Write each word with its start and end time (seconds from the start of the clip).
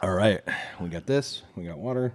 All 0.00 0.14
right, 0.14 0.40
we 0.80 0.88
got 0.88 1.06
this. 1.06 1.42
We 1.56 1.64
got 1.64 1.78
water. 1.78 2.12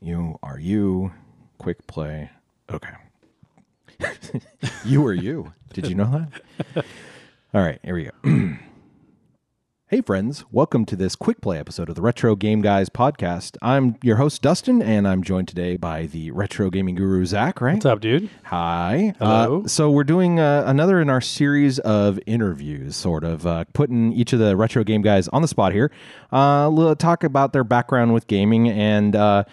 You 0.00 0.38
are 0.40 0.58
you. 0.58 1.12
Quick 1.58 1.84
play. 1.88 2.30
Okay. 2.70 2.92
you 4.84 5.04
are 5.04 5.12
you. 5.12 5.52
Did 5.72 5.88
you 5.88 5.96
know 5.96 6.28
that? 6.74 6.84
All 7.54 7.60
right, 7.60 7.80
here 7.82 7.94
we 7.96 8.04
go. 8.04 8.56
Hey, 9.92 10.00
friends, 10.00 10.46
welcome 10.50 10.86
to 10.86 10.96
this 10.96 11.14
quick 11.14 11.42
play 11.42 11.58
episode 11.58 11.90
of 11.90 11.96
the 11.96 12.00
Retro 12.00 12.34
Game 12.34 12.62
Guys 12.62 12.88
podcast. 12.88 13.58
I'm 13.60 13.98
your 14.02 14.16
host, 14.16 14.40
Dustin, 14.40 14.80
and 14.80 15.06
I'm 15.06 15.22
joined 15.22 15.48
today 15.48 15.76
by 15.76 16.06
the 16.06 16.30
retro 16.30 16.70
gaming 16.70 16.94
guru, 16.94 17.26
Zach, 17.26 17.60
right? 17.60 17.74
What's 17.74 17.84
up, 17.84 18.00
dude? 18.00 18.30
Hi. 18.44 19.12
Hello. 19.18 19.64
Uh, 19.64 19.68
so, 19.68 19.90
we're 19.90 20.04
doing 20.04 20.40
uh, 20.40 20.64
another 20.66 20.98
in 20.98 21.10
our 21.10 21.20
series 21.20 21.78
of 21.80 22.18
interviews, 22.24 22.96
sort 22.96 23.22
of 23.22 23.46
uh, 23.46 23.66
putting 23.74 24.14
each 24.14 24.32
of 24.32 24.38
the 24.38 24.56
retro 24.56 24.82
game 24.82 25.02
guys 25.02 25.28
on 25.28 25.42
the 25.42 25.48
spot 25.48 25.74
here. 25.74 25.92
Uh, 26.30 26.70
we'll 26.72 26.96
talk 26.96 27.22
about 27.22 27.52
their 27.52 27.62
background 27.62 28.14
with 28.14 28.26
gaming 28.28 28.70
and 28.70 29.14
uh, 29.14 29.44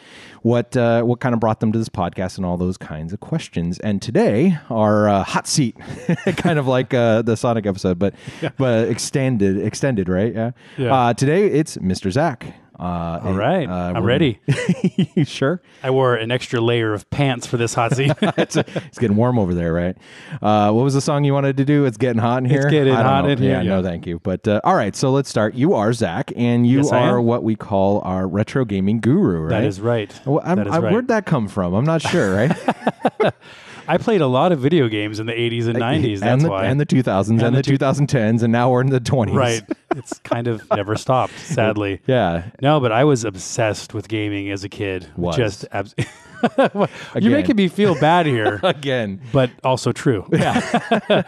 what 0.42 0.78
uh, 0.78 1.02
what 1.02 1.20
kind 1.20 1.34
of 1.34 1.42
brought 1.42 1.60
them 1.60 1.74
to 1.74 1.78
this 1.78 1.90
podcast 1.90 2.38
and 2.38 2.46
all 2.46 2.56
those 2.58 2.78
kinds 2.78 3.12
of 3.12 3.20
questions. 3.20 3.80
And 3.80 4.02
today, 4.02 4.58
our 4.70 5.10
uh, 5.10 5.24
hot 5.24 5.48
seat, 5.48 5.76
kind 6.38 6.58
of 6.58 6.68
like 6.68 6.94
uh, 6.94 7.24
the 7.24 7.36
Sonic 7.36 7.66
episode, 7.66 8.00
but 8.00 8.14
but 8.58 8.88
extended, 8.88 9.58
extended, 9.66 10.08
right? 10.08 10.29
Yeah. 10.34 10.52
Yeah. 10.78 10.94
Uh, 10.94 11.14
today, 11.14 11.48
it's 11.48 11.78
Mr. 11.78 12.12
Zach. 12.12 12.56
Uh, 12.80 13.20
All 13.26 13.34
right, 13.34 13.68
uh, 13.68 13.92
I'm 13.94 14.06
ready. 14.06 14.40
you 15.14 15.26
sure? 15.26 15.62
I 15.84 15.90
wore 15.90 16.16
an 16.16 16.32
extra 16.32 16.62
layer 16.62 16.94
of 16.94 17.10
pants 17.10 17.46
for 17.46 17.58
this 17.58 17.74
hot 17.74 17.94
seat. 17.98 18.14
it's, 18.22 18.56
it's 18.56 18.98
getting 18.98 19.18
warm 19.18 19.38
over 19.38 19.54
there, 19.54 19.74
right? 19.74 19.98
Uh, 20.42 20.72
what 20.72 20.84
was 20.84 20.94
the 20.94 21.02
song 21.02 21.26
you 21.26 21.34
wanted 21.34 21.58
to 21.58 21.66
do? 21.66 21.84
It's 21.84 21.98
getting 21.98 22.22
hot 22.22 22.38
in 22.38 22.46
here. 22.46 22.60
It's 22.62 22.72
getting 22.72 22.94
hot 22.94 23.26
know. 23.26 23.32
in 23.32 23.38
here, 23.38 23.62
Yeah, 23.62 23.64
no, 23.64 23.84
thank 23.84 24.08
you. 24.08 24.20
But 24.20 24.48
uh, 24.48 24.62
all 24.64 24.76
right, 24.76 24.96
so 24.96 25.12
let's 25.12 25.30
start. 25.30 25.56
You 25.56 25.74
are 25.74 25.92
Zach, 25.92 26.32
and 26.38 26.66
you 26.66 26.78
Yes, 26.78 26.92
are 26.94 27.20
what 27.20 27.44
we 27.44 27.58
call 27.58 28.00
our 28.06 28.26
retro 28.26 28.64
gaming 28.64 29.02
guru, 29.02 29.42
right? 29.42 29.50
That 29.50 29.66
is 29.66 29.82
right. 29.82 30.18
Well, 30.26 30.40
I'm- 30.46 30.56
that 30.60 30.68
is 30.68 30.74
I- 30.74 30.80
right. 30.80 30.94
Where'd 30.94 31.10
that 31.10 31.26
come 31.26 31.50
from? 31.50 31.74
I'm 31.74 31.84
not 31.84 32.02
sure, 32.02 32.34
right? 32.34 32.58
I 33.90 33.98
played 33.98 34.22
a 34.22 34.28
lot 34.28 34.52
of 34.52 34.60
video 34.60 34.88
games 34.88 35.20
in 35.20 35.26
the 35.26 35.34
80s 35.34 35.68
and 35.68 35.78
90s. 35.80 36.20
That's 36.20 36.32
and 36.32 36.42
the, 36.42 36.50
why. 36.50 36.66
and 36.66 36.80
the 36.80 36.86
2000s 36.86 37.30
and, 37.30 37.42
And 37.42 37.56
the, 37.56 37.62
the 37.64 37.78
2010s, 37.78 38.44
and 38.44 38.52
now 38.52 38.70
we're 38.70 38.82
in 38.82 38.90
the 38.92 39.00
20s. 39.00 39.34
right. 39.34 39.64
It's 39.96 40.20
kind 40.24 40.48
of 40.48 40.62
never 40.70 40.96
stopped, 40.96 41.34
sadly. 41.40 42.00
Yeah. 42.06 42.52
No, 42.62 42.80
but 42.80 42.92
I 42.92 43.04
was 43.04 43.26
obsessed 43.26 43.96
with 43.96 44.08
gaming 44.08 44.52
as 44.52 44.64
a 44.64 44.70
kid. 44.70 45.08
Was. 45.18 45.36
Just 45.36 45.66
abs- 45.72 45.96
You're 47.20 47.32
making 47.32 47.56
me 47.56 47.68
feel 47.68 48.00
bad 48.00 48.28
here. 48.28 48.60
Again. 48.64 49.22
but 49.34 49.50
also 49.64 49.92
true. 49.92 50.28
Yeah. 50.32 51.24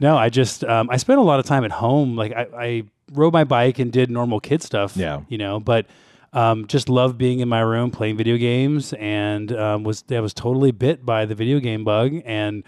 no, 0.00 0.16
I 0.16 0.30
just 0.30 0.64
um, 0.64 0.90
I 0.90 0.96
spent 0.96 1.20
a 1.20 1.22
lot 1.22 1.38
of 1.38 1.46
time 1.46 1.64
at 1.64 1.70
home. 1.70 2.16
Like 2.16 2.32
I, 2.32 2.46
I 2.58 2.82
rode 3.12 3.32
my 3.32 3.44
bike 3.44 3.78
and 3.78 3.92
did 3.92 4.10
normal 4.10 4.40
kid 4.40 4.62
stuff. 4.62 4.96
Yeah. 4.96 5.20
You 5.28 5.38
know, 5.38 5.60
but 5.60 5.86
um, 6.32 6.66
just 6.66 6.88
loved 6.88 7.18
being 7.18 7.40
in 7.40 7.48
my 7.48 7.60
room 7.60 7.90
playing 7.90 8.16
video 8.16 8.36
games, 8.36 8.92
and 8.94 9.52
um, 9.52 9.84
was 9.84 10.04
I 10.10 10.20
was 10.20 10.34
totally 10.34 10.70
bit 10.70 11.04
by 11.04 11.26
the 11.26 11.34
video 11.34 11.60
game 11.60 11.84
bug 11.84 12.14
and. 12.24 12.64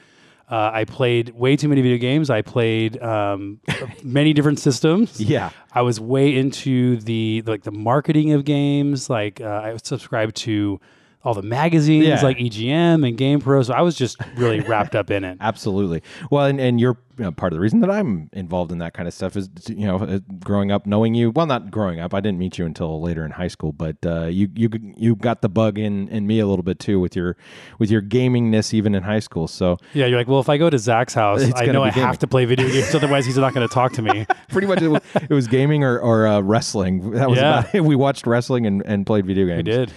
Uh, 0.50 0.70
I 0.70 0.84
played 0.84 1.30
way 1.30 1.56
too 1.56 1.66
many 1.70 1.80
video 1.80 1.96
games. 1.96 2.28
I 2.28 2.42
played 2.42 3.00
um, 3.00 3.60
many 4.02 4.34
different 4.34 4.58
systems. 4.58 5.18
Yeah. 5.18 5.48
I 5.72 5.80
was 5.80 5.98
way 5.98 6.36
into 6.36 6.98
the 6.98 7.42
like 7.46 7.62
the 7.62 7.70
marketing 7.70 8.32
of 8.32 8.44
games. 8.44 9.08
Like 9.08 9.40
uh, 9.40 9.62
I 9.64 9.78
subscribed 9.82 10.36
to 10.38 10.78
all 11.24 11.34
the 11.34 11.42
magazines, 11.42 12.06
Yeah. 12.06 12.20
like 12.22 12.38
EGM 12.38 13.06
and 13.06 13.16
GamePro. 13.16 13.64
So 13.64 13.74
I 13.74 13.80
was 13.82 13.94
just 13.96 14.16
really 14.36 14.60
wrapped 14.68 14.94
up 14.96 15.10
in 15.10 15.22
it. 15.24 15.38
Absolutely. 15.40 16.02
Well, 16.30 16.46
and, 16.46 16.60
and 16.60 16.80
you're 16.80 16.96
you 17.18 17.24
know, 17.24 17.30
part 17.30 17.52
of 17.52 17.58
the 17.58 17.60
reason 17.60 17.80
that 17.80 17.90
I'm 17.90 18.30
involved 18.32 18.72
in 18.72 18.78
that 18.78 18.94
kind 18.94 19.06
of 19.06 19.12
stuff 19.12 19.36
is, 19.36 19.50
you 19.68 19.86
know, 19.86 19.98
uh, 19.98 20.18
growing 20.42 20.72
up, 20.72 20.86
knowing 20.86 21.14
you. 21.14 21.30
Well, 21.30 21.44
not 21.44 21.70
growing 21.70 22.00
up. 22.00 22.14
I 22.14 22.20
didn't 22.20 22.38
meet 22.38 22.56
you 22.58 22.64
until 22.64 23.02
later 23.02 23.24
in 23.24 23.30
high 23.32 23.48
school, 23.48 23.70
but 23.70 23.96
uh, 24.06 24.24
you 24.24 24.48
you 24.54 24.70
you 24.96 25.14
got 25.14 25.42
the 25.42 25.50
bug 25.50 25.78
in 25.78 26.08
in 26.08 26.26
me 26.26 26.38
a 26.40 26.46
little 26.46 26.62
bit 26.62 26.78
too 26.78 26.98
with 26.98 27.14
your 27.14 27.36
with 27.78 27.90
your 27.90 28.00
gamingness 28.00 28.72
even 28.72 28.94
in 28.94 29.02
high 29.02 29.18
school. 29.18 29.46
So 29.46 29.76
Yeah, 29.92 30.06
you're 30.06 30.18
like, 30.18 30.26
well, 30.26 30.40
if 30.40 30.48
I 30.48 30.56
go 30.56 30.70
to 30.70 30.78
Zach's 30.78 31.12
house, 31.12 31.44
I 31.54 31.66
know 31.66 31.82
I 31.84 31.90
gaming. 31.90 32.06
have 32.06 32.18
to 32.20 32.26
play 32.26 32.46
video 32.46 32.66
games, 32.66 32.94
otherwise 32.94 33.26
he's 33.26 33.36
not 33.36 33.52
going 33.52 33.68
to 33.68 33.72
talk 33.72 33.92
to 33.92 34.02
me. 34.02 34.26
pretty 34.48 34.66
much 34.66 34.80
it 34.80 34.88
was, 34.88 35.02
it 35.14 35.34
was 35.34 35.46
gaming 35.46 35.84
or 35.84 35.98
or 36.00 36.26
uh, 36.26 36.40
wrestling. 36.40 37.10
That 37.12 37.28
was 37.28 37.38
Yeah. 37.38 37.60
about 37.60 37.74
it. 37.74 37.84
We 37.84 37.94
watched 37.94 38.26
wrestling 38.26 38.66
and, 38.66 38.82
and 38.86 39.04
played 39.06 39.26
video 39.26 39.46
games. 39.46 39.58
I 39.58 39.62
did. 39.62 39.92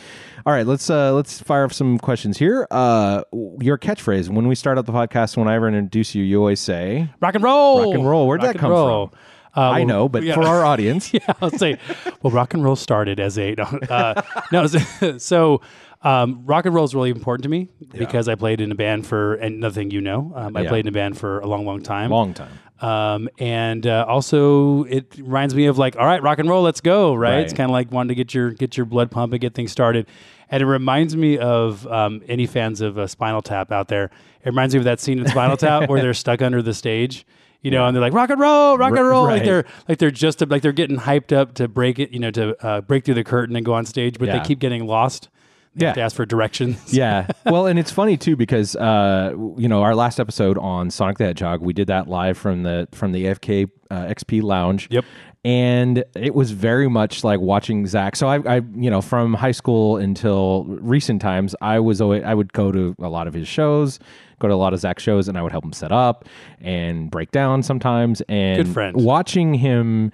All 0.48 0.54
right, 0.54 0.68
let's 0.68 0.92
uh, 0.92 1.12
let's 1.12 1.42
fire 1.42 1.64
up 1.64 1.74
some 1.74 1.98
questions 1.98 2.38
here. 2.38 2.68
Uh, 2.70 3.24
your 3.60 3.80
catchphrase 3.80 4.30
when 4.30 4.48
we 4.48 4.54
start 4.54 4.78
up 4.78 4.86
the 4.86 4.92
podcast, 4.92 5.38
when 5.38 5.48
I 5.48 5.56
ever 5.56 5.68
introduce 5.68 6.14
you, 6.14 6.24
you 6.24 6.38
always 6.38 6.60
say 6.60 7.10
Rock 7.20 7.34
and 7.34 7.44
roll. 7.44 7.84
Rock 7.88 7.96
and 7.96 8.08
roll. 8.08 8.28
Where'd 8.28 8.42
that 8.42 8.48
Rock 8.48 8.56
and 8.56 8.62
come 8.62 8.72
roll. 8.72 9.08
from? 9.08 9.18
Uh, 9.58 9.62
I 9.72 9.80
well, 9.80 9.88
know, 9.88 10.10
but 10.10 10.22
yeah. 10.22 10.36
for 10.36 10.44
our 10.44 10.64
audience, 10.72 11.12
yeah, 11.16 11.22
I'll 11.42 11.50
say, 11.50 11.80
well, 12.22 12.32
rock 12.32 12.54
and 12.54 12.64
roll 12.64 12.76
started 12.76 13.20
as 13.20 13.40
a 13.40 13.56
no. 13.56 13.64
Uh, 13.90 14.22
no 14.52 14.68
so, 15.18 15.62
um, 16.04 16.46
rock 16.46 16.68
and 16.68 16.76
roll 16.76 16.84
is 16.86 16.94
really 16.94 17.10
important 17.10 17.42
to 17.44 17.50
me 17.50 17.70
because 17.98 18.28
I 18.28 18.36
played 18.36 18.62
in 18.62 18.72
a 18.72 18.76
band 18.76 19.08
for 19.08 19.34
and 19.36 19.60
nothing 19.60 19.90
you 19.90 20.02
know. 20.02 20.32
Um, 20.36 20.56
I 20.56 20.62
Yeah. 20.62 20.70
played 20.70 20.86
in 20.86 20.90
a 20.90 20.92
band 20.92 21.18
for 21.18 21.40
a 21.40 21.48
long, 21.48 21.66
long 21.66 21.82
time. 21.82 22.12
long 22.12 22.36
time. 22.36 22.52
Um, 22.82 23.30
and 23.40 23.88
uh, 23.88 24.06
also 24.08 24.84
it 24.84 25.16
reminds 25.18 25.56
me 25.56 25.66
of 25.66 25.78
like, 25.80 25.96
all 25.96 26.06
right, 26.06 26.22
rock 26.22 26.38
and 26.38 26.48
roll, 26.48 26.62
let's 26.62 26.82
go. 26.82 27.16
Right? 27.16 27.40
It's 27.40 27.54
kind 27.54 27.72
of 27.72 27.74
like 27.74 27.92
wanting 27.92 28.10
to 28.10 28.16
get 28.16 28.34
your 28.36 28.52
get 28.52 28.78
your 28.78 28.86
blood 28.86 29.10
pumping, 29.10 29.36
and 29.38 29.42
get 29.42 29.56
things 29.56 29.72
started. 29.72 30.06
And 30.50 30.62
it 30.62 30.66
reminds 30.66 31.16
me 31.16 31.38
of 31.38 31.88
um, 31.88 32.22
any 32.28 32.46
fans 32.46 32.82
of 32.82 32.98
uh, 32.98 33.08
Spinal 33.08 33.42
Tap 33.42 33.72
out 33.72 33.88
there. 33.88 34.06
It 34.06 34.46
reminds 34.46 34.76
me 34.76 34.80
of 34.80 34.84
that 34.86 35.00
scene 35.00 35.20
in 35.20 35.28
Spinal 35.28 35.58
Tap 35.58 35.90
where 35.90 36.02
they're 36.02 36.14
stuck 36.14 36.42
under 36.42 36.62
the 36.62 36.74
stage. 36.74 37.26
You 37.62 37.72
know, 37.72 37.84
and 37.88 37.96
they're 37.96 38.02
like 38.02 38.14
rock 38.14 38.30
and 38.30 38.40
roll, 38.40 38.78
rock 38.78 38.92
and 38.96 39.08
roll, 39.08 39.26
right. 39.26 39.34
like 39.38 39.44
they're 39.44 39.66
like 39.90 39.98
they're 39.98 40.12
just 40.12 40.48
like 40.48 40.62
they're 40.62 40.72
getting 40.72 40.98
hyped 40.98 41.36
up 41.36 41.56
to 41.56 41.68
break 41.68 41.98
it, 41.98 42.12
you 42.12 42.20
know, 42.20 42.30
to 42.30 42.56
uh, 42.64 42.82
break 42.82 43.06
through 43.06 43.16
the 43.16 43.24
curtain 43.24 43.56
and 43.56 43.66
go 43.66 43.74
on 43.74 43.86
stage, 43.88 44.20
but 44.20 44.28
Yeah. 44.28 44.38
they 44.38 44.46
keep 44.46 44.60
getting 44.60 44.86
lost. 44.86 45.30
They 45.74 45.88
have 45.88 45.94
Yeah. 45.98 46.02
to 46.02 46.06
ask 46.06 46.16
for 46.16 46.28
directions. 46.28 46.94
yeah. 46.94 47.26
Well, 47.44 47.66
and 47.66 47.80
it's 47.80 47.90
funny 47.90 48.18
too 48.18 48.36
because 48.36 48.76
uh, 48.76 49.34
you 49.58 49.68
know 49.68 49.82
our 49.82 49.96
last 49.96 50.20
episode 50.20 50.60
on 50.60 50.92
Sonic 50.92 51.18
the 51.18 51.26
Hedgehog, 51.26 51.62
we 51.62 51.74
did 51.74 51.88
that 51.88 52.08
live 52.08 52.38
from 52.38 52.62
the 52.62 52.88
from 52.92 53.14
the 53.14 53.26
AFK 53.26 53.68
uh, 53.90 53.96
XP 53.96 54.44
Lounge. 54.44 54.88
Yep. 54.92 55.06
And 55.46 56.04
it 56.16 56.34
was 56.34 56.50
very 56.50 56.90
much 56.90 57.24
like 57.24 57.40
watching 57.40 57.86
Zach. 57.86 58.16
So 58.16 58.28
I, 58.28 58.56
I, 58.56 58.62
you 58.76 58.90
know, 58.90 59.00
from 59.00 59.36
high 59.36 59.52
school 59.52 59.98
until 59.98 60.64
recent 60.66 61.22
times, 61.22 61.56
I 61.62 61.80
was 61.80 62.02
always 62.02 62.24
I 62.24 62.34
would 62.34 62.52
go 62.52 62.72
to 62.72 62.96
a 63.00 63.10
lot 63.10 63.28
of 63.28 63.36
his 63.36 63.48
shows, 63.48 64.00
go 64.46 64.50
to 64.50 64.54
a 64.54 64.56
lot 64.56 64.74
of 64.74 64.80
Zach 64.80 65.00
shows, 65.00 65.28
and 65.28 65.38
I 65.38 65.42
would 65.42 65.52
help 65.52 65.66
him 65.66 65.74
set 65.74 65.92
up 65.92 66.26
and 66.62 67.10
break 67.12 67.32
down 67.32 67.64
sometimes. 67.64 68.22
And 68.30 68.64
Good 68.66 68.74
friend. 68.74 68.96
watching 68.96 69.54
him 69.56 70.12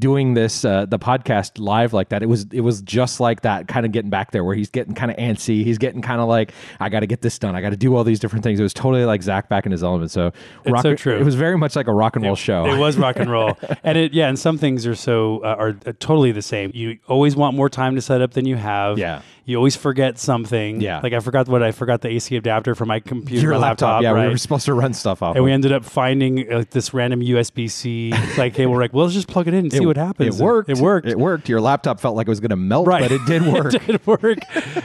doing 0.00 0.34
this 0.34 0.64
uh, 0.64 0.86
the 0.86 0.98
podcast 0.98 1.52
live 1.60 1.92
like 1.92 2.08
that 2.08 2.20
it 2.20 2.26
was 2.26 2.46
it 2.52 2.62
was 2.62 2.82
just 2.82 3.20
like 3.20 3.42
that 3.42 3.68
kind 3.68 3.86
of 3.86 3.92
getting 3.92 4.10
back 4.10 4.32
there 4.32 4.42
where 4.42 4.56
he's 4.56 4.70
getting 4.70 4.92
kind 4.92 5.08
of 5.08 5.16
antsy 5.18 5.62
he's 5.62 5.78
getting 5.78 6.02
kind 6.02 6.20
of 6.20 6.26
like 6.26 6.52
i 6.80 6.88
got 6.88 6.98
to 6.98 7.06
get 7.06 7.20
this 7.20 7.38
done 7.38 7.54
i 7.54 7.60
got 7.60 7.70
to 7.70 7.76
do 7.76 7.94
all 7.94 8.02
these 8.02 8.18
different 8.18 8.42
things 8.42 8.58
it 8.58 8.62
was 8.64 8.74
totally 8.74 9.04
like 9.04 9.22
zach 9.22 9.48
back 9.48 9.66
in 9.66 9.70
his 9.70 9.84
element 9.84 10.10
so 10.10 10.32
rock, 10.66 10.82
so 10.82 10.96
true. 10.96 11.16
it 11.16 11.22
was 11.22 11.36
very 11.36 11.56
much 11.56 11.76
like 11.76 11.86
a 11.86 11.92
rock 11.92 12.16
and 12.16 12.24
roll 12.24 12.34
show 12.34 12.66
It 12.66 12.76
was 12.76 12.96
rock 12.96 13.20
and 13.20 13.30
roll, 13.30 13.56
and 13.84 13.96
it 13.96 14.12
yeah, 14.12 14.26
and 14.28 14.36
some 14.36 14.58
things 14.58 14.84
are 14.84 14.96
so 14.96 15.44
uh, 15.44 15.54
are 15.56 15.76
uh, 15.86 15.92
totally 16.00 16.32
the 16.32 16.42
same. 16.42 16.72
You 16.74 16.98
always 17.06 17.36
want 17.36 17.56
more 17.56 17.68
time 17.68 17.94
to 17.94 18.00
set 18.02 18.20
up 18.20 18.32
than 18.32 18.46
you 18.46 18.56
have. 18.56 18.98
Yeah. 18.98 19.22
You 19.48 19.56
always 19.56 19.74
forget 19.76 20.18
something. 20.18 20.80
Yeah. 20.80 21.00
like 21.02 21.12
I 21.14 21.20
forgot 21.20 21.48
what 21.48 21.62
I 21.62 21.72
forgot 21.72 22.02
the 22.02 22.08
AC 22.10 22.36
adapter 22.36 22.74
for 22.74 22.84
my 22.84 23.00
computer, 23.00 23.42
your 23.42 23.52
my 23.52 23.58
laptop, 23.68 24.02
yeah 24.02 24.10
right? 24.10 24.26
we 24.26 24.32
were 24.32 24.36
supposed 24.38 24.66
to 24.66 24.74
run 24.74 24.92
stuff 24.92 25.22
off 25.22 25.34
and 25.36 25.44
we 25.44 25.50
ended 25.52 25.72
up 25.72 25.84
finding 25.84 26.48
like 26.50 26.70
this 26.70 26.92
random 26.92 27.20
USB 27.20 27.70
C 27.70 28.12
like 28.36 28.54
cable. 28.54 28.72
We're 28.72 28.80
like, 28.82 28.92
well, 28.92 29.06
let's 29.06 29.14
just 29.14 29.26
plug 29.28 29.48
it 29.48 29.54
in 29.54 29.60
and 29.60 29.72
see 29.72 29.86
what 29.86 29.96
happens. 29.96 30.38
it 30.38 30.44
worked 30.44 30.68
It 30.68 30.76
worked. 30.78 31.06
it 31.08 31.18
worked 31.18 31.48
your 31.48 31.60
laptop 31.60 31.98
felt 31.98 32.14
like 32.14 32.26
it 32.26 32.30
was 32.30 32.40
going 32.40 32.50
to 32.50 32.56
melt 32.56 32.86
Right. 32.86 33.00
but 33.02 33.10
it 33.12 33.24
did 33.26 33.42
work 33.52 33.74
it 33.74 33.86
did 33.86 34.06
work. 34.06 34.38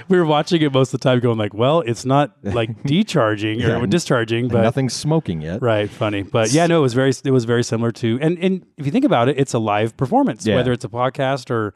we 0.08 0.18
were 0.18 0.26
watching 0.26 0.62
it 0.62 0.72
most 0.74 0.94
of 0.94 1.00
the 1.02 1.04
time, 1.04 1.20
going 1.20 1.38
like, 1.38 1.54
"Well, 1.54 1.82
it's 1.82 2.06
not 2.06 2.32
like 2.44 2.82
decharging 2.84 3.64
or 3.68 3.86
discharging, 3.86 4.48
but 4.48 4.62
nothing's 4.62 4.94
smoking 4.94 5.42
yet 5.42 5.62
Right, 5.62 5.90
funny, 5.90 6.22
but 6.24 6.52
yeah, 6.54 6.68
no, 6.68 6.80
it 6.80 6.82
was 6.84 6.94
very 6.94 7.12
it 7.26 7.32
was 7.32 7.46
very 7.46 7.64
similar 7.64 7.92
to, 7.94 8.18
and 8.22 8.38
and 8.40 8.66
if 8.78 8.86
you 8.86 8.92
think 8.92 9.06
about 9.06 9.28
it, 9.30 9.38
it's 9.38 9.54
a 9.54 9.60
live 9.60 9.98
performance, 9.98 10.46
Yeah. 10.46 10.56
whether 10.56 10.72
it's 10.72 10.86
a 10.86 10.90
podcast 10.90 11.50
or 11.52 11.74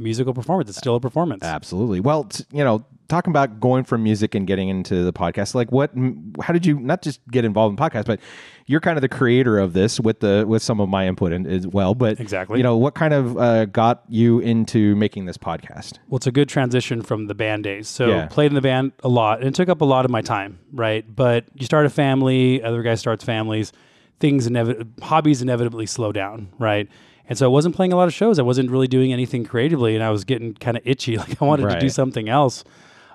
a 0.00 0.02
musical 0.02 0.34
performance, 0.34 0.68
it's 0.70 0.78
still 0.78 0.96
a 0.96 1.00
performance. 1.00 1.44
Absolutely. 1.44 2.00
Well, 2.00 2.24
t- 2.24 2.44
you 2.52 2.64
know, 2.64 2.84
talking 3.08 3.30
about 3.30 3.60
going 3.60 3.84
from 3.84 4.02
music 4.02 4.34
and 4.34 4.46
getting 4.46 4.68
into 4.68 5.02
the 5.04 5.12
podcast, 5.12 5.54
like 5.54 5.70
what, 5.72 5.90
m- 5.96 6.32
how 6.40 6.52
did 6.52 6.64
you 6.64 6.78
not 6.78 7.02
just 7.02 7.20
get 7.30 7.44
involved 7.44 7.72
in 7.72 7.76
podcasts, 7.84 8.06
but 8.06 8.20
you're 8.66 8.80
kind 8.80 8.96
of 8.96 9.02
the 9.02 9.08
creator 9.08 9.58
of 9.58 9.72
this 9.72 9.98
with 10.00 10.20
the 10.20 10.44
with 10.46 10.62
some 10.62 10.80
of 10.80 10.88
my 10.88 11.06
input 11.06 11.32
in, 11.32 11.46
as 11.46 11.66
well. 11.66 11.94
But 11.94 12.20
Exactly. 12.20 12.58
you 12.58 12.62
know, 12.62 12.76
what 12.76 12.94
kind 12.94 13.12
of 13.12 13.36
uh, 13.36 13.64
got 13.66 14.04
you 14.08 14.38
into 14.38 14.94
making 14.96 15.26
this 15.26 15.36
podcast? 15.36 15.98
Well, 16.08 16.16
it's 16.16 16.26
a 16.28 16.32
good 16.32 16.48
transition 16.48 17.02
from 17.02 17.26
the 17.26 17.34
band 17.34 17.64
days. 17.64 17.88
So 17.88 18.06
Yeah. 18.08 18.26
played 18.26 18.46
in 18.50 18.54
the 18.54 18.60
band 18.60 18.92
a 19.02 19.08
lot, 19.08 19.40
and 19.40 19.48
it 19.48 19.54
took 19.54 19.68
up 19.68 19.80
a 19.80 19.84
lot 19.84 20.04
of 20.04 20.10
my 20.10 20.22
time, 20.22 20.58
right? 20.72 21.04
But 21.14 21.44
you 21.54 21.66
start 21.66 21.84
a 21.86 21.90
family, 21.90 22.62
other 22.62 22.82
guy 22.82 22.94
starts 22.94 23.24
families, 23.24 23.72
things 24.20 24.48
inevi- 24.48 24.86
hobbies 25.02 25.42
inevitably 25.42 25.86
slow 25.86 26.12
down, 26.12 26.48
right? 26.58 26.88
And 27.30 27.38
so 27.38 27.46
I 27.46 27.48
wasn't 27.48 27.76
playing 27.76 27.92
a 27.92 27.96
lot 27.96 28.08
of 28.08 28.12
shows. 28.12 28.40
I 28.40 28.42
wasn't 28.42 28.72
really 28.72 28.88
doing 28.88 29.12
anything 29.12 29.44
creatively, 29.44 29.94
and 29.94 30.02
I 30.02 30.10
was 30.10 30.24
getting 30.24 30.52
kind 30.52 30.76
of 30.76 30.82
itchy. 30.84 31.16
Like 31.20 31.40
I 31.40 31.44
wanted 31.44 31.70
to 31.70 31.78
do 31.78 31.88
something 31.88 32.28
else. 32.28 32.64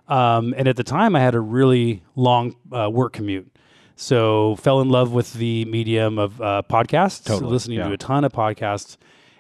Um, 0.08 0.54
and 0.58 0.68
at 0.68 0.78
the 0.78 0.84
time, 0.84 1.16
I 1.16 1.20
had 1.20 1.36
a 1.36 1.40
really 1.40 2.02
long 2.16 2.56
uh, 2.72 2.90
work 2.90 3.14
commute. 3.14 3.52
So 3.98 4.56
fell 4.58 4.80
in 4.82 4.90
love 4.90 5.12
with 5.12 5.34
the 5.34 5.66
medium 5.66 6.18
of 6.18 6.40
uh, 6.42 6.62
podcasts, 6.70 7.26
Totally, 7.26 7.52
listening 7.52 7.80
yeah. 7.80 7.88
to 7.88 7.94
a 7.94 7.98
ton 7.98 8.24
of 8.24 8.32
podcasts. 8.32 8.98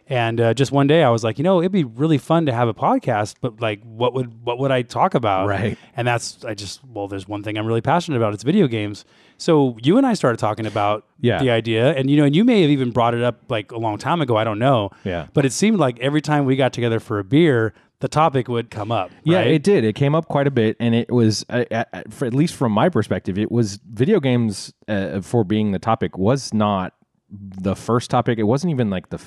And 0.07 0.41
uh, 0.41 0.53
just 0.53 0.71
one 0.71 0.87
day, 0.87 1.03
I 1.03 1.09
was 1.09 1.23
like, 1.23 1.37
you 1.37 1.43
know, 1.43 1.59
it'd 1.59 1.71
be 1.71 1.83
really 1.83 2.17
fun 2.17 2.45
to 2.45 2.51
have 2.51 2.67
a 2.67 2.73
podcast, 2.73 3.35
but 3.41 3.61
like, 3.61 3.81
what 3.83 4.13
would 4.13 4.43
what 4.43 4.59
would 4.59 4.71
I 4.71 4.81
talk 4.81 5.15
about? 5.15 5.47
Right. 5.47 5.77
And 5.95 6.07
that's 6.07 6.43
I 6.43 6.53
just 6.53 6.83
well, 6.83 7.07
there's 7.07 7.27
one 7.27 7.43
thing 7.43 7.57
I'm 7.57 7.65
really 7.65 7.81
passionate 7.81 8.17
about. 8.17 8.33
It's 8.33 8.43
video 8.43 8.67
games. 8.67 9.05
So 9.37 9.77
you 9.83 9.97
and 9.97 10.05
I 10.07 10.13
started 10.13 10.37
talking 10.37 10.65
about 10.65 11.05
Yeah. 11.19 11.39
the 11.39 11.49
idea, 11.51 11.93
and 11.93 12.09
you 12.09 12.17
know, 12.17 12.23
and 12.25 12.35
you 12.35 12.43
may 12.43 12.61
have 12.61 12.71
even 12.71 12.91
brought 12.91 13.13
it 13.13 13.21
up 13.21 13.41
like 13.49 13.71
a 13.71 13.77
long 13.77 13.97
time 13.97 14.21
ago. 14.21 14.37
I 14.37 14.43
don't 14.43 14.59
know. 14.59 14.91
Yeah. 15.03 15.27
But 15.33 15.45
it 15.45 15.51
seemed 15.53 15.77
like 15.79 15.99
every 15.99 16.21
time 16.21 16.45
we 16.45 16.55
got 16.55 16.73
together 16.73 16.99
for 16.99 17.19
a 17.19 17.23
beer, 17.23 17.73
the 17.99 18.07
topic 18.07 18.47
would 18.47 18.69
come 18.71 18.91
up. 18.91 19.11
Yeah, 19.23 19.37
right? 19.39 19.47
it 19.47 19.63
did. 19.63 19.83
It 19.83 19.93
came 19.93 20.15
up 20.15 20.27
quite 20.27 20.47
a 20.47 20.51
bit, 20.51 20.75
and 20.79 20.93
it 20.93 21.11
was, 21.11 21.45
uh, 21.49 21.63
for, 22.09 22.25
at 22.25 22.33
least 22.33 22.55
from 22.55 22.71
my 22.71 22.89
perspective, 22.89 23.37
it 23.37 23.51
was 23.51 23.79
video 23.89 24.19
games 24.19 24.73
uh, 24.87 25.21
for 25.21 25.43
being 25.43 25.71
the 25.71 25.79
topic 25.79 26.17
was 26.17 26.53
not 26.53 26.93
the 27.29 27.75
first 27.75 28.09
topic. 28.11 28.37
It 28.37 28.43
wasn't 28.43 28.71
even 28.71 28.89
like 28.89 29.09
the 29.09 29.17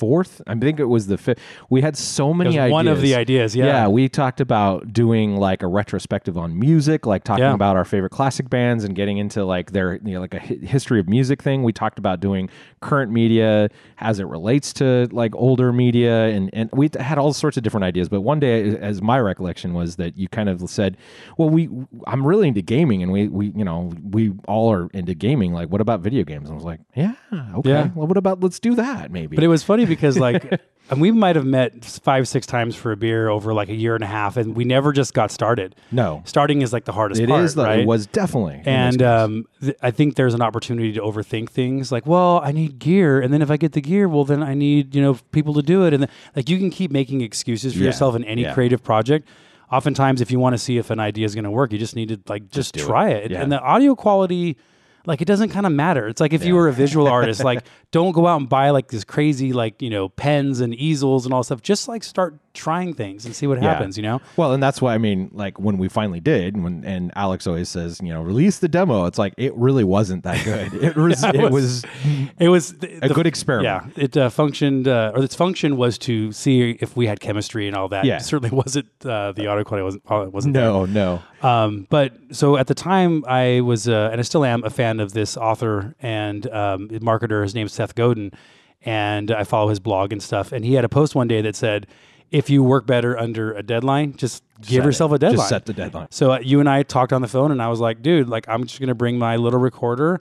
fourth. 0.00 0.40
I 0.46 0.54
think 0.56 0.80
it 0.80 0.86
was 0.86 1.06
the 1.06 1.18
fifth. 1.18 1.38
We 1.68 1.82
had 1.82 1.96
so 1.96 2.32
many 2.34 2.58
ideas. 2.58 2.72
one 2.72 2.88
of 2.88 3.00
the 3.02 3.14
ideas, 3.14 3.54
yeah. 3.54 3.66
yeah. 3.66 3.88
We 3.88 4.08
talked 4.08 4.40
about 4.40 4.92
doing 4.92 5.36
like 5.36 5.62
a 5.62 5.66
retrospective 5.68 6.36
on 6.38 6.58
music, 6.58 7.04
like 7.06 7.22
talking 7.22 7.44
Yeah. 7.44 7.54
about 7.54 7.76
our 7.76 7.84
favorite 7.84 8.10
classic 8.10 8.48
bands 8.50 8.82
and 8.84 8.94
getting 8.96 9.18
into 9.18 9.44
like 9.44 9.72
their 9.72 10.00
you 10.04 10.14
know 10.14 10.20
like 10.20 10.34
a 10.34 10.38
history 10.40 10.98
of 11.00 11.08
music 11.08 11.42
thing. 11.42 11.62
We 11.62 11.72
talked 11.72 11.98
about 11.98 12.20
doing 12.20 12.48
current 12.80 13.12
media 13.12 13.68
as 13.98 14.18
it 14.18 14.26
relates 14.26 14.72
to 14.74 15.08
like 15.12 15.34
older 15.34 15.72
media, 15.72 16.26
and 16.28 16.50
and 16.52 16.70
we 16.72 16.90
had 16.98 17.18
all 17.18 17.32
sorts 17.32 17.56
of 17.56 17.62
different 17.62 17.84
ideas. 17.84 18.08
But 18.08 18.22
one 18.22 18.40
day, 18.40 18.76
as 18.78 19.02
my 19.02 19.18
recollection 19.20 19.74
was 19.74 19.96
that 19.96 20.16
you 20.16 20.28
kind 20.28 20.48
of 20.48 20.68
said, 20.68 20.96
"Well, 21.36 21.50
we 21.50 21.68
I'm 22.06 22.26
really 22.26 22.48
into 22.48 22.62
gaming, 22.62 23.02
and 23.02 23.12
we 23.12 23.28
we 23.28 23.48
you 23.56 23.64
know 23.64 23.92
we 24.02 24.32
all 24.48 24.72
are 24.72 24.88
into 24.92 25.14
gaming. 25.14 25.52
Like, 25.52 25.68
what 25.68 25.80
about 25.80 26.00
video 26.00 26.24
games?" 26.24 26.48
And 26.48 26.52
I 26.52 26.56
was 26.56 26.64
like, 26.64 26.80
"Yeah, 26.94 27.14
okay. 27.32 27.70
Yeah. 27.70 27.90
Well, 27.94 28.06
what 28.06 28.16
about 28.16 28.40
let's 28.40 28.58
do 28.58 28.74
that 28.76 29.10
maybe." 29.10 29.36
But 29.36 29.44
it 29.44 29.48
was 29.48 29.62
funny 29.62 29.84
because 29.84 30.18
like 30.18 30.60
and 30.90 31.00
we 31.00 31.10
might 31.12 31.36
have 31.36 31.46
met 31.46 31.84
five, 31.84 32.28
six 32.28 32.46
times 32.46 32.74
for 32.76 32.92
a 32.92 32.96
beer 32.96 33.28
over 33.28 33.54
like 33.54 33.68
a 33.68 33.74
year 33.74 33.94
and 33.94 34.04
a 34.04 34.06
half, 34.08 34.36
and 34.36 34.54
we 34.56 34.64
never 34.64 34.92
just 34.92 35.14
got 35.14 35.30
started. 35.30 35.74
no, 35.92 36.22
Starting 36.26 36.62
is 36.62 36.72
like 36.72 36.84
the 36.84 36.92
hardest 36.92 37.20
it 37.20 37.28
part, 37.28 37.44
is. 37.44 37.56
right? 37.56 37.80
It 37.80 37.86
was 37.86 38.06
definitely 38.06 38.62
and 38.66 39.02
um, 39.02 39.46
th- 39.60 39.76
I 39.82 39.90
think 39.90 40.16
there's 40.16 40.34
an 40.34 40.42
opportunity 40.42 40.92
to 40.92 41.00
overthink 41.00 41.48
things. 41.50 41.90
Like, 41.92 42.06
well, 42.06 42.40
I 42.44 42.52
need 42.52 42.78
gear, 42.78 43.20
and 43.20 43.32
then 43.32 43.40
if 43.42 43.50
I 43.50 43.56
get 43.56 43.72
the 43.72 43.80
gear, 43.80 44.08
well, 44.08 44.24
then 44.24 44.42
I 44.42 44.54
need 44.54 44.94
you 44.94 45.00
know 45.02 45.14
people 45.32 45.54
to 45.54 45.62
do 45.62 45.84
it, 45.86 45.94
and 45.94 46.02
then, 46.02 46.10
like 46.36 46.48
you 46.48 46.58
can 46.58 46.70
keep 46.70 46.90
making 46.90 47.20
excuses 47.20 47.72
for 47.72 47.78
Yeah. 47.80 47.86
yourself 47.86 48.14
in 48.16 48.24
any 48.24 48.42
Yeah. 48.42 48.54
creative 48.54 48.82
project. 48.82 49.28
Oftentimes, 49.72 50.20
if 50.20 50.32
you 50.32 50.40
want 50.40 50.54
to 50.54 50.58
see 50.58 50.78
if 50.78 50.90
an 50.90 50.98
idea 50.98 51.24
is 51.24 51.34
going 51.34 51.44
to 51.44 51.50
work, 51.50 51.72
you 51.72 51.78
just 51.78 51.94
need 51.94 52.08
to 52.08 52.18
like 52.28 52.50
just, 52.50 52.76
it. 52.76 52.80
try 52.80 53.10
it. 53.10 53.30
Yeah. 53.30 53.40
And 53.40 53.52
the 53.52 53.60
audio 53.60 53.94
quality, 53.94 54.56
like 55.06 55.20
it 55.20 55.24
doesn't 55.24 55.50
kind 55.50 55.66
of 55.66 55.72
matter. 55.72 56.08
It's 56.08 56.20
like 56.20 56.32
if 56.32 56.44
you 56.44 56.54
were 56.54 56.68
a 56.68 56.72
visual 56.84 57.06
artist, 57.08 57.42
like 57.44 57.64
don't 57.90 58.12
go 58.12 58.26
out 58.26 58.40
and 58.40 58.48
buy 58.48 58.70
like 58.70 58.88
this 58.88 59.04
crazy 59.04 59.52
like 59.52 59.80
you 59.82 59.90
know 59.90 60.08
pens 60.08 60.60
and 60.60 60.74
easels 60.74 61.24
and 61.24 61.34
all 61.34 61.42
stuff. 61.42 61.62
Just 61.62 61.88
like 61.88 62.02
start 62.02 62.34
trying 62.52 62.94
things 62.94 63.24
and 63.24 63.34
see 63.34 63.46
what 63.46 63.62
Yeah. 63.62 63.72
happens. 63.72 63.96
You 63.96 64.02
know. 64.02 64.20
Well, 64.36 64.52
and 64.52 64.62
that's 64.62 64.82
why 64.82 64.94
I 64.94 64.98
mean, 64.98 65.30
like 65.32 65.58
when 65.60 65.78
we 65.78 65.88
finally 65.88 66.20
did, 66.20 66.60
when 66.62 66.84
and 66.84 67.12
Alex 67.16 67.46
always 67.46 67.68
says, 67.68 68.00
you 68.02 68.08
know, 68.08 68.22
release 68.22 68.58
the 68.58 68.68
demo. 68.68 69.06
It's 69.06 69.18
like 69.18 69.34
it 69.36 69.54
really 69.54 69.84
wasn't 69.84 70.24
that 70.24 70.44
good. 70.44 70.74
It 70.82 70.96
was, 70.96 71.20
That 71.20 71.36
it 71.36 71.50
was- 71.50 71.52
was 71.52 71.84
It 72.38 72.48
was 72.48 72.72
the, 72.78 73.04
a 73.04 73.08
the- 73.08 73.14
good 73.14 73.26
experiment. 73.26 73.92
Yeah, 73.96 74.02
it 74.04 74.16
uh, 74.16 74.30
functioned, 74.30 74.88
uh, 74.88 75.12
or 75.14 75.22
its 75.22 75.34
function 75.34 75.76
was 75.76 75.96
to 75.98 76.32
see 76.32 76.70
if 76.80 76.96
we 76.96 77.06
had 77.06 77.20
chemistry 77.20 77.66
and 77.68 77.76
all 77.76 77.88
that. 77.88 78.04
Yeah. 78.04 78.16
It 78.16 78.22
certainly 78.22 78.54
wasn't 78.64 78.86
uh, 79.04 79.32
the 79.32 79.46
audio 79.46 79.64
quality 79.64 79.84
wasn't 79.84 80.02
uh, 80.10 80.26
wasn't 80.30 80.54
No, 80.54 80.86
no. 80.86 81.22
Um, 81.42 81.86
but 81.88 82.12
so 82.32 82.56
at 82.56 82.66
the 82.66 82.74
time, 82.74 83.24
I 83.26 83.60
was, 83.60 83.88
uh, 83.88 84.08
and 84.12 84.20
I 84.20 84.22
still 84.22 84.44
am, 84.44 84.62
a 84.64 84.70
fan 84.70 85.00
of 85.00 85.12
this 85.12 85.36
author 85.36 85.94
and 86.02 86.46
um, 86.52 86.88
marketer. 86.88 87.42
His 87.42 87.54
name's 87.54 87.72
Seth 87.72 87.94
Godin, 87.94 88.32
and 88.82 89.30
I 89.30 89.44
follow 89.44 89.68
his 89.68 89.80
blog 89.80 90.12
and 90.12 90.22
stuff. 90.22 90.52
And 90.52 90.64
he 90.64 90.74
had 90.74 90.84
a 90.84 90.88
post 90.88 91.14
one 91.14 91.28
day 91.28 91.40
that 91.42 91.56
said, 91.56 91.86
"If 92.30 92.48
you 92.50 92.62
work 92.62 92.86
better 92.86 93.18
under 93.18 93.52
a 93.52 93.62
deadline, 93.62 94.14
just 94.16 94.42
give 94.60 94.68
Set 94.68 94.78
it. 94.78 94.84
yourself 94.84 95.12
a 95.12 95.18
deadline. 95.18 95.36
Just 95.38 95.48
set 95.48 95.66
the 95.66 95.72
deadline. 95.72 96.08
So 96.10 96.32
uh, 96.32 96.38
you 96.40 96.60
and 96.60 96.68
I 96.68 96.82
talked 96.82 97.12
on 97.12 97.22
the 97.22 97.28
phone, 97.28 97.50
and 97.52 97.60
I 97.62 97.68
was 97.68 97.80
like, 97.80 98.02
dude, 98.02 98.28
like 98.28 98.48
I'm 98.48 98.64
just 98.66 98.80
gonna 98.80 98.94
bring 98.94 99.18
my 99.18 99.36
little 99.36 99.60
recorder. 99.60 100.20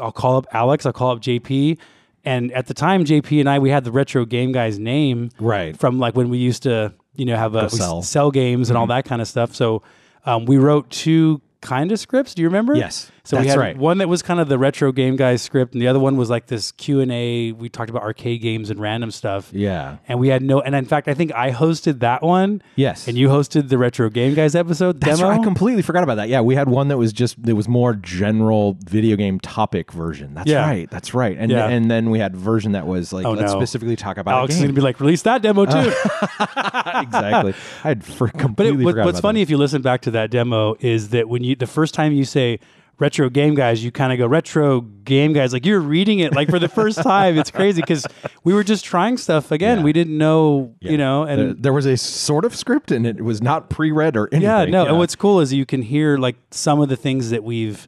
I'll 0.00 0.12
call 0.12 0.36
up 0.36 0.46
Alex. 0.52 0.84
I'll 0.86 0.92
call 0.92 1.12
up 1.12 1.20
JP. 1.20 1.78
And 2.24 2.52
at 2.52 2.66
the 2.66 2.74
time, 2.74 3.04
JP 3.04 3.40
and 3.40 3.48
I, 3.48 3.58
we 3.58 3.70
had 3.70 3.84
the 3.84 3.92
retro 3.92 4.24
game 4.26 4.52
guys 4.52 4.78
name 4.78 5.30
Right. 5.38 5.74
from 5.78 5.98
like 5.98 6.14
when 6.14 6.28
we 6.28 6.36
used 6.38 6.64
to, 6.64 6.92
you 7.14 7.24
know, 7.24 7.36
have 7.36 7.54
a 7.54 7.70
sell. 7.70 8.02
sell 8.02 8.30
games 8.30 8.68
and 8.68 8.76
all 8.76 8.86
that 8.88 9.04
kind 9.06 9.22
of 9.22 9.28
stuff. 9.28 9.54
So 9.54 9.82
um, 10.26 10.44
we 10.44 10.58
wrote 10.58 10.90
two 10.90 11.40
kind 11.62 11.90
of 11.90 11.98
scripts. 11.98 12.34
Do 12.34 12.42
you 12.42 12.48
remember? 12.48 12.74
Yes, 12.74 13.10
So 13.28 13.36
we 13.36 13.42
that's 13.42 13.56
had 13.56 13.60
right. 13.60 13.76
one 13.76 13.98
that 13.98 14.08
was 14.08 14.22
kind 14.22 14.40
of 14.40 14.48
the 14.48 14.56
retro 14.56 14.90
game 14.90 15.14
guys 15.14 15.42
script, 15.42 15.74
and 15.74 15.82
the 15.82 15.86
other 15.88 15.98
one 16.00 16.16
was 16.16 16.30
like 16.30 16.46
this 16.46 16.72
Q 16.72 17.00
and 17.00 17.12
A. 17.12 17.52
We 17.52 17.68
talked 17.68 17.90
about 17.90 18.00
arcade 18.02 18.40
games 18.40 18.70
and 18.70 18.80
random 18.80 19.10
stuff. 19.10 19.50
Yeah. 19.52 19.98
And 20.08 20.18
we 20.18 20.28
had 20.28 20.40
no, 20.40 20.62
and 20.62 20.74
in 20.74 20.86
fact, 20.86 21.08
I 21.08 21.12
think 21.14 21.34
I 21.34 21.50
hosted 21.50 21.98
that 22.00 22.22
one. 22.22 22.62
Yes. 22.76 23.06
And 23.06 23.18
you 23.18 23.28
hosted 23.28 23.68
the 23.68 23.76
retro 23.76 24.08
game 24.08 24.32
guys 24.32 24.54
episode 24.54 25.02
That's 25.02 25.18
demo. 25.18 25.28
right. 25.28 25.40
I 25.40 25.44
completely 25.44 25.82
forgot 25.82 26.04
about 26.04 26.14
that. 26.14 26.30
Yeah, 26.30 26.40
we 26.40 26.54
had 26.54 26.70
one 26.70 26.88
that 26.88 26.96
was 26.96 27.12
just 27.12 27.36
it 27.46 27.52
was 27.52 27.68
more 27.68 27.92
general 27.92 28.78
video 28.86 29.14
game 29.14 29.40
topic 29.40 29.92
version. 29.92 30.32
That's 30.32 30.48
Yeah. 30.48 30.66
right. 30.66 30.90
That's 30.90 31.12
right. 31.12 31.36
And 31.38 31.52
Yeah. 31.52 31.68
and 31.68 31.90
then 31.90 32.08
we 32.08 32.20
had 32.20 32.34
version 32.34 32.72
that 32.72 32.86
was 32.86 33.12
like 33.12 33.26
Oh, 33.26 33.32
let's 33.32 33.52
no. 33.52 33.58
specifically 33.58 33.96
talk 33.96 34.16
about 34.16 34.38
Alex 34.38 34.54
is 34.54 34.60
going 34.60 34.70
to 34.70 34.74
be 34.74 34.80
like, 34.80 35.00
release 35.00 35.20
that 35.24 35.42
demo 35.42 35.66
too. 35.66 35.76
exactly. 36.40 37.52
I 37.84 37.88
had 37.88 38.04
for 38.04 38.28
but 38.28 38.38
completely 38.38 38.82
it, 38.82 38.86
what, 38.86 38.96
what's 39.04 39.20
funny 39.20 39.42
if 39.42 39.50
you 39.50 39.58
listen 39.58 39.82
back 39.82 40.00
to 40.02 40.10
that 40.12 40.30
demo 40.30 40.76
is 40.80 41.10
that 41.10 41.28
when 41.28 41.44
you 41.44 41.56
the 41.56 41.66
first 41.66 41.92
time 41.92 42.12
you 42.12 42.24
say 42.24 42.58
retro 42.98 43.28
game 43.30 43.54
guys, 43.54 43.82
you 43.84 43.90
kind 43.92 44.12
of 44.12 44.18
go 44.18 44.26
retro 44.26 44.80
game 44.80 45.32
guys, 45.32 45.52
like 45.52 45.64
you're 45.64 45.80
reading 45.80 46.18
it 46.18 46.34
like 46.34 46.50
for 46.50 46.58
the 46.58 46.68
first 46.68 46.98
time. 47.02 47.38
It's 47.38 47.50
crazy 47.50 47.80
because 47.80 48.06
we 48.44 48.52
were 48.54 48.64
just 48.64 48.84
trying 48.84 49.16
stuff 49.16 49.50
again. 49.50 49.78
Yeah. 49.78 49.84
We 49.84 49.92
didn't 49.92 50.18
know, 50.18 50.74
that. 50.82 50.90
you 50.90 50.98
know, 50.98 51.22
and 51.24 51.40
there, 51.40 51.54
there 51.54 51.72
was 51.72 51.86
a 51.86 51.96
sort 51.96 52.44
of 52.44 52.54
script 52.54 52.90
and 52.90 53.06
it 53.06 53.20
was 53.22 53.40
not 53.40 53.70
pre-read 53.70 54.16
or 54.16 54.28
anything. 54.32 54.42
Yeah, 54.42 54.64
no. 54.64 54.86
And 54.86 54.98
what's 54.98 55.14
cool 55.16 55.40
is 55.40 55.52
you 55.52 55.66
can 55.66 55.82
hear 55.82 56.18
like 56.18 56.36
some 56.50 56.80
of 56.80 56.88
the 56.88 56.96
things 56.96 57.30
that 57.30 57.44
we've. 57.44 57.86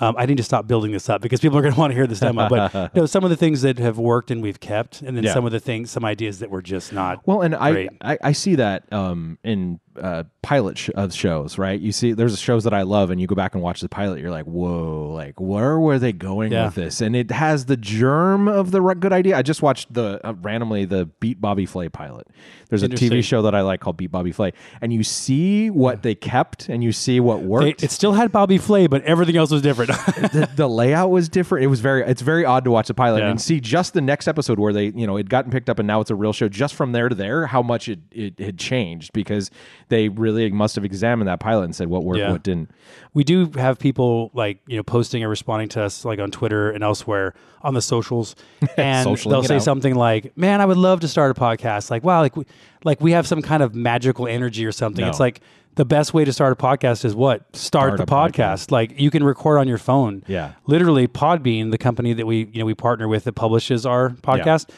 Um, 0.00 0.16
I 0.18 0.26
need 0.26 0.38
to 0.38 0.42
stop 0.42 0.66
building 0.66 0.90
this 0.90 1.08
up 1.08 1.20
because 1.20 1.38
people 1.38 1.56
are 1.58 1.62
going 1.62 1.74
to 1.74 1.78
want 1.78 1.92
to 1.92 1.94
hear 1.94 2.08
this 2.08 2.18
demo. 2.18 2.48
But 2.48 2.92
no, 2.96 3.06
some 3.06 3.22
of 3.22 3.30
the 3.30 3.36
things 3.36 3.62
that 3.62 3.78
have 3.78 3.98
worked 3.98 4.32
and 4.32 4.42
we've 4.42 4.58
kept, 4.58 5.00
and 5.00 5.16
then 5.16 5.22
Yeah. 5.22 5.32
some 5.32 5.46
of 5.46 5.52
the 5.52 5.60
things, 5.60 5.92
some 5.92 6.04
ideas 6.04 6.40
that 6.40 6.50
were 6.50 6.62
just 6.62 6.92
not. 6.92 7.24
Well, 7.24 7.42
and 7.42 7.54
I, 7.54 7.88
I 8.00 8.18
I 8.20 8.32
see 8.32 8.56
that 8.56 8.92
um, 8.92 9.38
in 9.44 9.78
uh, 10.00 10.24
pilot 10.42 10.78
sh- 10.78 10.90
of 10.94 11.12
shows, 11.12 11.58
right? 11.58 11.80
You 11.80 11.92
see, 11.92 12.12
there's 12.12 12.38
shows 12.38 12.64
that 12.64 12.72
I 12.74 12.82
love, 12.82 13.10
and 13.10 13.20
you 13.20 13.26
go 13.26 13.34
back 13.34 13.54
and 13.54 13.62
watch 13.62 13.80
the 13.80 13.88
pilot, 13.88 14.20
you're 14.20 14.30
like, 14.30 14.46
whoa, 14.46 15.10
like 15.12 15.40
where 15.40 15.78
were 15.78 15.98
they 15.98 16.12
going 16.12 16.52
Yeah. 16.52 16.66
with 16.66 16.74
this? 16.74 17.00
And 17.00 17.14
it 17.14 17.30
has 17.30 17.66
the 17.66 17.76
germ 17.76 18.48
of 18.48 18.70
the 18.70 18.82
r- 18.82 18.94
good 18.94 19.12
idea. 19.12 19.36
I 19.36 19.42
just 19.42 19.62
watched 19.62 19.92
the 19.92 20.20
uh, 20.26 20.34
randomly 20.40 20.84
the 20.84 21.06
Beat 21.20 21.40
Bobby 21.40 21.66
Flay 21.66 21.88
pilot. 21.88 22.26
There's 22.70 22.82
a 22.82 22.88
TV 22.88 23.22
show 23.22 23.42
that 23.42 23.54
I 23.54 23.60
like 23.60 23.80
called 23.80 23.98
Beat 23.98 24.10
Bobby 24.10 24.32
Flay, 24.32 24.52
and 24.80 24.92
you 24.94 25.02
see 25.04 25.68
what 25.68 26.02
they 26.02 26.14
kept, 26.14 26.70
and 26.70 26.82
you 26.82 26.90
see 26.92 27.20
what 27.20 27.40
They, 27.40 27.46
worked. 27.46 27.82
it 27.82 27.90
still 27.90 28.14
had 28.14 28.32
Bobby 28.32 28.56
Flay, 28.56 28.86
but 28.86 29.02
everything 29.02 29.36
else 29.36 29.50
was 29.50 29.60
different. 29.60 29.90
the, 30.16 30.48
the 30.56 30.66
layout 30.68 31.10
was 31.10 31.28
different. 31.28 31.64
It 31.64 31.68
was 31.68 31.80
very 31.80 32.02
it's 32.02 32.22
very 32.22 32.46
odd 32.46 32.64
to 32.64 32.70
watch 32.70 32.88
the 32.88 32.94
pilot 32.94 33.18
Yeah. 33.20 33.28
and 33.30 33.38
see 33.40 33.60
just 33.60 33.92
the 33.92 34.00
next 34.00 34.26
episode 34.26 34.58
where 34.58 34.72
they 34.72 34.86
you 34.86 35.06
know 35.06 35.18
it 35.18 35.28
gotten 35.28 35.50
picked 35.50 35.68
up 35.68 35.78
and 35.78 35.86
now 35.86 36.00
it's 36.00 36.10
a 36.10 36.14
real 36.14 36.32
show. 36.32 36.48
Just 36.48 36.74
from 36.74 36.92
there 36.92 37.10
to 37.10 37.14
there, 37.14 37.46
how 37.46 37.60
much 37.60 37.88
it, 37.90 37.98
it 38.10 38.38
had 38.40 38.58
changed 38.58 39.12
because 39.12 39.50
they 39.92 40.08
really 40.08 40.50
must 40.50 40.74
have 40.74 40.84
examined 40.84 41.28
that 41.28 41.38
pilot 41.38 41.64
and 41.64 41.76
said 41.76 41.88
what 41.88 42.02
worked, 42.02 42.18
Yeah. 42.18 42.32
what 42.32 42.42
didn't. 42.42 42.70
we 43.14 43.22
do 43.24 43.50
have 43.56 43.78
people 43.78 44.30
like 44.34 44.58
you 44.66 44.76
know 44.76 44.82
posting 44.82 45.22
or 45.22 45.28
responding 45.28 45.68
to 45.70 45.82
us 45.82 46.04
like 46.04 46.18
on 46.18 46.30
Twitter 46.30 46.70
and 46.70 46.82
elsewhere 46.82 47.34
on 47.62 47.74
the 47.74 47.82
socials, 47.82 48.34
and 48.76 49.06
they'll 49.18 49.42
say 49.44 49.56
out. 49.56 49.62
something 49.62 49.94
like, 49.94 50.36
"Man, 50.36 50.60
I 50.60 50.66
would 50.66 50.76
love 50.78 51.00
to 51.00 51.08
start 51.08 51.36
a 51.36 51.40
podcast." 51.40 51.90
Like, 51.90 52.02
wow, 52.02 52.20
like 52.20 52.36
we, 52.36 52.44
like 52.84 53.00
we 53.00 53.12
have 53.12 53.26
some 53.26 53.42
kind 53.42 53.62
of 53.62 53.74
magical 53.74 54.26
energy 54.26 54.64
or 54.66 54.72
something. 54.72 55.04
No. 55.04 55.08
It's 55.10 55.20
like 55.20 55.40
the 55.74 55.84
best 55.84 56.12
way 56.12 56.24
to 56.24 56.32
start 56.32 56.52
a 56.52 56.56
podcast 56.56 57.04
is 57.04 57.14
what 57.14 57.54
start, 57.54 57.94
Start 57.94 57.98
the 57.98 58.04
podcast. 58.06 58.66
podcast. 58.66 58.70
Like 58.72 58.98
you 59.00 59.10
can 59.10 59.22
record 59.24 59.58
on 59.58 59.68
your 59.68 59.78
phone. 59.78 60.22
Yeah. 60.26 60.52
literally, 60.66 61.06
Podbean, 61.08 61.70
the 61.70 61.78
company 61.78 62.12
that 62.14 62.26
we 62.26 62.48
you 62.52 62.58
know 62.58 62.66
we 62.66 62.74
partner 62.74 63.08
with 63.08 63.24
that 63.24 63.34
publishes 63.34 63.86
our 63.86 64.10
podcast, 64.10 64.68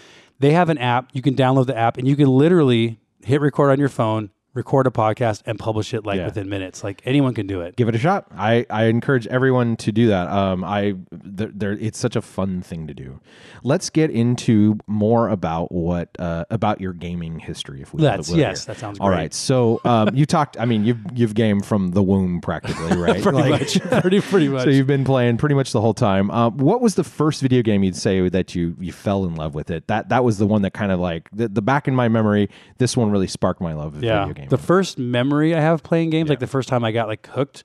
they 0.41 0.53
have 0.53 0.69
an 0.69 0.79
app. 0.79 1.11
You 1.13 1.23
can 1.23 1.35
download 1.35 1.67
the 1.67 1.77
app 1.77 1.97
and 1.99 2.07
you 2.07 2.17
can 2.17 2.27
literally 2.29 2.99
hit 3.25 3.41
record 3.41 3.71
on 3.71 3.79
your 3.79 3.89
phone. 3.89 4.31
Record 4.55 4.87
a 4.87 4.91
podcast 4.91 5.43
and 5.47 5.59
publish 5.59 5.93
it 5.93 6.07
like 6.07 6.19
Yeah. 6.19 6.27
within 6.27 6.49
minutes. 6.49 6.85
Like 6.85 7.03
anyone 7.05 7.35
can 7.35 7.47
do 7.47 7.61
it. 7.61 7.75
Give 7.77 7.89
it 7.89 7.95
a 7.95 7.99
shot. 7.99 8.27
I, 8.37 8.65
I 8.71 8.85
encourage 8.85 9.27
everyone 9.27 9.77
to 9.79 9.91
do 9.93 10.07
that. 10.09 10.29
Um, 10.29 10.63
I 10.65 10.95
there, 11.11 11.51
there 11.53 11.73
it's 11.73 11.99
such 11.99 12.15
a 12.17 12.23
fun 12.23 12.63
thing 12.63 12.87
to 12.87 12.95
do. 12.95 13.21
Let's 13.65 13.91
get 13.91 14.11
into 14.11 14.79
more 14.87 15.29
about 15.29 15.73
what 15.73 16.09
uh, 16.19 16.45
about 16.51 16.81
your 16.81 16.93
gaming 16.93 17.41
history. 17.41 17.83
If 17.83 17.93
we 17.93 18.03
Let's- 18.03 18.31
yes, 18.31 18.65
here. 18.65 18.75
that 18.75 18.81
sounds 18.81 18.99
great. 18.99 19.09
right. 19.11 19.35
So 19.35 19.81
um, 19.85 20.15
you 20.15 20.25
talked. 20.27 20.59
I 20.61 20.65
mean, 20.67 20.85
you've 20.85 21.01
you've 21.15 21.35
gamed 21.35 21.67
from 21.67 21.91
the 21.91 22.03
womb 22.03 22.41
practically, 22.41 22.97
right? 22.97 23.23
pretty 23.23 23.39
Like- 23.39 23.51
much, 23.61 23.81
pretty 24.03 24.21
pretty 24.21 24.49
much. 24.55 24.65
So 24.65 24.71
you've 24.71 24.87
been 24.87 25.05
playing 25.05 25.37
pretty 25.39 25.57
much 25.57 25.73
the 25.73 25.81
whole 25.81 25.95
time. 25.95 26.31
Uh, 26.31 26.51
what 26.51 26.81
was 26.81 26.95
the 26.95 27.05
first 27.05 27.43
video 27.43 27.63
game 27.63 27.83
you'd 27.83 27.97
say 27.97 28.29
that 28.29 28.55
you 28.55 28.77
you 28.79 28.93
fell 28.93 29.25
in 29.25 29.35
love 29.35 29.55
with 29.55 29.71
it? 29.71 29.89
That 29.89 30.11
that 30.11 30.23
was 30.23 30.39
the 30.39 30.47
one 30.47 30.63
that 30.63 30.75
kind 30.75 30.93
of 30.93 31.01
like 31.01 31.29
the, 31.33 31.49
the 31.49 31.63
back 31.63 31.89
in 31.89 31.95
my 31.97 32.09
memory. 32.09 32.49
This 32.79 32.97
one 32.97 33.11
really 33.11 33.27
sparked 33.27 33.61
my 33.61 33.73
love 33.73 33.97
of 33.97 34.03
yeah, 34.05 34.21
video 34.27 34.35
games. 34.35 34.44
The 34.49 34.59
first 34.59 34.99
memory 34.99 35.55
I 35.55 35.61
have 35.61 35.83
playing 35.83 36.11
games, 36.11 36.29
like 36.31 36.41
the 36.41 36.47
first 36.47 36.69
time 36.69 36.85
I 36.85 36.93
got 36.93 37.09
like 37.09 37.27
hooked. 37.29 37.65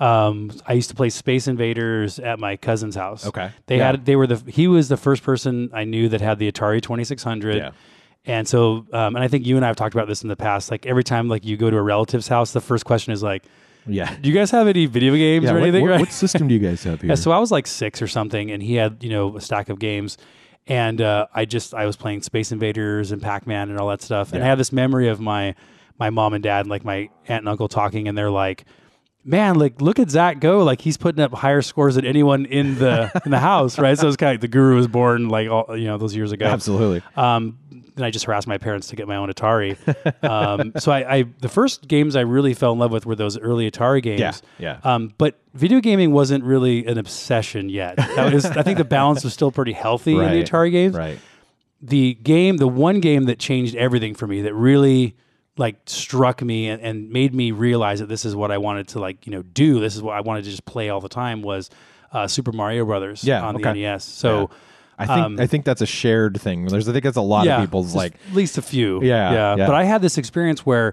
Um, 0.00 0.52
I 0.66 0.74
used 0.74 0.90
to 0.90 0.94
play 0.94 1.10
Space 1.10 1.48
Invaders 1.48 2.20
at 2.20 2.38
my 2.38 2.56
cousin's 2.56 2.94
house. 2.94 3.26
Okay. 3.26 3.50
they 3.66 3.78
Yeah. 3.78 3.86
had 3.92 4.04
they 4.04 4.14
were 4.14 4.28
the 4.28 4.40
he 4.50 4.68
was 4.68 4.88
the 4.88 4.96
first 4.96 5.22
person 5.24 5.70
I 5.72 5.84
knew 5.84 6.08
that 6.10 6.20
had 6.20 6.38
the 6.38 6.50
Atari 6.50 6.80
Twenty 6.80 7.02
Six 7.04 7.22
Hundred. 7.24 7.56
Yeah. 7.56 7.70
And 8.24 8.46
so, 8.46 8.86
um, 8.92 9.16
and 9.16 9.18
I 9.18 9.28
think 9.28 9.46
you 9.46 9.56
and 9.56 9.64
I 9.64 9.68
have 9.68 9.76
talked 9.76 9.94
about 9.94 10.06
this 10.06 10.22
in 10.22 10.28
the 10.28 10.36
past. 10.36 10.70
Like 10.70 10.86
every 10.86 11.02
time, 11.02 11.28
like 11.28 11.44
you 11.44 11.56
go 11.56 11.70
to 11.70 11.76
a 11.76 11.82
relative's 11.82 12.28
house, 12.28 12.52
the 12.52 12.60
first 12.60 12.84
question 12.84 13.12
is 13.12 13.22
like, 13.22 13.42
Yeah. 13.86 14.14
"Do 14.20 14.28
you 14.28 14.34
guys 14.34 14.50
have 14.52 14.68
any 14.68 14.86
video 14.86 15.14
games 15.14 15.44
Yeah, 15.46 15.52
or 15.52 15.54
what, 15.54 15.62
anything?" 15.62 15.82
what- 15.82 15.90
right? 15.92 16.00
what 16.00 16.12
system 16.12 16.46
do 16.46 16.54
you 16.54 16.60
guys 16.60 16.84
have 16.84 17.00
here? 17.00 17.08
Yeah, 17.10 17.14
so 17.16 17.30
I 17.32 17.38
was 17.38 17.50
like 17.50 17.66
six 17.66 18.00
or 18.02 18.06
something, 18.06 18.50
and 18.52 18.62
he 18.62 18.74
had 18.74 19.02
you 19.02 19.10
know 19.10 19.36
a 19.36 19.40
stack 19.40 19.68
of 19.68 19.78
games, 19.80 20.16
and 20.68 21.00
uh, 21.00 21.26
I 21.34 21.44
just 21.44 21.74
I 21.74 21.86
was 21.86 21.96
playing 21.96 22.22
Space 22.22 22.52
Invaders 22.52 23.10
and 23.12 23.20
Pac 23.22 23.46
Man 23.48 23.70
and 23.70 23.80
all 23.80 23.88
that 23.88 24.02
stuff, 24.02 24.32
and 24.32 24.42
I 24.42 24.46
Yeah. 24.46 24.50
had 24.50 24.58
this 24.58 24.72
memory 24.72 25.08
of 25.08 25.18
my 25.20 25.54
my 25.98 26.10
mom 26.10 26.34
and 26.34 26.42
dad 26.42 26.60
and 26.60 26.70
like 26.70 26.84
my 26.84 27.10
aunt 27.26 27.42
and 27.42 27.48
uncle 27.48 27.68
talking, 27.68 28.08
and 28.08 28.16
they're 28.16 28.30
like. 28.30 28.64
Man, 29.24 29.56
like 29.56 29.82
look 29.82 29.98
at 29.98 30.08
Zach 30.08 30.40
go! 30.40 30.62
Like 30.62 30.80
he's 30.80 30.96
putting 30.96 31.22
up 31.22 31.34
higher 31.34 31.60
scores 31.60 31.96
than 31.96 32.06
anyone 32.06 32.46
in 32.46 32.78
the 32.78 33.10
in 33.26 33.30
the 33.30 33.38
house, 33.38 33.78
right? 33.78 33.98
So 33.98 34.08
it's 34.08 34.16
kind 34.16 34.30
of 34.30 34.34
like 34.34 34.40
the 34.40 34.48
guru 34.48 34.76
was 34.76 34.86
born 34.86 35.28
like 35.28 35.50
all 35.50 35.76
you 35.76 35.84
know 35.84 35.98
those 35.98 36.16
years 36.16 36.32
ago. 36.32 36.46
Absolutely. 36.46 37.02
Um, 37.14 37.58
then 37.98 38.06
I 38.06 38.10
just 38.10 38.24
harassed 38.24 38.46
my 38.46 38.58
parents 38.58 38.88
to 38.88 38.96
get 38.96 39.06
my 39.06 39.16
own 39.16 39.28
Atari. 39.28 39.76
um, 40.24 40.72
so 40.78 40.92
I, 40.92 41.16
I, 41.16 41.22
the 41.40 41.48
first 41.48 41.86
games 41.86 42.16
I 42.16 42.20
really 42.22 42.54
fell 42.54 42.72
in 42.72 42.78
love 42.78 42.92
with 42.92 43.04
were 43.04 43.16
those 43.16 43.38
early 43.38 43.70
Atari 43.70 44.02
games. 44.02 44.20
Yeah, 44.20 44.32
yeah. 44.58 44.80
Um, 44.84 45.12
but 45.18 45.38
video 45.54 45.80
gaming 45.80 46.12
wasn't 46.12 46.44
really 46.44 46.86
an 46.86 46.96
obsession 46.96 47.68
yet. 47.68 47.96
That 47.96 48.32
was, 48.32 48.46
I 48.46 48.62
think 48.62 48.78
the 48.78 48.84
balance 48.84 49.24
was 49.24 49.34
still 49.34 49.52
pretty 49.52 49.72
healthy 49.72 50.12
in 50.12 50.30
the 50.30 50.42
Atari 50.42 50.70
games. 50.70 50.94
Right. 50.94 51.18
The 51.80 52.14
game, 52.14 52.56
the 52.56 52.68
one 52.68 53.00
game 53.00 53.24
that 53.24 53.38
changed 53.38 53.76
everything 53.76 54.14
for 54.14 54.26
me, 54.26 54.42
that 54.42 54.54
really 54.54 55.16
like 55.58 55.76
struck 55.86 56.42
me 56.42 56.68
and, 56.68 56.80
and 56.82 57.10
made 57.10 57.34
me 57.34 57.50
realize 57.52 58.00
that 58.00 58.08
this 58.08 58.24
is 58.24 58.34
what 58.34 58.50
I 58.50 58.58
wanted 58.58 58.88
to 58.88 59.00
like 59.00 59.26
you 59.26 59.32
know 59.32 59.42
do. 59.42 59.80
This 59.80 59.96
is 59.96 60.02
what 60.02 60.16
I 60.16 60.20
wanted 60.20 60.44
to 60.44 60.50
just 60.50 60.64
play 60.64 60.88
all 60.88 61.00
the 61.00 61.08
time 61.08 61.42
was 61.42 61.68
uh, 62.12 62.26
Super 62.26 62.52
Mario 62.52 62.84
Brothers 62.84 63.22
Yeah, 63.24 63.42
on 63.44 63.56
okay. 63.56 63.72
the 63.72 63.82
NES. 63.82 64.04
So. 64.04 64.50
I 65.00 65.06
think 65.06 65.18
Um, 65.18 65.38
I 65.38 65.46
think 65.46 65.64
that's 65.64 65.80
a 65.80 65.86
shared 65.86 66.40
thing. 66.40 66.66
There's 66.66 66.88
I 66.88 66.92
think 66.92 67.04
that's 67.04 67.16
a 67.16 67.20
lot 67.20 67.46
of 67.46 67.60
people's 67.60 67.94
like 67.94 68.14
at 68.30 68.34
least 68.34 68.58
a 68.58 68.62
few. 68.62 69.00
Yeah, 69.00 69.30
yeah. 69.32 69.56
yeah. 69.56 69.66
But 69.68 69.76
I 69.76 69.84
had 69.84 70.02
this 70.02 70.18
experience 70.18 70.66
where 70.66 70.92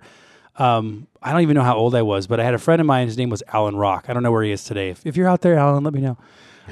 um, 0.57 1.07
I 1.23 1.31
don't 1.31 1.41
even 1.41 1.55
know 1.55 1.63
how 1.63 1.75
old 1.75 1.95
I 1.95 2.03
was, 2.03 2.27
but 2.27 2.39
I 2.39 2.43
had 2.43 2.53
a 2.53 2.59
friend 2.59 2.79
of 2.79 2.85
mine. 2.85 3.07
His 3.07 3.17
name 3.17 3.29
was 3.31 3.41
Alan 3.51 3.75
Rock. 3.75 4.05
I 4.07 4.13
don't 4.13 4.21
know 4.21 4.31
where 4.31 4.43
he 4.43 4.51
is 4.51 4.63
today. 4.63 4.89
If, 4.89 5.05
if 5.07 5.17
you're 5.17 5.27
out 5.27 5.41
there, 5.41 5.55
Alan, 5.55 5.83
let 5.83 5.93
me 5.93 6.01
know. 6.01 6.17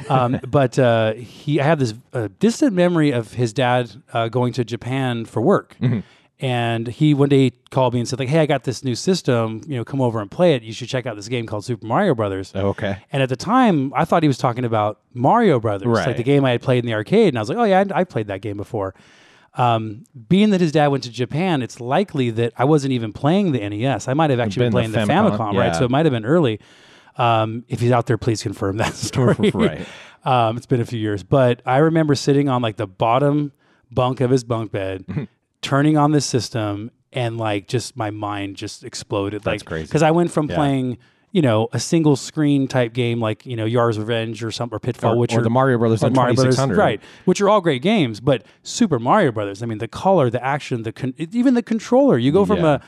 Um, 0.10 0.40
but 0.48 0.78
uh, 0.78 1.14
he, 1.14 1.60
I 1.60 1.64
have 1.64 1.80
this 1.80 1.96
uh, 2.14 2.28
distant 2.40 2.74
memory 2.74 3.12
of 3.12 3.34
his 3.34 3.52
dad 3.52 3.92
uh, 4.14 4.28
going 4.28 4.54
to 4.54 4.64
Japan 4.64 5.26
for 5.26 5.42
work. 5.42 5.76
Mm-hmm. 5.82 6.02
And 6.44 6.88
he 6.90 7.14
one 7.14 7.30
day 7.30 7.52
called 7.72 7.94
me 7.94 8.02
and 8.02 8.10
said, 8.10 8.20
like, 8.20 8.28
"Hey, 8.28 8.40
I 8.40 8.46
got 8.46 8.66
this 8.66 8.84
new 8.84 8.96
system. 8.96 9.62
You 9.66 9.78
know, 9.78 9.86
come 9.86 10.02
over 10.02 10.20
and 10.20 10.30
play 10.30 10.56
it. 10.56 10.62
You 10.62 10.74
should 10.74 10.90
check 10.90 11.06
out 11.06 11.16
this 11.16 11.30
game 11.30 11.46
called 11.46 11.64
Super 11.64 11.88
Mario 11.88 12.14
Brothers." 12.14 12.52
Oh, 12.54 12.68
okay. 12.70 12.98
And 13.14 13.24
at 13.24 13.30
the 13.30 13.38
time, 13.38 13.94
I 13.96 14.04
thought 14.04 14.24
he 14.24 14.28
was 14.28 14.38
talking 14.38 14.66
about 14.66 15.00
Mario 15.14 15.60
Brothers, 15.62 15.88
Right. 15.88 16.08
like 16.08 16.18
the 16.18 16.24
game 16.24 16.44
I 16.44 16.52
had 16.52 16.62
played 16.62 16.80
in 16.80 16.86
the 16.86 16.94
arcade. 16.96 17.30
And 17.30 17.38
I 17.38 17.42
was 17.42 17.48
like, 17.48 17.58
oh, 17.58 17.64
yeah, 17.64 17.86
I, 17.96 18.02
I 18.02 18.04
played 18.04 18.28
that 18.28 18.42
game 18.42 18.58
before. 18.58 18.94
Um, 19.56 20.04
being 20.28 20.50
that 20.50 20.60
his 20.60 20.72
dad 20.74 20.88
went 20.88 21.04
to 21.04 21.12
Japan, 21.12 21.62
it's 21.62 21.80
likely 21.80 22.30
that 22.32 22.52
I 22.58 22.66
wasn't 22.66 22.92
even 22.92 23.14
playing 23.14 23.54
the 23.54 23.60
NES. 23.70 24.08
I 24.10 24.14
might 24.14 24.30
have 24.30 24.40
actually 24.42 24.66
been 24.66 24.74
been 24.74 24.92
playing 24.92 25.08
the 25.08 25.14
Famicom, 25.14 25.38
Famicom, 25.38 25.58
right? 25.58 25.76
So 25.76 25.86
it 25.86 25.92
might 25.92 26.06
have 26.06 26.12
been 26.14 26.26
early. 26.26 26.60
Um, 27.18 27.64
if 27.70 27.80
he's 27.80 27.92
out 27.92 28.08
there, 28.08 28.18
please 28.18 28.44
confirm 28.44 28.78
that 28.78 28.94
story. 28.96 29.52
Right. 29.54 29.86
Um, 30.26 30.58
it's 30.58 30.66
been 30.66 30.82
a 30.82 30.86
few 30.86 31.00
years, 31.00 31.22
but 31.24 31.62
I 31.66 31.78
remember 31.78 32.16
sitting 32.16 32.50
on 32.50 32.62
like 32.62 32.78
the 32.78 32.88
bottom 32.88 33.52
bunk 33.92 34.20
of 34.22 34.32
his 34.32 34.44
bunk 34.44 34.72
bed, 34.72 35.06
turning 35.64 35.98
on 35.98 36.12
this 36.12 36.26
system, 36.26 36.92
and 37.12 37.38
like 37.40 37.68
just 37.68 37.98
my 37.98 38.12
mind 38.12 38.56
just 38.58 38.84
exploded. 38.84 39.42
That's 39.42 39.62
like, 39.64 39.66
crazy. 39.66 39.86
Because 39.88 40.04
I 40.04 40.12
went 40.12 40.32
from 40.32 40.50
Yeah. 40.50 40.56
playing, 40.56 40.98
you 41.32 41.42
know, 41.42 41.68
a 41.74 41.80
single 41.80 42.16
screen 42.16 42.68
type 42.68 42.94
game 42.94 43.20
like 43.20 43.46
you 43.46 43.56
know 43.56 43.66
Yars' 43.66 43.98
Revenge 43.98 44.44
or 44.44 44.52
some 44.52 44.70
or 44.72 44.80
Pitfall, 44.80 45.14
Or, 45.14 45.18
which 45.18 45.34
or 45.34 45.40
are 45.40 45.44
the 45.44 45.50
Mario 45.50 45.78
Brothers 45.80 46.04
on 46.04 46.14
Mario 46.14 46.36
Brothers, 46.36 46.60
right? 46.60 47.02
Which 47.26 47.42
are 47.42 47.50
all 47.50 47.62
great 47.62 47.82
games, 47.82 48.20
but 48.20 48.46
Super 48.62 49.00
Mario 49.00 49.32
Brothers. 49.32 49.64
I 49.64 49.66
mean, 49.66 49.80
the 49.80 49.88
color, 49.88 50.30
the 50.30 50.44
action, 50.44 50.84
the 50.84 50.92
con- 50.92 51.16
even 51.18 51.56
the 51.56 51.64
controller. 51.64 52.18
You 52.20 52.32
go 52.32 52.46
from 52.46 52.60
Yeah. 52.60 52.76
a 52.76 52.80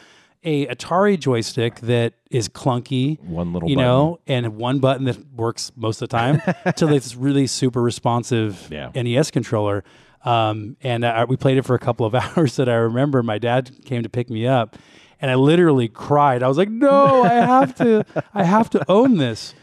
a 0.48 0.68
Atari 0.68 1.20
joystick 1.20 1.80
that 1.80 2.14
is 2.30 2.48
clunky, 2.48 3.20
One 3.24 3.52
little 3.52 3.68
you 3.68 3.76
know, 3.76 4.20
and 4.28 4.58
one 4.58 4.78
button 4.78 5.06
that 5.06 5.18
works 5.36 5.72
most 5.76 6.04
of 6.04 6.10
the 6.10 6.16
time, 6.16 6.40
to 6.76 6.86
this 6.86 7.16
really 7.16 7.48
super 7.48 7.82
responsive 7.82 8.68
Yeah. 8.72 8.92
NES 8.94 9.32
controller. 9.32 9.84
Um, 10.26 10.76
and 10.82 11.06
uh, 11.06 11.26
we 11.30 11.38
played 11.38 11.58
it 11.58 11.62
for 11.64 11.76
a 11.76 11.80
couple 11.80 12.06
of 12.06 12.14
hours. 12.38 12.58
That 12.58 12.68
I 12.68 12.74
remember, 12.76 13.24
my 13.24 13.38
dad 13.38 13.72
came 13.86 14.04
to 14.04 14.10
pick 14.10 14.30
me 14.30 14.48
up, 14.48 14.76
and 15.22 15.32
I 15.32 15.36
literally 15.36 15.88
cried. 15.88 16.44
I 16.44 16.48
was 16.48 16.58
like, 16.58 16.70
"No, 16.70 17.24
I 17.24 17.34
have 17.34 17.76
to, 17.76 18.06
I 18.34 18.44
have 18.44 18.70
to 18.72 18.84
own 18.92 19.18
this." 19.18 19.54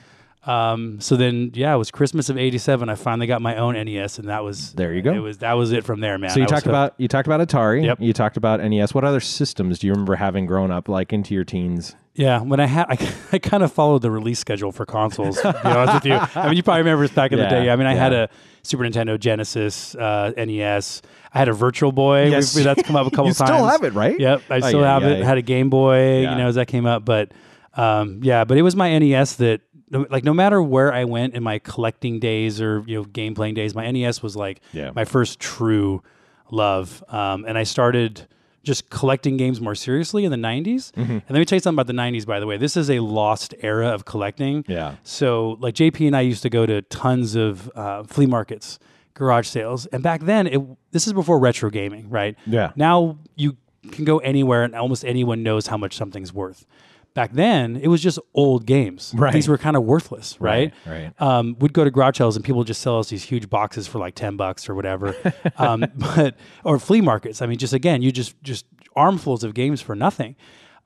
Um, 0.45 1.00
so 1.00 1.14
then, 1.14 1.52
yeah, 1.54 1.73
it 1.73 1.78
was 1.78 1.90
Christmas 1.92 2.28
of 2.28 2.37
'87. 2.37 2.88
I 2.88 2.95
finally 2.97 3.26
got 3.26 3.40
my 3.42 3.57
own 3.57 3.75
NES, 3.75 4.19
and 4.19 4.28
that 4.28 4.42
was 4.42 4.73
There 4.73 4.92
you 4.92 5.02
go. 5.02 5.12
It 5.12 5.19
was 5.19 5.38
that 5.38 5.52
was 5.52 5.73
it 5.73 5.85
from 5.85 6.00
there, 6.00 6.19
man. 6.19 6.31
So 6.31 6.38
you 6.40 6.45
I 6.47 6.49
talked 6.49 6.66
about 6.66 6.95
you 6.99 7.07
talked 7.09 7.28
about 7.28 7.47
Atari. 7.47 7.85
Yep. 7.85 8.00
You 8.00 8.12
talked 8.12 8.37
about 8.37 8.61
NES. 8.61 8.92
What 8.95 9.04
other 9.04 9.21
systems 9.21 9.78
do 9.78 9.87
you 9.87 9.92
remember 9.92 10.16
having 10.16 10.47
grown 10.47 10.71
up, 10.71 10.88
like 10.88 11.12
into 11.12 11.35
your 11.35 11.45
teens? 11.45 11.95
Yeah, 12.14 12.40
when 12.42 12.61
I 12.61 12.66
had, 12.66 12.87
I, 12.90 13.14
I 13.33 13.38
kind 13.38 13.62
of 13.62 13.73
followed 13.73 14.02
the 14.02 14.11
release 14.11 14.38
schedule 14.38 14.73
for 14.73 14.85
consoles. 14.85 15.40
To 15.40 15.52
be 15.52 15.69
honest 15.71 15.95
with 15.95 16.07
you, 16.07 16.14
I 16.40 16.47
mean, 16.49 16.57
you 16.57 16.62
probably 16.62 16.83
remember 16.83 17.04
this 17.04 17.14
back 17.14 17.33
in 17.33 17.38
the 17.38 17.45
Yeah, 17.45 17.50
day. 17.50 17.71
I 17.71 17.76
mean, 17.76 17.87
I 17.87 17.95
had 17.95 18.12
a 18.12 18.28
Super 18.62 18.85
Nintendo, 18.85 19.19
Genesis, 19.19 19.95
uh, 19.97 20.33
NES. 20.37 21.02
I 21.35 21.38
had 21.38 21.49
a 21.49 21.52
Virtual 21.52 21.92
Boy. 21.92 22.28
Yes. 22.31 22.54
We've- 22.54 22.64
that's 22.64 22.83
come 22.83 22.97
up 22.97 23.07
a 23.07 23.11
couple 23.16 23.26
You 23.28 23.35
times. 23.35 23.50
still 23.50 23.66
have 23.66 23.83
it, 23.85 23.92
right? 23.95 24.19
Yep, 24.19 24.42
I 24.50 24.57
Oh, 24.57 24.61
still 24.61 24.81
yeah, 24.83 24.92
have 24.95 25.02
yeah, 25.02 25.09
it. 25.09 25.19
yeah. 25.21 25.25
Had 25.25 25.38
a 25.38 25.42
Game 25.42 25.69
Boy, 25.71 26.21
you 26.21 26.26
know, 26.26 26.47
as 26.49 26.54
that 26.54 26.66
came 26.69 26.87
up. 26.87 27.04
But 27.04 27.33
um, 27.75 28.21
yeah, 28.23 28.45
but 28.45 28.59
it 28.59 28.62
was 28.62 28.76
my 28.76 28.97
NES 28.99 29.37
that, 29.37 29.62
like, 29.90 30.25
no 30.25 30.33
matter 30.35 30.62
where 30.62 30.92
I 30.92 31.04
went 31.04 31.35
in 31.35 31.42
my 31.42 31.59
collecting 31.59 32.19
days 32.21 32.61
or 32.61 32.83
you 32.87 32.97
know 32.99 33.04
game 33.04 33.35
playing 33.35 33.54
days, 33.54 33.75
my 33.75 33.90
NES 33.90 34.23
was 34.23 34.37
like 34.37 34.61
my 34.95 35.04
first 35.04 35.40
true 35.40 36.02
love. 36.50 37.02
Um, 37.09 37.45
and 37.49 37.57
I 37.59 37.62
started 37.64 38.26
just 38.62 38.90
collecting 38.90 39.37
games 39.37 39.61
more 39.61 39.75
seriously 39.75 40.25
in 40.25 40.31
the 40.31 40.37
90s. 40.37 40.92
Mm-hmm. 40.92 41.12
And 41.12 41.23
let 41.31 41.38
me 41.38 41.45
tell 41.45 41.57
you 41.57 41.61
something 41.61 41.81
about 41.81 41.87
the 41.88 41.92
90s, 41.92 42.26
by 42.26 42.40
the 42.40 42.47
way. 42.47 42.57
This 42.57 42.76
is 42.76 42.90
a 42.90 43.00
lost 43.00 43.54
era 43.61 43.88
of 43.88 44.04
collecting. 44.04 44.64
Yeah. 44.69 44.97
So, 45.02 45.57
like 45.61 45.75
JP 45.75 46.07
and 46.07 46.16
I 46.16 46.21
used 46.21 46.42
to 46.42 46.50
go 46.50 46.66
to 46.66 46.83
tons 46.83 47.35
of 47.35 47.71
uh, 47.75 48.04
flea 48.04 48.26
markets, 48.26 48.78
garage 49.14 49.49
sales, 49.49 49.87
and 49.87 50.02
back 50.02 50.23
then, 50.23 50.47
it 50.47 50.61
this 50.92 51.07
is 51.07 51.12
before 51.12 51.38
retro 51.38 51.71
gaming, 51.71 52.09
right? 52.09 52.37
Yeah. 52.47 52.73
Now 52.76 53.19
you 53.37 53.57
can 53.90 54.04
go 54.04 54.19
anywhere, 54.19 54.62
and 54.62 54.75
almost 54.75 55.04
anyone 55.04 55.42
knows 55.42 55.66
how 55.66 55.76
much 55.76 55.97
something's 55.97 56.33
worth. 56.33 56.66
Back 57.14 57.33
then, 57.33 57.76
it 57.76 57.88
was 57.88 58.02
just 58.02 58.19
old 58.33 58.64
games. 58.64 59.12
Right. 59.14 59.33
These 59.35 59.47
were 59.49 59.59
kind 59.59 59.76
of 59.76 59.83
worthless, 59.85 60.40
right? 60.40 60.73
Right, 60.87 61.12
Um, 61.21 61.57
we'd 61.59 61.75
go 61.75 61.85
to 61.85 61.90
garage 61.90 62.16
sales 62.16 62.37
and 62.37 62.45
people 62.45 62.59
would 62.59 62.66
just 62.66 62.81
sell 62.81 62.99
us 62.99 63.11
these 63.11 63.25
huge 63.25 63.50
boxes 63.50 63.87
for 63.87 63.99
like 63.99 64.14
ten 64.14 64.37
bucks 64.37 64.69
or 64.69 64.75
whatever. 64.75 65.14
um, 65.59 65.85
but 65.95 66.37
or 66.64 66.78
flea 66.78 67.00
markets. 67.02 67.42
I 67.42 67.47
mean, 67.47 67.59
just 67.59 67.75
again, 67.75 68.00
you 68.00 68.12
just 68.12 68.40
just 68.42 68.64
armfuls 68.97 69.45
of 69.45 69.52
games 69.54 69.83
for 69.83 69.95
nothing. 69.95 70.37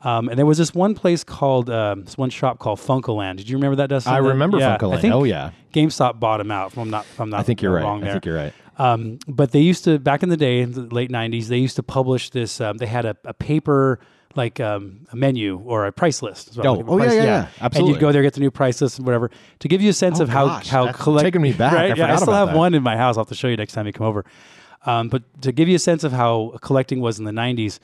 Um, 0.03 0.29
and 0.29 0.39
there 0.39 0.47
was 0.47 0.59
this 0.59 0.75
one 0.75 0.95
place 0.95 1.25
called 1.25 1.71
um, 1.71 2.05
this 2.05 2.19
one 2.19 2.31
shop 2.31 2.59
called 2.59 2.79
FuncoLand. 2.79 3.37
Did 3.39 3.49
you 3.49 3.57
remember 3.57 3.77
that, 3.77 3.89
Dustin? 3.89 4.13
I 4.13 4.19
remember 4.19 4.59
yeah, 4.59 4.77
FuncoLand. 4.77 4.97
I 4.97 5.01
think 5.01 5.15
Oh, 5.15 5.25
yeah. 5.25 5.53
GameStop 5.73 6.21
bought 6.21 6.39
them 6.39 6.51
out. 6.51 6.73
If 6.73 6.79
I'm 6.79 6.91
not, 6.91 7.05
if 7.05 7.21
I'm 7.21 7.31
not, 7.31 7.41
I 7.41 7.43
think 7.43 7.63
you're 7.63 7.73
right. 7.73 7.83
wrong 7.83 8.05
I 8.05 8.13
think 8.13 8.27
you're 8.27 8.37
right. 8.37 8.53
Um, 8.79 9.19
but 9.27 9.53
they 9.53 9.61
used 9.61 9.85
to 9.85 9.99
back 9.99 10.23
in 10.23 10.29
the 10.29 10.37
day, 10.37 10.61
in 10.61 10.73
the 10.73 10.83
late 10.83 11.11
'90s, 11.11 11.47
they 11.47 11.57
used 11.57 11.77
to 11.77 11.83
publish 11.83 12.31
this. 12.31 12.61
Um, 12.61 12.77
they 12.77 12.87
had 12.87 13.07
a, 13.07 13.17
a 13.25 13.33
paper 13.33 13.99
like 14.37 14.61
um, 14.61 15.07
a 15.13 15.17
menu 15.17 15.59
or 15.65 15.87
a 15.87 15.93
price 15.93 16.23
list. 16.23 16.49
is 16.51 16.57
what 16.59 16.67
I'm 16.67 16.77
Oh, 16.79 16.85
oh, 16.89 16.97
yeah, 16.99 17.05
Price- 17.05 17.15
yeah, 17.17 17.25
yeah. 17.25 17.39
And 17.57 17.63
Absolutely. 17.63 17.93
you'd 17.95 18.01
go 18.01 18.13
there, 18.13 18.23
get 18.23 18.35
the 18.35 18.41
new 18.41 18.51
price 18.51 18.81
list 18.81 18.99
and 18.99 19.07
whatever 19.07 19.31
to 19.61 19.69
give 19.69 19.81
you 19.83 19.91
a 19.91 19.95
sense 19.95 20.21
Oh, 20.21 20.25
of 20.25 20.29
how 20.29 20.47
gosh, 20.47 20.69
how 20.69 20.93
collect. 20.93 21.25
taking 21.25 21.43
me 21.43 21.53
back. 21.53 21.73
I 21.73 21.87
yeah, 21.95 22.13
I 22.13 22.17
still 22.17 22.33
have 22.35 22.49
that. 22.49 22.57
one 22.57 22.75
in 22.75 22.83
my 22.83 22.97
house. 22.97 23.17
I'll 23.17 23.25
have 23.25 23.29
to 23.29 23.35
show 23.35 23.49
you 23.49 23.57
next 23.57 23.73
time 23.73 23.87
you 23.87 23.93
come 23.93 24.07
over. 24.07 24.25
Um, 24.85 25.09
but 25.09 25.23
to 25.43 25.51
give 25.53 25.69
you 25.69 25.75
a 25.77 25.81
sense 25.81 26.05
of 26.05 26.13
how 26.13 26.57
collecting 26.63 27.01
was 27.01 27.19
in 27.19 27.25
the 27.25 27.33
'90s. 27.33 27.79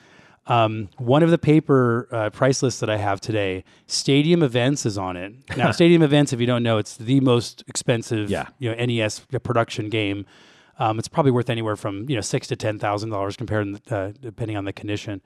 Um, 0.45 0.89
one 0.97 1.23
of 1.23 1.31
the 1.31 1.37
paper 1.37 2.09
uh, 2.11 2.29
price 2.29 2.61
lists 2.61 2.81
that 2.81 2.89
I 2.89 2.97
have 2.97 3.21
today, 3.21 3.63
Stadium 3.87 4.43
Events 4.43 4.85
is 4.85 4.97
on 4.97 5.15
it. 5.15 5.33
Now, 5.57 5.71
Stadium 5.71 6.01
Events, 6.01 6.33
if 6.33 6.41
you 6.41 6.45
don't 6.45 6.63
know, 6.63 6.77
it's 6.79 6.97
the 6.97 7.21
most 7.21 7.63
expensive 7.69 8.29
Yeah. 8.29 8.47
you 8.59 8.75
know 8.75 8.85
NES 8.85 9.19
production 9.41 9.89
game. 9.89 10.25
Um, 10.79 10.99
it's 10.99 11.07
probably 11.07 11.31
worth 11.31 11.49
anywhere 11.49 11.77
from 11.77 12.09
you 12.09 12.15
know 12.15 12.21
six 12.21 12.47
to 12.47 12.57
ten 12.57 12.77
thousand 12.77 13.09
dollars 13.11 13.37
compared 13.37 13.79
uh, 13.89 14.11
depending 14.19 14.57
on 14.57 14.65
the 14.65 14.73
condition. 14.73 15.21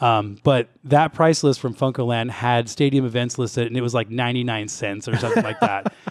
Um, 0.00 0.38
but 0.42 0.68
that 0.84 1.12
price 1.12 1.42
list 1.44 1.60
from 1.60 1.74
FuncoLand 1.74 2.30
had 2.30 2.68
Stadium 2.68 3.04
Events 3.04 3.38
listed, 3.38 3.66
and 3.66 3.76
it 3.76 3.82
was 3.82 3.92
like 3.94 4.08
ninety 4.10 4.44
nine 4.44 4.68
cents 4.68 5.06
or 5.08 5.16
something 5.18 5.44
like 5.44 5.60
that. 5.60 5.92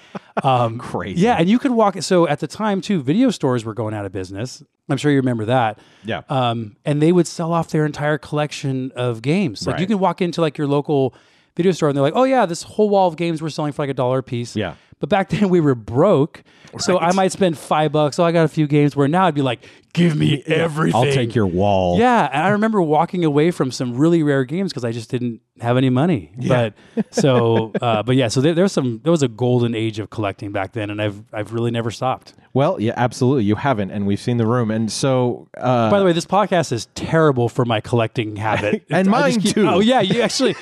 Um, 0.42 0.78
Crazy. 0.78 1.20
yeah, 1.20 1.36
and 1.38 1.50
you 1.50 1.60
could 1.60 1.72
walk. 1.72 2.02
So 2.02 2.26
at 2.26 2.40
the 2.40 2.48
time 2.48 2.80
too, 2.80 3.02
video 3.02 3.30
stores 3.30 3.66
were 3.66 3.74
going 3.74 3.94
out 3.94 4.06
of 4.06 4.14
business. 4.14 4.64
I'm 4.88 4.96
sure 4.96 5.12
you 5.12 5.18
remember 5.18 5.44
that. 5.46 5.80
Yeah. 6.06 6.22
Um, 6.30 6.78
and 6.86 7.02
they 7.02 7.12
would 7.12 7.28
sell 7.28 7.52
off 7.52 7.72
their 7.72 7.86
entire 7.86 8.18
collection 8.18 8.94
of 8.96 9.22
games. 9.22 9.68
Like 9.68 9.80
you 9.80 9.82
Right. 9.82 9.90
can 9.90 10.00
walk 10.00 10.22
into 10.22 10.40
like 10.40 10.58
your 10.58 10.68
local 10.68 11.14
video 11.58 11.74
store 11.74 11.90
and 11.90 11.96
they're 11.98 12.02
like, 12.04 12.14
"Oh 12.16 12.24
yeah, 12.24 12.46
this 12.46 12.64
whole 12.64 12.90
wall 12.90 13.10
of 13.10 13.18
games 13.18 13.42
we're 13.42 13.50
selling 13.50 13.74
for 13.74 13.82
like 13.84 13.90
a 13.90 13.94
dollar 13.94 14.20
a 14.20 14.24
piece." 14.24 14.56
Yeah. 14.56 14.76
But 15.00 15.10
back 15.10 15.30
then 15.30 15.50
we 15.50 15.60
were 15.62 15.76
broke, 15.76 16.44
so 16.78 17.00
I 17.00 17.14
might 17.14 17.32
spend 17.32 17.58
five 17.58 17.92
bucks. 17.92 18.20
Oh, 18.20 18.24
I 18.24 18.32
got 18.32 18.44
a 18.46 18.50
few 18.50 18.68
games. 18.68 18.96
Where 18.96 19.08
now 19.08 19.26
I'd 19.26 19.34
be 19.36 19.42
like, 19.42 19.66
give 19.94 20.16
me 20.16 20.44
everything. 20.46 20.96
I'll 20.96 21.12
take 21.12 21.34
your 21.34 21.48
wall. 21.48 21.98
Yeah, 21.98 22.30
and 22.32 22.44
I 22.44 22.50
remember 22.50 22.82
walking 22.82 23.24
away 23.26 23.52
from 23.52 23.72
some 23.72 23.96
really 23.96 24.24
rare 24.24 24.44
games 24.44 24.72
because 24.72 24.84
I 24.84 24.92
just 24.92 25.10
didn't 25.10 25.42
have 25.62 25.78
any 25.78 25.90
money. 25.90 26.32
But 26.48 26.74
so, 27.12 27.72
uh, 27.82 28.04
but 28.04 28.16
yeah, 28.18 28.28
so 28.28 28.42
there, 28.42 28.54
there's 28.54 28.72
some. 28.72 29.00
There 29.04 29.12
was 29.12 29.24
a 29.24 29.28
golden 29.30 29.74
age 29.74 30.00
of 30.00 30.10
collecting 30.10 30.52
back 30.52 30.74
then, 30.74 30.90
and 30.90 31.02
I've 31.02 31.24
I've 31.34 31.54
really 31.54 31.72
never 31.72 31.92
stopped. 31.92 32.34
Well, 32.54 32.82
yeah, 32.82 32.94
absolutely. 32.98 33.44
You 33.46 33.56
haven't, 33.56 33.92
and 33.92 34.06
we've 34.06 34.20
seen 34.20 34.38
the 34.38 34.48
room, 34.48 34.70
and 34.72 34.92
so 34.92 35.48
uh, 35.58 35.90
By 35.90 36.00
the 36.00 36.06
way, 36.06 36.14
this 36.14 36.26
podcast 36.26 36.72
is 36.72 36.88
terrible 36.96 37.48
for 37.48 37.64
my 37.64 37.80
collecting 37.80 38.36
habit, 38.36 38.86
And 38.90 39.08
mine 39.08 39.40
keep- 39.40 39.56
too. 39.56 39.68
Oh 39.68 39.80
yeah, 39.80 40.02
you 40.02 40.22
actually. 40.22 40.56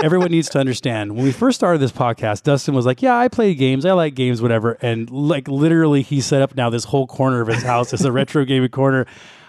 Everyone 0.00 0.30
needs 0.30 0.48
to 0.50 0.60
understand. 0.60 1.16
When 1.16 1.24
we 1.24 1.32
first 1.32 1.56
started 1.56 1.80
this 1.80 1.90
podcast, 1.90 2.44
Dustin 2.44 2.72
was 2.74 2.86
like, 2.86 3.02
"Yeah, 3.02 3.16
I 3.16 3.26
play 3.26 3.54
games. 3.54 3.84
I 3.84 3.92
like 3.92 4.14
games, 4.14 4.40
whatever." 4.40 4.78
And 4.80 5.10
like 5.10 5.48
literally, 5.48 6.02
he 6.02 6.20
set 6.20 6.40
up 6.40 6.54
now 6.54 6.70
this 6.70 6.84
whole 6.84 7.06
corner 7.08 7.40
of 7.40 7.48
his 7.48 7.62
house 7.64 7.92
as 7.92 8.04
a 8.04 8.12
retro 8.12 8.44
gaming 8.44 8.68
corner. 8.68 9.06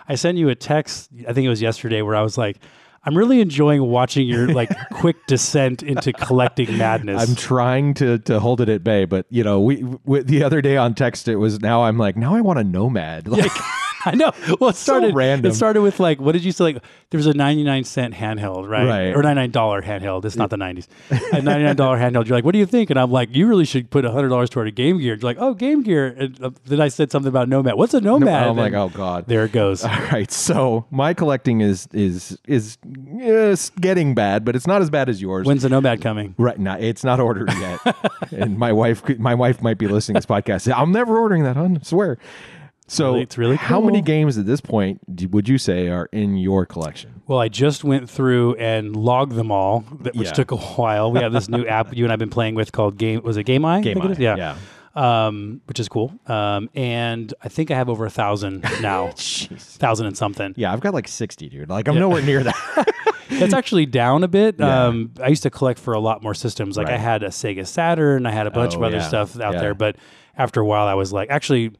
I 0.07 0.15
sent 0.15 0.39
you 0.39 0.49
a 0.49 0.55
text. 0.55 1.09
I 1.27 1.33
think 1.33 1.45
it 1.45 1.49
was 1.49 1.61
yesterday, 1.61 2.01
where 2.01 2.15
I 2.15 2.23
was 2.23 2.35
like, 2.35 2.57
"I'm 3.05 3.15
really 3.15 3.41
enjoying 3.41 3.83
watching 3.83 4.27
your 4.27 4.47
like 4.47 4.71
quick 4.93 5.17
descent 5.27 5.83
into 5.83 6.11
collecting 6.13 6.79
madness." 6.79 7.21
I'm 7.29 7.35
trying 7.35 7.93
to 7.95 8.17
to 8.17 8.39
hold 8.39 8.59
it 8.59 8.69
at 8.69 8.83
bay, 8.83 9.05
but 9.05 9.27
you 9.29 9.43
know, 9.43 9.59
we, 9.59 9.83
we 10.03 10.21
the 10.23 10.43
other 10.43 10.61
day 10.63 10.77
on 10.77 10.95
text 10.95 11.27
it 11.27 11.35
was 11.35 11.59
now 11.59 11.83
I'm 11.83 11.99
like 11.99 12.17
now 12.17 12.33
I 12.33 12.41
want 12.41 12.57
a 12.57 12.63
nomad. 12.63 13.27
Like 13.39 13.51
I 14.05 14.15
know. 14.15 14.31
Well, 14.59 14.69
it 14.69 14.75
started 14.75 15.13
random. 15.13 15.51
It 15.51 15.55
started 15.55 15.81
with 15.81 15.99
like, 15.99 16.21
what 16.21 16.31
did 16.31 16.43
you 16.43 16.51
say? 16.51 16.65
Like, 16.65 16.83
there 17.09 17.17
was 17.17 17.27
a 17.27 17.33
ninety-nine 17.33 17.83
cent 17.83 18.13
handheld, 18.13 18.69
right? 18.69 18.87
Right. 18.87 19.15
Or 19.15 19.21
ninety-nine 19.21 19.51
dollar 19.51 19.81
handheld. 19.81 20.25
It's 20.25 20.35
not 20.35 20.49
the 20.49 20.57
nineties. 20.57 20.87
A 21.09 21.41
ninety-nine 21.41 21.75
dollar 21.75 21.97
handheld. 21.99 22.27
You're 22.27 22.37
like, 22.37 22.45
what 22.45 22.53
do 22.53 22.59
you 22.59 22.65
think? 22.65 22.89
And 22.89 22.99
I'm 22.99 23.11
like, 23.11 23.35
you 23.35 23.47
really 23.47 23.65
should 23.65 23.89
put 23.89 24.05
hundred 24.05 24.29
dollars 24.29 24.49
toward 24.49 24.67
a 24.67 24.71
Game 24.71 24.99
Gear. 24.99 25.15
You're 25.15 25.17
like, 25.17 25.37
oh, 25.39 25.53
Game 25.53 25.83
Gear. 25.83 26.07
And 26.17 26.43
uh, 26.43 26.51
then 26.65 26.79
I 26.79 26.87
said 26.87 27.11
something 27.11 27.27
about 27.29 27.49
Nomad. 27.49 27.75
What's 27.75 27.93
a 27.93 28.01
Nomad? 28.01 28.47
I'm 28.47 28.57
like, 28.57 28.73
oh 28.73 28.89
god. 28.89 29.25
there 29.27 29.45
it 29.45 29.51
goes. 29.51 29.83
All 29.83 29.89
right, 30.11 30.31
so 30.31 30.85
my 30.91 31.13
collecting 31.13 31.61
is 31.61 31.87
is 31.91 32.37
is 32.47 32.77
yes, 33.11 33.69
getting 33.71 34.15
bad, 34.15 34.45
but 34.45 34.55
it's 34.55 34.67
not 34.67 34.81
as 34.81 34.89
bad 34.89 35.09
as 35.09 35.21
yours. 35.21 35.45
When's 35.45 35.63
the 35.63 35.69
Nomad 35.69 36.01
coming? 36.01 36.35
Right 36.37 36.59
now, 36.59 36.77
it's 36.77 37.03
not 37.03 37.19
ordered 37.19 37.51
yet, 37.53 37.79
and 38.31 38.57
my 38.57 38.71
wife, 38.71 39.03
my 39.19 39.35
wife 39.35 39.61
might 39.61 39.77
be 39.77 39.87
listening 39.87 40.15
to 40.15 40.19
this 40.19 40.25
podcast. 40.25 40.71
I'm 40.73 40.91
never 40.91 41.17
ordering 41.17 41.43
that. 41.43 41.57
I 41.57 41.77
swear. 41.81 42.17
So, 42.89 43.11
Really- 43.11 43.21
it's 43.21 43.37
really 43.37 43.57
cool. 43.57 43.67
how 43.67 43.81
many 43.81 44.01
games 44.01 44.37
at 44.37 44.45
this 44.45 44.59
point 44.61 44.99
would 45.31 45.47
you 45.47 45.57
say 45.57 45.87
are 45.89 46.09
in 46.11 46.35
your 46.37 46.65
collection? 46.65 47.21
Well, 47.27 47.39
I 47.39 47.47
just 47.47 47.83
went 47.83 48.09
through 48.09 48.55
and 48.55 48.95
logged 48.95 49.33
them 49.35 49.51
all, 49.51 49.81
which 49.81 50.15
Yeah. 50.15 50.31
took 50.33 50.51
a 50.51 50.57
while. 50.57 51.11
We 51.11 51.19
have 51.19 51.31
this 51.31 51.47
new 51.47 51.65
app 51.67 51.95
you 51.95 52.03
and 52.03 52.11
I've 52.11 52.19
been 52.19 52.29
playing 52.31 52.55
with 52.55 52.71
called 52.71 52.97
Game. 52.97 53.21
Was 53.23 53.37
it 53.37 53.43
Game 53.43 53.63
Eye? 53.63 53.81
Game 53.81 54.01
Eye. 54.01 54.15
Yeah. 54.17 54.35
yeah. 54.35 54.55
Um, 54.95 55.61
which 55.67 55.79
is 55.79 55.87
cool. 55.87 56.11
Um, 56.25 56.69
and 56.73 57.31
I 57.43 57.47
think 57.47 57.69
I 57.69 57.75
have 57.75 57.89
over 57.89 58.05
a 58.05 58.09
thousand 58.09 58.65
now. 58.81 59.09
Thousand 59.15 60.07
and 60.07 60.17
something. 60.17 60.53
Yeah, 60.57 60.73
I've 60.73 60.81
got 60.81 60.93
like 60.95 61.07
60, 61.07 61.47
dude. 61.47 61.69
Like 61.69 61.87
I'm 61.87 61.95
nowhere 61.99 62.23
near 62.23 62.43
that. 62.43 62.95
That's 63.29 63.53
actually 63.53 63.85
down 63.85 64.23
a 64.23 64.27
bit. 64.27 64.55
Yeah. 64.59 64.85
Um, 64.85 65.11
I 65.23 65.27
used 65.27 65.43
to 65.43 65.51
collect 65.51 65.77
for 65.79 65.93
a 65.93 65.99
lot 65.99 66.23
more 66.23 66.33
systems. 66.33 66.75
Like 66.75 66.89
I 66.89 66.97
had 66.97 67.21
a 67.21 67.27
Sega 67.27 67.67
Saturn, 67.67 68.25
I 68.25 68.31
had 68.31 68.47
a 68.47 68.51
bunch 68.51 68.73
Oh, 68.73 68.77
of 68.77 68.83
other 68.83 68.97
yeah. 68.97 69.07
stuff 69.07 69.39
out 69.39 69.53
Yeah. 69.53 69.59
there. 69.61 69.73
But 69.75 69.95
after 70.35 70.59
a 70.59 70.65
while, 70.65 70.87
I 70.87 70.95
was 70.95 71.13
like, 71.13 71.29
actually, 71.29 71.71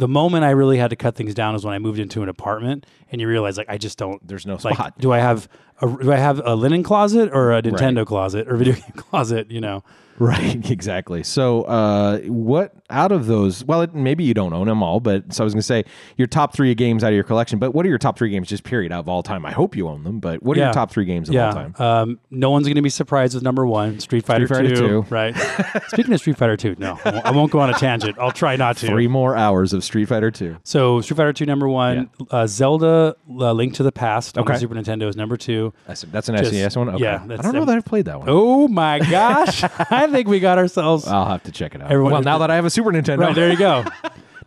the 0.00 0.08
moment 0.08 0.44
I 0.44 0.50
really 0.50 0.78
had 0.78 0.88
to 0.90 0.96
cut 0.96 1.14
things 1.14 1.34
down 1.34 1.54
is 1.54 1.62
when 1.62 1.74
I 1.74 1.78
moved 1.78 1.98
into 1.98 2.22
an 2.22 2.30
apartment, 2.30 2.86
and 3.12 3.20
you 3.20 3.28
realize 3.28 3.58
like 3.58 3.68
I 3.68 3.76
just 3.76 3.98
don't. 3.98 4.26
There's 4.26 4.46
no 4.46 4.58
like, 4.64 4.74
spot. 4.74 4.98
do 4.98 5.12
I 5.12 5.18
have 5.18 5.46
a 5.82 5.86
do 5.86 6.10
I 6.10 6.16
have 6.16 6.40
a 6.42 6.54
linen 6.54 6.82
closet 6.82 7.30
or 7.34 7.52
a 7.52 7.62
Nintendo 7.62 8.06
closet 8.06 8.48
or 8.48 8.56
video 8.56 8.74
game 8.80 8.92
closet? 8.96 9.50
You 9.50 9.60
know, 9.60 9.84
Right, 10.20 10.70
exactly. 10.70 11.22
So, 11.24 11.62
uh, 11.62 12.18
what 12.26 12.74
out 12.90 13.10
of 13.10 13.26
those? 13.26 13.64
Well, 13.64 13.80
it, 13.82 13.94
maybe 13.94 14.22
you 14.22 14.34
don't 14.34 14.52
own 14.52 14.66
them 14.68 14.82
all, 14.82 15.00
but 15.00 15.32
so 15.32 15.42
I 15.42 15.44
was 15.44 15.54
going 15.54 15.60
to 15.60 15.66
say 15.66 15.84
your 16.18 16.26
top 16.28 16.52
three 16.52 16.74
games 16.74 17.02
out 17.02 17.08
of 17.08 17.14
your 17.14 17.24
collection. 17.24 17.58
But 17.58 17.74
what 17.74 17.86
are 17.86 17.88
your 17.88 17.96
top 17.98 18.18
three 18.18 18.28
games, 18.30 18.48
just 18.48 18.62
period, 18.62 18.92
out 18.92 19.00
of 19.00 19.08
all 19.08 19.22
time? 19.22 19.46
I 19.46 19.50
hope 19.50 19.74
you 19.76 19.88
own 19.88 20.04
them, 20.04 20.20
but 20.20 20.42
what 20.42 20.56
are 20.56 20.60
Yeah. 20.60 20.66
your 20.66 20.74
top 20.74 20.90
three 20.90 21.06
games 21.06 21.30
of 21.30 21.36
all 21.36 21.52
time? 21.52 21.74
Um, 21.78 22.20
no 22.30 22.50
one's 22.50 22.66
going 22.66 22.76
to 22.76 22.82
be 22.82 22.90
surprised 22.90 23.34
with 23.34 23.42
number 23.42 23.66
one, 23.66 23.98
Street 23.98 24.26
Fighter, 24.26 24.46
Fighter 24.46 24.76
2. 24.76 25.06
Right. 25.08 25.34
Speaking 25.88 26.12
of 26.12 26.20
Street 26.20 26.36
Fighter 26.36 26.56
Two, 26.58 26.76
no, 26.78 26.98
I 27.04 27.10
won't, 27.10 27.26
I 27.26 27.30
won't 27.30 27.50
go 27.52 27.60
on 27.60 27.70
a 27.70 27.74
tangent. 27.74 28.18
I'll 28.18 28.30
try 28.30 28.56
not 28.56 28.76
to. 28.78 28.86
Three 28.88 29.08
more 29.08 29.36
hours 29.36 29.72
of 29.72 29.82
Street 29.82 30.04
Fighter 30.06 30.30
Two. 30.30 30.58
So 30.64 31.00
Street 31.00 31.16
Fighter 31.16 31.32
Two 31.32 31.46
number 31.46 31.66
one, 31.68 32.10
uh, 32.30 32.46
Zelda 32.46 33.16
uh, 33.30 33.52
Link 33.52 33.72
to 33.74 33.82
the 33.82 33.92
Past 33.92 34.36
on 34.36 34.44
the 34.44 34.58
Super 34.58 34.74
Nintendo 34.74 35.08
is 35.08 35.16
number 35.16 35.36
two. 35.38 35.72
That's, 35.86 36.02
that's 36.02 36.28
an 36.28 36.36
Just- 36.36 36.52
SNES 36.52 36.76
one. 36.76 36.88
Okay. 36.90 37.04
yeah, 37.04 37.22
I 37.24 37.36
don't 37.36 37.54
know 37.54 37.64
that 37.64 37.76
I've 37.76 37.84
played 37.86 38.04
that 38.04 38.18
one. 38.18 38.28
Oh 38.28 38.68
my 38.68 38.98
gosh! 38.98 39.62
I 40.10 40.12
think 40.16 40.28
we 40.28 40.40
got 40.40 40.58
ourselves 40.58 41.06
I'll 41.06 41.26
have 41.26 41.42
to 41.44 41.52
check 41.52 41.74
it 41.74 41.80
out. 41.82 41.90
Everyone- 41.90 42.12
well, 42.12 42.22
now 42.22 42.38
that 42.38 42.50
I 42.50 42.56
have 42.56 42.64
a 42.64 42.70
Super 42.70 42.90
Nintendo, 42.90 43.18
right 43.20 43.34
there. 43.34 43.50
You 43.50 43.56
go. 43.56 43.84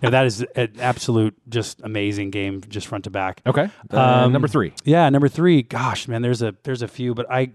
No, 0.02 0.10
that 0.10 0.26
is 0.26 0.42
an 0.58 0.74
absolute, 0.82 1.34
just 1.48 1.80
amazing 1.82 2.30
game, 2.30 2.60
just 2.68 2.88
front 2.88 3.06
to 3.06 3.10
back. 3.10 3.40
Okay, 3.48 3.70
uh, 3.94 3.98
Um, 4.26 4.34
number 4.34 4.50
three. 4.50 4.74
Yeah, 4.84 5.08
number 5.10 5.30
three. 5.30 5.62
Gosh, 5.64 6.10
man, 6.10 6.22
there's 6.22 6.42
a 6.42 6.54
there's 6.64 6.82
a 6.82 6.90
few, 6.90 7.14
but 7.16 7.26
I, 7.32 7.52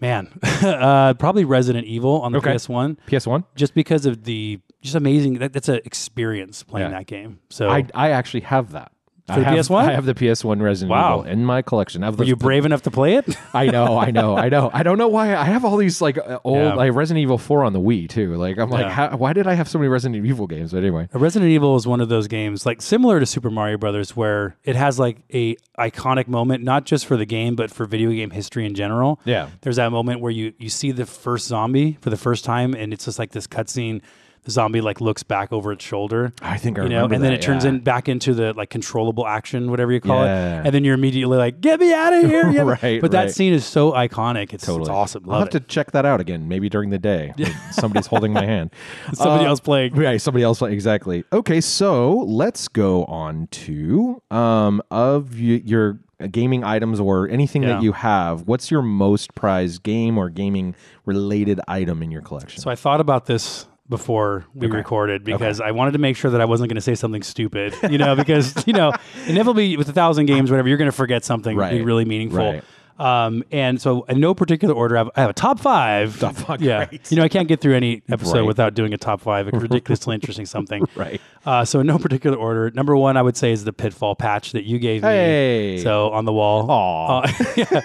man, 0.00 0.28
uh, 0.62 1.12
probably 1.18 1.44
Resident 1.44 1.86
Evil 1.86 2.22
on 2.22 2.32
the 2.32 2.38
Okay. 2.38 2.56
PS 2.56 2.66
One, 2.70 2.96
PS 3.06 3.26
One. 3.26 3.44
just 3.56 3.74
because 3.74 4.06
of 4.06 4.24
the 4.24 4.58
just 4.80 4.94
amazing. 4.94 5.34
That, 5.34 5.52
that's 5.52 5.68
an 5.68 5.80
experience 5.84 6.62
playing 6.62 6.90
Yeah. 6.92 6.96
that 6.98 7.06
game. 7.08 7.40
So 7.50 7.68
I 7.68 7.84
I 7.92 8.08
actually 8.08 8.40
have 8.40 8.72
that. 8.72 8.90
For 9.26 9.32
I 9.32 9.38
the 9.40 9.44
have, 9.44 9.54
PS1? 9.56 9.88
I 9.88 9.92
have 9.92 10.04
the 10.06 10.14
PS1 10.14 10.62
Resident 10.62 10.90
Wow. 10.90 11.18
Evil 11.20 11.32
in 11.32 11.44
my 11.44 11.60
collection. 11.60 12.04
Of 12.04 12.16
the, 12.16 12.22
were 12.22 12.28
you 12.28 12.36
brave 12.36 12.64
enough 12.64 12.82
to 12.82 12.92
play 12.92 13.14
it? 13.16 13.36
I 13.52 13.66
know, 13.66 13.98
I 13.98 14.12
know, 14.12 14.36
I 14.36 14.48
know. 14.48 14.70
I 14.72 14.84
don't 14.84 14.98
know 14.98 15.08
why 15.08 15.34
I 15.34 15.42
have 15.44 15.64
all 15.64 15.76
these 15.76 16.00
like 16.00 16.16
uh, 16.16 16.38
old 16.44 16.58
Yeah. 16.58 16.74
like 16.74 16.94
Resident 16.94 17.22
Evil 17.22 17.36
4 17.36 17.64
on 17.64 17.72
the 17.72 17.80
Wii 17.80 18.08
too. 18.08 18.36
Like 18.36 18.56
I'm 18.56 18.70
like, 18.70 18.82
Yeah. 18.84 18.90
how, 18.90 19.16
why 19.16 19.32
did 19.32 19.48
I 19.48 19.54
have 19.54 19.68
so 19.68 19.78
many 19.80 19.88
Resident 19.88 20.24
Evil 20.24 20.46
games? 20.46 20.70
But 20.70 20.78
anyway, 20.78 21.08
Resident 21.12 21.50
Evil 21.50 21.74
is 21.74 21.88
one 21.88 22.00
of 22.00 22.08
those 22.08 22.28
games, 22.28 22.64
like 22.64 22.80
similar 22.80 23.18
to 23.18 23.26
Super 23.26 23.50
Mario 23.50 23.78
Brothers, 23.78 24.14
where 24.14 24.56
it 24.62 24.76
has 24.76 24.98
like 25.00 25.18
a 25.34 25.56
iconic 25.76 26.28
moment, 26.28 26.62
not 26.62 26.84
just 26.84 27.04
for 27.04 27.16
the 27.16 27.26
game, 27.26 27.56
but 27.56 27.72
for 27.72 27.84
video 27.84 28.10
game 28.12 28.30
history 28.30 28.64
in 28.64 28.74
general. 28.76 29.20
Yeah. 29.24 29.48
there's 29.62 29.76
that 29.76 29.90
moment 29.90 30.20
where 30.20 30.30
you 30.32 30.52
you 30.58 30.68
see 30.68 30.92
the 30.92 31.04
first 31.04 31.48
zombie 31.48 31.98
for 32.00 32.10
the 32.10 32.16
first 32.16 32.44
time, 32.44 32.74
and 32.74 32.92
it's 32.92 33.06
just 33.06 33.18
like 33.18 33.32
this 33.32 33.48
cutscene. 33.48 34.02
Zombie 34.48 34.80
like 34.80 35.00
looks 35.00 35.22
back 35.22 35.52
over 35.52 35.72
its 35.72 35.84
shoulder. 35.84 36.32
I 36.42 36.56
think 36.58 36.78
I 36.78 36.82
you 36.84 36.88
know, 36.88 36.96
remember 36.96 37.14
and 37.16 37.24
then 37.24 37.32
that, 37.32 37.40
it 37.40 37.42
turns 37.42 37.64
yeah. 37.64 37.70
in 37.70 37.80
back 37.80 38.08
into 38.08 38.32
the 38.34 38.52
like 38.54 38.70
controllable 38.70 39.26
action, 39.26 39.70
whatever 39.70 39.92
you 39.92 40.00
call 40.00 40.24
Yeah. 40.24 40.60
it, 40.60 40.66
and 40.66 40.74
then 40.74 40.84
you're 40.84 40.94
immediately 40.94 41.36
like, 41.38 41.60
"Get 41.60 41.80
me 41.80 41.92
out 41.92 42.12
of 42.12 42.24
here!" 42.30 42.50
Yeah. 42.56 42.76
Right, 42.82 43.00
But 43.00 43.10
that 43.12 43.30
scene 43.32 43.52
is 43.52 43.64
so 43.64 43.92
iconic. 43.92 44.52
It's, 44.54 44.64
totally 44.64 44.82
it's 44.82 44.90
awesome. 44.90 45.24
I'll 45.28 45.40
have 45.40 45.48
it. 45.48 45.52
to 45.52 45.60
check 45.60 45.90
that 45.92 46.06
out 46.06 46.20
again, 46.20 46.48
maybe 46.48 46.68
during 46.68 46.90
the 46.90 46.98
day. 46.98 47.32
Somebody's 47.72 48.06
holding 48.06 48.32
my 48.32 48.44
hand. 48.44 48.70
Somebody 49.12 49.44
Uh, 49.44 49.48
else 49.48 49.60
playing. 49.60 49.94
Right, 49.94 50.20
somebody 50.20 50.44
else 50.44 50.58
play- 50.60 50.72
exactly. 50.72 51.24
Okay, 51.32 51.60
so 51.60 52.18
let's 52.26 52.68
go 52.68 53.04
on 53.06 53.48
to 53.50 54.22
um 54.30 54.80
of 54.90 55.34
y- 55.34 55.62
your 55.64 55.98
gaming 56.30 56.64
items 56.64 56.98
or 56.98 57.28
anything 57.28 57.62
Yeah. 57.62 57.74
that 57.74 57.82
you 57.82 57.92
have. 57.92 58.46
What's 58.46 58.70
your 58.70 58.80
most 58.82 59.34
prized 59.34 59.82
game 59.82 60.16
or 60.16 60.30
gaming 60.30 60.74
related 61.04 61.60
item 61.68 62.02
in 62.02 62.10
your 62.10 62.22
collection? 62.22 62.62
So 62.62 62.70
I 62.70 62.74
thought 62.74 63.00
about 63.00 63.26
this 63.26 63.66
before 63.88 64.44
we 64.54 64.66
recorded 64.66 65.22
because 65.24 65.60
I 65.60 65.70
wanted 65.70 65.92
to 65.92 65.98
make 65.98 66.16
sure 66.16 66.30
that 66.30 66.40
I 66.40 66.44
wasn't 66.44 66.68
going 66.70 66.74
to 66.76 66.80
say 66.80 66.94
something 66.94 67.22
stupid, 67.22 67.74
you 67.88 67.98
know, 67.98 68.16
because 68.22 68.66
you 68.66 68.72
know, 68.72 68.92
inevitably 69.26 69.76
with 69.76 69.88
a 69.88 69.92
thousand 69.92 70.26
games, 70.26 70.50
whatever, 70.50 70.68
you're 70.68 70.78
going 70.78 70.90
to 70.90 70.96
forget 70.96 71.24
something 71.24 71.56
Right. 71.56 71.84
really 71.84 72.04
meaningful. 72.04 72.38
Right. 72.38 72.64
Um, 72.98 73.44
and 73.52 73.80
so 73.80 74.04
in 74.04 74.20
no 74.20 74.34
particular 74.34 74.74
order, 74.74 74.96
I 74.96 75.00
have, 75.00 75.10
I 75.16 75.20
have 75.22 75.30
a 75.30 75.34
top 75.34 75.60
five. 75.60 76.18
Top 76.20 76.34
five, 76.34 76.62
yeah. 76.62 76.86
great. 76.86 77.10
You 77.10 77.18
know, 77.18 77.24
I 77.24 77.28
can't 77.28 77.46
get 77.46 77.60
through 77.60 77.76
any 77.76 78.02
episode 78.08 78.38
Right. 78.38 78.46
without 78.46 78.74
doing 78.74 78.94
a 78.94 78.96
top 78.96 79.20
five, 79.20 79.48
a 79.48 79.50
ridiculously 79.58 80.14
interesting 80.14 80.46
something. 80.46 80.82
Right. 80.96 81.20
Uh, 81.44 81.64
so 81.64 81.80
in 81.80 81.86
no 81.86 81.98
particular 81.98 82.36
order, 82.36 82.70
number 82.70 82.96
one, 82.96 83.16
I 83.16 83.22
would 83.22 83.36
say 83.36 83.52
is 83.52 83.64
the 83.64 83.72
Pitfall 83.72 84.14
patch 84.16 84.52
that 84.52 84.64
you 84.64 84.78
gave 84.78 85.02
Hey. 85.02 85.74
me. 85.76 85.82
So 85.82 86.10
on 86.10 86.24
the 86.24 86.32
wall. 86.32 86.70
Aw. 86.70 87.20
Uh, 87.20 87.32
yeah. 87.56 87.80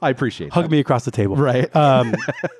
I 0.00 0.10
appreciate 0.10 0.46
it. 0.46 0.52
hug 0.52 0.64
that. 0.66 0.70
me 0.70 0.78
across 0.78 1.04
the 1.04 1.10
table. 1.10 1.36
Right. 1.36 1.74
Um, 1.74 2.14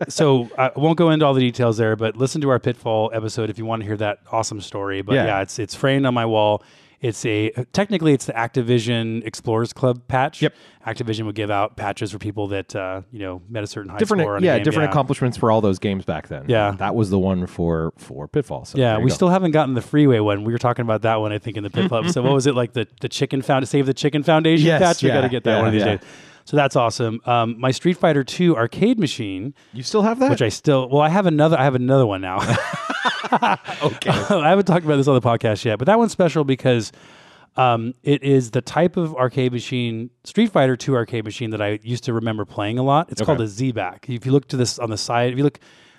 so 0.09 0.51
I 0.59 0.71
won't 0.77 0.99
go 0.99 1.11
into 1.11 1.25
all 1.25 1.35
the 1.35 1.41
details 1.41 1.77
there, 1.79 1.95
but 1.97 2.17
listen 2.17 2.41
to 2.43 2.51
our 2.51 2.59
Pitfall 2.59 3.11
episode 3.15 3.49
if 3.49 3.59
you 3.59 3.65
want 3.65 3.81
to 3.83 3.87
hear 3.87 3.97
that 3.99 4.19
awesome 4.31 4.61
story. 4.61 5.03
But 5.03 5.15
Yeah. 5.15 5.25
yeah, 5.27 5.41
it's 5.43 5.59
it's 5.59 5.75
framed 5.75 6.05
on 6.05 6.15
my 6.15 6.27
wall. 6.27 6.62
It's 7.03 7.27
a 7.27 7.51
technically 7.73 8.12
it's 8.15 8.27
the 8.27 8.33
Activision 8.33 9.27
Explorers 9.27 9.73
Club 9.73 10.07
patch. 10.07 10.41
Yep. 10.41 10.55
Activision 10.87 11.27
would 11.27 11.35
give 11.35 11.51
out 11.51 11.77
patches 11.77 12.12
for 12.12 12.19
people 12.19 12.47
that 12.49 12.75
uh, 12.77 13.03
you 13.11 13.19
know 13.19 13.43
met 13.51 13.65
a 13.65 13.67
certain 13.67 13.91
high 13.91 13.99
different 13.99 14.23
score. 14.23 14.37
on 14.37 14.43
a 14.43 14.47
yeah 14.47 14.57
game. 14.57 14.65
different 14.65 14.87
yeah. 14.87 14.91
accomplishments 14.91 15.37
for 15.37 15.51
all 15.51 15.61
those 15.61 15.79
games 15.81 16.05
back 16.05 16.29
then 16.29 16.45
Yeah. 16.49 16.71
that 16.79 16.95
was 16.95 17.11
the 17.11 17.19
one 17.19 17.47
for 17.47 17.93
for 17.99 18.29
pitfall 18.29 18.65
so 18.65 18.79
Yeah, 18.79 18.99
we 18.99 19.11
go. 19.11 19.15
still 19.15 19.29
haven't 19.31 19.51
gotten 19.51 19.75
the 19.75 19.83
freeway 19.83 20.21
one. 20.21 20.45
We 20.45 20.53
were 20.53 20.59
talking 20.59 20.85
about 20.85 21.03
that 21.03 21.17
one, 21.17 21.33
I 21.33 21.38
think, 21.38 21.57
in 21.57 21.65
the 21.65 21.71
Pitfall 21.71 21.99
episode. 21.99 22.23
What 22.25 22.33
was 22.41 22.47
it 22.47 22.55
like 22.55 22.73
the 22.73 22.87
the 23.01 23.09
chicken 23.09 23.43
found 23.43 23.62
to 23.65 23.67
save 23.67 23.87
the 23.87 23.95
chicken 23.95 24.23
foundation 24.23 24.65
Yes, 24.67 24.81
patch? 24.81 25.03
We 25.03 25.09
got 25.09 25.23
to 25.23 25.29
get 25.29 25.43
that 25.45 25.55
yeah, 25.55 25.59
one 25.59 25.67
of 25.67 25.73
these 25.73 25.83
yeah. 25.83 25.97
days. 25.97 26.07
So 26.45 26.57
that's 26.57 26.75
awesome. 26.75 27.21
Um, 27.25 27.59
my 27.61 27.71
Street 27.73 27.97
Fighter 27.97 28.23
Two 28.25 28.57
arcade 28.57 28.99
machine. 28.99 29.55
you 29.73 29.83
still 29.83 30.03
have 30.03 30.19
that 30.21 30.31
which 30.31 30.43
I 30.43 30.49
still 30.51 30.88
well 30.88 31.01
I 31.03 31.09
have 31.09 31.27
another 31.27 31.59
I 31.59 31.65
have 31.65 31.75
another 31.75 32.07
one 32.07 32.21
now. 32.21 32.38
okay 33.83 34.11
I 34.31 34.49
haven't 34.51 34.67
talked 34.67 34.85
about 34.85 34.97
this 34.97 35.09
on 35.09 35.15
the 35.15 35.21
podcast 35.21 35.65
yet, 35.65 35.79
but 35.79 35.87
that 35.87 35.99
one's 35.99 36.12
special 36.12 36.45
because 36.45 36.93
um, 37.57 37.95
it 38.03 38.23
is 38.23 38.53
the 38.53 38.62
type 38.62 38.97
of 38.97 39.15
arcade 39.15 39.53
machine, 39.53 40.11
Street 40.25 40.51
Fighter 40.51 40.77
2 40.77 40.95
arcade 40.95 41.25
machine 41.25 41.51
that 41.51 41.61
I 41.61 41.79
used 41.83 42.05
to 42.05 42.12
remember 42.12 42.45
playing 42.45 42.79
a 42.79 42.83
lot. 42.83 43.11
It's 43.11 43.21
called 43.21 43.41
a 43.41 43.47
Z-Back. 43.47 44.09
If 44.09 44.25
you 44.25 44.33
look 44.33 44.49
to 44.49 44.57
this 44.57 44.79
on 44.79 44.91
the 44.91 44.97
side, 44.97 45.33
if 45.33 45.38
you 45.38 45.45
look 45.45 45.59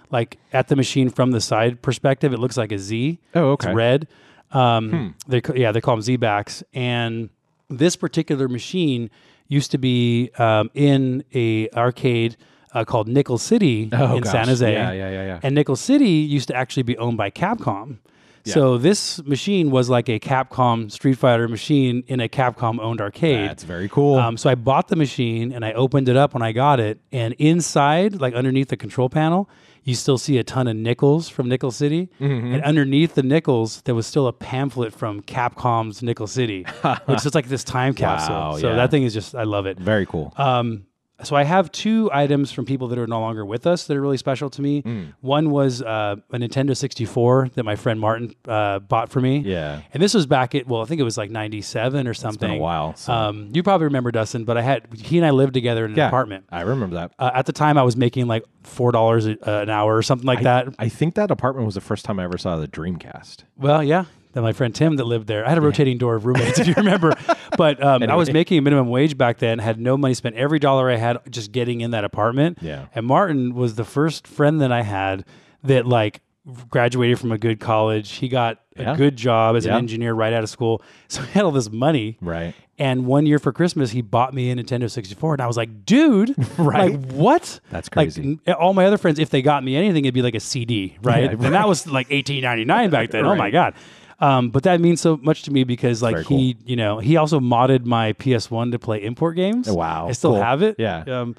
like 0.09 0.37
at 0.51 0.67
the 0.67 0.75
machine 0.75 1.09
from 1.09 1.31
the 1.31 1.41
side 1.41 1.81
perspective, 1.81 2.33
it 2.33 2.39
looks 2.39 2.57
like 2.57 2.71
a 2.71 2.79
Z. 2.79 3.19
Oh, 3.35 3.51
okay. 3.51 3.69
It's 3.69 3.75
red. 3.75 4.07
Um, 4.51 5.15
They 5.27 5.41
yeah 5.55 5.71
they 5.71 5.81
call 5.81 5.95
them 5.95 6.01
Z 6.03 6.17
backs, 6.17 6.63
and 6.73 7.29
this 7.69 7.95
particular 7.95 8.47
machine 8.47 9.09
used 9.47 9.71
to 9.71 9.77
be 9.79 10.29
um, 10.37 10.69
in 10.75 11.23
a 11.33 11.69
arcade 11.71 12.37
uh, 12.73 12.83
called 12.85 13.07
Nickel 13.07 13.37
City 13.37 13.89
Oh, 13.93 14.17
in 14.17 14.23
gosh. 14.23 14.31
San 14.31 14.47
Jose. 14.47 14.71
Yeah, 14.71 14.91
yeah, 14.91 15.09
yeah, 15.11 15.25
yeah. 15.25 15.39
And 15.43 15.55
Nickel 15.55 15.75
City 15.75 16.09
used 16.09 16.47
to 16.49 16.55
actually 16.55 16.83
be 16.83 16.97
owned 16.97 17.17
by 17.17 17.29
Capcom. 17.29 17.97
Yeah. 18.45 18.53
So 18.55 18.77
this 18.77 19.23
machine 19.23 19.71
was 19.71 19.89
like 19.89 20.09
a 20.09 20.19
Capcom 20.19 20.91
Street 20.91 21.17
Fighter 21.17 21.47
machine 21.47 22.03
in 22.07 22.19
a 22.19 22.27
Capcom 22.27 22.77
owned 22.81 22.99
arcade. 22.99 23.49
That's 23.49 23.63
very 23.63 23.87
cool. 23.87 24.15
Um, 24.17 24.35
so 24.35 24.49
I 24.49 24.55
bought 24.55 24.89
the 24.89 24.97
machine 24.97 25.53
and 25.53 25.63
I 25.63 25.71
opened 25.71 26.09
it 26.09 26.17
up 26.17 26.33
when 26.33 26.43
I 26.43 26.51
got 26.51 26.81
it, 26.81 26.99
and 27.13 27.33
inside, 27.39 28.19
like 28.19 28.33
underneath 28.33 28.67
the 28.67 28.75
control 28.75 29.07
panel, 29.07 29.49
you 29.85 29.95
still 29.95 30.17
see 30.17 30.37
a 30.37 30.43
ton 30.43 30.67
of 30.67 30.75
nickels 30.75 31.29
from 31.29 31.47
Nickel 31.47 31.71
City, 31.71 32.09
Mm-hmm. 32.19 32.53
and 32.55 32.63
underneath 32.63 33.15
the 33.15 33.23
nickels, 33.23 33.81
there 33.83 33.95
was 33.95 34.05
still 34.07 34.27
a 34.27 34.33
pamphlet 34.33 34.93
from 34.93 35.21
Capcom's 35.21 36.03
Nickel 36.03 36.27
City, 36.27 36.63
which 37.05 37.25
is 37.25 37.33
like 37.35 37.47
this 37.47 37.63
time 37.63 37.93
capsule. 37.93 38.35
Wow, 38.35 38.57
so 38.57 38.69
yeah. 38.71 38.75
that 38.75 38.91
thing 38.91 39.03
is 39.03 39.13
just, 39.13 39.35
I 39.35 39.43
love 39.43 39.65
it. 39.67 39.77
very 39.79 40.05
cool. 40.05 40.33
Um, 40.37 40.85
so 41.23 41.35
I 41.35 41.43
have 41.43 41.71
two 41.71 42.09
items 42.13 42.51
from 42.51 42.65
people 42.65 42.87
that 42.89 42.97
are 42.99 43.07
no 43.07 43.19
longer 43.19 43.45
with 43.45 43.65
us 43.65 43.85
that 43.87 43.97
are 43.97 44.01
really 44.01 44.17
special 44.17 44.49
to 44.51 44.61
me. 44.61 44.81
Mm. 44.83 45.13
One 45.21 45.49
was 45.51 45.81
uh, 45.81 46.17
a 46.31 46.37
Nintendo 46.37 46.75
64 46.75 47.49
that 47.55 47.63
my 47.63 47.75
friend 47.75 47.99
Martin 47.99 48.35
uh, 48.47 48.79
bought 48.79 49.09
for 49.09 49.21
me. 49.21 49.39
yeah. 49.39 49.81
And 49.93 50.01
this 50.03 50.13
was 50.13 50.25
back 50.25 50.53
at 50.55 50.67
well, 50.67 50.81
I 50.81 50.85
think 50.85 50.99
it 51.01 51.03
was 51.03 51.17
like 51.17 51.31
'97 51.31 52.07
or 52.07 52.13
something. 52.13 52.49
been 52.49 52.57
a 52.57 52.61
while, 52.61 52.95
so- 52.95 53.13
Um, 53.13 53.49
you 53.53 53.63
probably 53.63 53.85
remember 53.85 54.11
Dustin, 54.11 54.43
but 54.45 54.57
I 54.57 54.61
had 54.61 54.87
he 54.93 55.17
and 55.17 55.25
I 55.25 55.31
lived 55.31 55.53
together 55.53 55.85
in 55.85 55.91
an 55.91 55.97
Yeah. 55.97 56.07
apartment. 56.07 56.45
I 56.51 56.61
remember 56.61 56.95
that. 56.95 57.13
Uh, 57.17 57.31
at 57.33 57.45
the 57.45 57.53
time, 57.53 57.77
I 57.77 57.83
was 57.83 57.95
making 57.97 58.27
like 58.27 58.43
four 58.63 58.91
dollars 58.91 59.25
an 59.25 59.69
hour 59.69 59.95
or 59.97 60.01
something 60.03 60.27
like 60.27 60.41
that. 60.43 60.67
I 60.79 60.89
think 60.89 61.15
that 61.15 61.31
apartment 61.31 61.65
was 61.65 61.75
the 61.75 61.81
first 61.81 62.05
time 62.05 62.19
I 62.19 62.23
ever 62.25 62.37
saw 62.37 62.57
the 62.57 62.67
Dreamcast. 62.67 63.43
Well, 63.57 63.83
yeah. 63.83 64.05
Then 64.33 64.43
my 64.43 64.51
friend 64.53 64.73
Tim 64.75 64.95
that 64.97 65.05
lived 65.05 65.27
there. 65.27 65.45
I 65.45 65.49
had 65.49 65.57
a 65.57 65.61
rotating 65.61 65.97
door 65.97 66.15
of 66.15 66.25
roommates, 66.25 66.59
if 66.59 66.67
you 66.67 66.73
remember. 66.75 67.13
But 67.55 67.83
um, 67.83 68.01
I 68.01 68.15
was 68.15 68.33
making 68.33 68.57
a 68.57 68.61
minimum 68.63 68.89
wage 68.89 69.15
back 69.15 69.37
then. 69.37 69.59
Had 69.59 69.79
no 69.79 69.95
money 69.95 70.15
spent. 70.15 70.35
Every 70.35 70.57
dollar 70.57 70.89
I 70.89 70.95
had 70.95 71.19
just 71.29 71.51
getting 71.51 71.81
in 71.81 71.91
that 71.91 72.03
apartment. 72.03 72.57
Yeah. 72.61 72.87
And 72.95 73.05
Martin 73.05 73.53
was 73.53 73.75
the 73.75 73.83
first 73.85 74.25
friend 74.25 74.59
that 74.61 74.71
I 74.71 74.81
had 74.81 75.23
that 75.63 75.85
like 75.85 76.21
graduated 76.69 77.19
from 77.19 77.31
a 77.31 77.37
good 77.37 77.59
college. 77.59 78.13
He 78.13 78.27
got 78.27 78.59
Yeah. 78.75 78.93
a 78.93 78.97
good 78.97 79.15
job 79.17 79.55
as 79.55 79.65
Yeah. 79.67 79.73
an 79.73 79.77
engineer 79.77 80.15
right 80.15 80.33
out 80.33 80.41
of 80.43 80.49
school. 80.49 80.81
So 81.07 81.21
he 81.21 81.31
had 81.31 81.43
all 81.45 81.51
this 81.51 81.71
money. 81.71 82.17
Right. 82.21 82.55
And 82.79 83.05
one 83.05 83.27
year 83.27 83.37
for 83.37 83.53
Christmas, 83.53 83.91
he 83.91 84.01
bought 84.01 84.33
me 84.33 84.49
a 84.49 84.55
Nintendo 84.55 84.89
64. 84.89 85.35
And 85.35 85.41
I 85.43 85.45
was 85.45 85.55
like, 85.57 85.85
dude, 85.85 86.33
Right. 86.57 86.91
like, 86.99 87.11
what? 87.11 87.59
That's 87.69 87.87
crazy. 87.87 88.39
n- 88.47 88.53
all 88.55 88.73
my 88.73 88.85
other 88.87 88.97
friends, 88.97 89.19
if 89.19 89.29
they 89.29 89.43
got 89.43 89.63
me 89.63 89.75
anything, 89.75 90.05
it'd 90.05 90.13
be 90.15 90.23
like 90.23 90.33
a 90.33 90.39
CD, 90.39 90.97
right? 91.03 91.25
Yeah, 91.25 91.29
And 91.45 91.53
that 91.53 91.67
was 91.67 91.85
like 91.85 92.09
18.99 92.09 92.89
back 92.89 93.11
then. 93.11 93.27
Oh 93.27 93.35
my 93.35 93.51
God. 93.51 93.75
Um, 94.23 94.51
but 94.51 94.63
that 94.63 94.79
means 94.79 95.01
so 95.01 95.17
much 95.21 95.43
to 95.43 95.51
me 95.51 95.65
because 95.65 96.01
like 96.01 96.15
Very 96.15 96.23
he, 96.25 96.57
you 96.65 96.77
know, 96.77 96.99
he 96.99 97.17
also 97.17 97.41
modded 97.41 97.83
my 97.83 98.13
PS1 98.13 98.71
to 98.71 98.79
play 98.79 99.03
import 99.03 99.35
games. 99.35 99.67
Oh, 99.67 99.73
wow. 99.73 100.07
I 100.07 100.13
still 100.13 100.31
Cool. 100.31 100.41
have 100.41 100.61
it. 100.61 100.77
Yeah. 100.79 101.03
Um, 101.07 101.35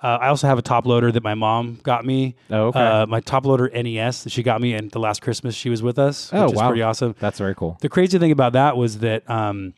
uh, 0.00 0.18
I 0.20 0.28
also 0.28 0.46
have 0.46 0.58
a 0.58 0.62
top 0.62 0.86
loader 0.86 1.10
that 1.10 1.24
my 1.24 1.34
mom 1.34 1.80
got 1.82 2.04
me. 2.04 2.36
Oh, 2.50 2.66
okay. 2.68 2.80
Uh, 2.80 3.06
my 3.06 3.18
top 3.20 3.44
loader 3.44 3.68
NES 3.74 4.22
that 4.22 4.30
she 4.30 4.44
got 4.44 4.60
me, 4.60 4.72
and 4.74 4.88
the 4.92 5.00
last 5.00 5.20
Christmas 5.20 5.56
she 5.56 5.68
was 5.68 5.82
with 5.82 5.98
us. 5.98 6.30
Oh, 6.32 6.44
which 6.44 6.52
is 6.52 6.56
wow. 6.58 6.68
pretty 6.68 6.82
awesome. 6.82 7.16
That's 7.18 7.38
very 7.38 7.56
cool. 7.56 7.76
The 7.80 7.88
crazy 7.88 8.16
thing 8.20 8.30
about 8.30 8.52
that 8.52 8.76
was 8.76 8.98
that 8.98 9.28
um, 9.28 9.74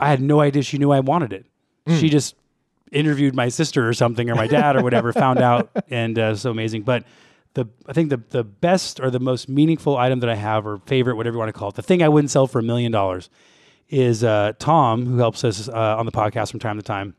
I 0.00 0.08
had 0.08 0.20
no 0.20 0.40
idea 0.40 0.64
she 0.64 0.78
knew 0.78 0.90
I 0.90 0.98
wanted 0.98 1.32
it. 1.32 1.46
Hmm. 1.86 1.98
She 1.98 2.08
just 2.08 2.34
interviewed 2.90 3.36
my 3.36 3.48
sister 3.48 3.88
or 3.88 3.92
something 3.94 4.28
or 4.28 4.34
my 4.34 4.48
dad 4.48 4.74
or 4.74 4.82
whatever, 4.82 5.12
found 5.12 5.38
out, 5.38 5.70
and 5.90 6.18
uh, 6.18 6.34
so 6.34 6.50
amazing. 6.50 6.82
But 6.82 7.04
the 7.54 7.66
I 7.86 7.92
think 7.92 8.10
the 8.10 8.22
the 8.30 8.44
best 8.44 9.00
or 9.00 9.10
the 9.10 9.20
most 9.20 9.48
meaningful 9.48 9.96
item 9.96 10.20
that 10.20 10.30
I 10.30 10.34
have 10.36 10.66
or 10.66 10.78
favorite, 10.86 11.16
whatever 11.16 11.34
you 11.34 11.38
want 11.38 11.48
to 11.48 11.58
call 11.58 11.68
it, 11.70 11.74
the 11.74 11.82
thing 11.82 12.02
I 12.02 12.08
wouldn't 12.08 12.30
sell 12.30 12.46
for 12.46 12.58
a 12.58 12.62
million 12.62 12.92
dollars 12.92 13.28
is 13.88 14.22
uh, 14.22 14.52
Tom, 14.58 15.04
who 15.06 15.18
helps 15.18 15.42
us 15.44 15.68
uh, 15.68 15.72
on 15.98 16.06
the 16.06 16.12
podcast 16.12 16.50
from 16.52 16.60
time 16.60 16.76
to 16.76 16.82
time. 16.82 17.14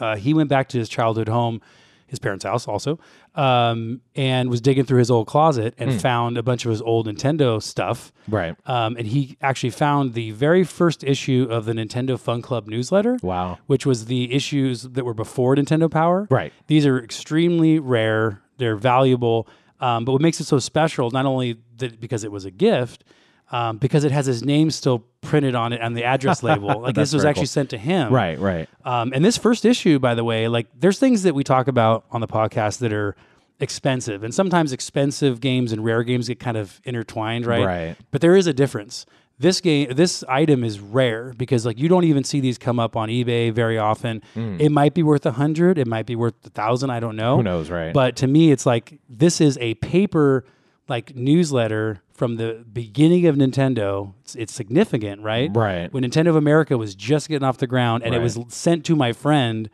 Uh, 0.00 0.16
he 0.16 0.34
went 0.34 0.48
back 0.48 0.68
to 0.70 0.78
his 0.78 0.88
childhood 0.88 1.28
home, 1.28 1.60
his 2.08 2.18
parents' 2.18 2.44
house 2.44 2.66
also, 2.66 2.98
um, 3.36 4.00
and 4.16 4.50
was 4.50 4.60
digging 4.60 4.84
through 4.84 4.98
his 4.98 5.08
old 5.08 5.28
closet 5.28 5.72
and 5.78 6.00
found 6.02 6.36
a 6.36 6.42
bunch 6.42 6.64
of 6.64 6.70
his 6.70 6.82
old 6.82 7.06
Nintendo 7.06 7.62
stuff. 7.62 8.12
Right. 8.28 8.56
Um, 8.66 8.96
and 8.96 9.06
he 9.06 9.36
actually 9.40 9.70
found 9.70 10.14
the 10.14 10.32
very 10.32 10.64
first 10.64 11.04
issue 11.04 11.46
of 11.48 11.64
the 11.64 11.72
Nintendo 11.74 12.18
Fun 12.18 12.42
Club 12.42 12.66
newsletter, 12.66 13.18
Wow. 13.22 13.58
which 13.66 13.86
was 13.86 14.06
the 14.06 14.32
issues 14.34 14.82
that 14.82 15.04
were 15.04 15.14
before 15.14 15.54
Nintendo 15.54 15.88
Power. 15.88 16.26
Right. 16.28 16.52
These 16.66 16.86
are 16.86 16.98
extremely 17.00 17.78
rare. 17.78 18.40
They're 18.58 18.76
valuable. 18.76 19.48
Um, 19.80 20.04
but 20.04 20.12
what 20.12 20.22
makes 20.22 20.40
it 20.40 20.44
so 20.44 20.58
special, 20.58 21.10
not 21.10 21.26
only 21.26 21.58
that 21.78 22.00
because 22.00 22.24
it 22.24 22.32
was 22.32 22.44
a 22.44 22.50
gift, 22.50 23.04
um, 23.50 23.78
because 23.78 24.04
it 24.04 24.12
has 24.12 24.26
his 24.26 24.42
name 24.42 24.70
still 24.70 25.04
printed 25.20 25.54
on 25.54 25.72
it 25.72 25.80
on 25.80 25.94
the 25.94 26.04
address 26.04 26.42
label. 26.42 26.80
Like 26.84 26.94
this 26.94 27.12
was 27.12 27.24
actually 27.24 27.42
cool. 27.42 27.48
sent 27.48 27.70
to 27.70 27.78
him. 27.78 28.12
Right. 28.12 28.38
Right. 28.38 28.68
Um, 28.84 29.12
and 29.14 29.24
this 29.24 29.36
first 29.36 29.64
issue, 29.64 29.98
by 29.98 30.14
the 30.14 30.24
way, 30.24 30.48
like 30.48 30.66
there's 30.78 30.98
things 30.98 31.22
that 31.22 31.34
we 31.34 31.44
talk 31.44 31.68
about 31.68 32.04
on 32.10 32.20
the 32.20 32.26
podcast 32.26 32.78
that 32.78 32.92
are 32.92 33.16
expensive, 33.60 34.24
and 34.24 34.34
sometimes 34.34 34.72
expensive 34.72 35.40
games 35.40 35.72
and 35.72 35.84
rare 35.84 36.02
games 36.02 36.28
get 36.28 36.40
kind 36.40 36.56
of 36.56 36.80
intertwined, 36.84 37.46
right? 37.46 37.64
Right. 37.64 37.96
But 38.10 38.20
there 38.20 38.36
is 38.36 38.46
a 38.46 38.52
difference. 38.52 39.06
This 39.38 39.60
game, 39.60 39.92
this 39.94 40.22
item 40.28 40.62
is 40.62 40.78
rare 40.78 41.32
because 41.36 41.66
like 41.66 41.76
you 41.78 41.88
don't 41.88 42.04
even 42.04 42.22
see 42.22 42.38
these 42.40 42.56
come 42.56 42.78
up 42.78 42.96
on 42.96 43.08
eBay 43.08 43.52
very 43.52 43.76
often. 43.78 44.22
Hmm. 44.34 44.56
It 44.60 44.70
might 44.70 44.94
be 44.94 45.02
worth 45.02 45.26
a 45.26 45.32
hundred, 45.32 45.76
it 45.76 45.88
might 45.88 46.06
be 46.06 46.14
worth 46.14 46.34
a 46.46 46.50
thousand. 46.50 46.90
I 46.90 47.00
don't 47.00 47.16
know. 47.16 47.36
Who 47.38 47.42
knows, 47.42 47.68
right? 47.68 47.92
But 47.92 48.14
to 48.16 48.26
me, 48.28 48.52
it's 48.52 48.64
like 48.64 48.98
this 49.08 49.40
is 49.40 49.58
a 49.58 49.74
paper 49.74 50.44
like 50.88 51.16
newsletter 51.16 52.00
from 52.12 52.36
the 52.36 52.64
beginning 52.72 53.26
of 53.26 53.34
Nintendo. 53.34 54.12
It's, 54.22 54.36
it's 54.36 54.52
significant, 54.54 55.22
right? 55.22 55.50
Right. 55.52 55.92
When 55.92 56.04
Nintendo 56.04 56.28
of 56.28 56.36
America 56.36 56.78
was 56.78 56.94
just 56.94 57.28
getting 57.28 57.44
off 57.46 57.58
the 57.58 57.66
ground, 57.66 58.04
and 58.04 58.14
it 58.14 58.20
was 58.20 58.38
sent 58.48 58.84
to 58.84 58.94
my 58.94 59.12
friend, 59.12 59.68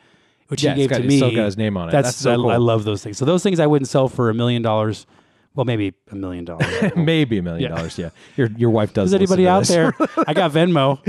which 0.49 0.63
Yeah, 0.63 0.73
he 0.75 0.83
gave 0.83 0.91
got- 0.91 0.99
to 0.99 1.05
me. 1.05 1.19
still 1.19 1.35
got 1.35 1.45
his 1.45 1.59
name 1.59 1.77
on 1.77 1.89
it. 1.91 1.93
That's, 1.93 2.09
That's 2.09 2.17
so 2.17 2.33
I, 2.33 2.37
cool. 2.37 2.49
I 2.51 2.57
love 2.57 2.85
those 2.85 3.03
things. 3.03 3.19
So 3.19 3.27
those 3.27 3.43
things 3.43 3.61
I 3.61 3.67
wouldn't 3.67 3.89
sell 3.89 4.09
for 4.09 4.31
a 4.31 4.35
million 4.35 4.63
dollars. 4.63 5.05
Well, 5.55 5.65
maybe 5.65 5.95
a 6.11 6.15
million 6.15 6.45
dollars. 6.45 6.67
Maybe 6.97 7.39
a 7.39 7.43
million 7.43 7.73
dollars. 7.73 7.99
Yeah. 7.99 8.11
Your 8.37 8.49
your 8.57 8.71
wife 8.71 8.95
does. 8.95 9.09
Is 9.11 9.15
anybody 9.15 9.49
out 9.49 9.61
this. 9.61 9.69
there? 9.71 9.93
I 10.29 10.33
got 10.33 10.53
Venmo. 10.53 11.01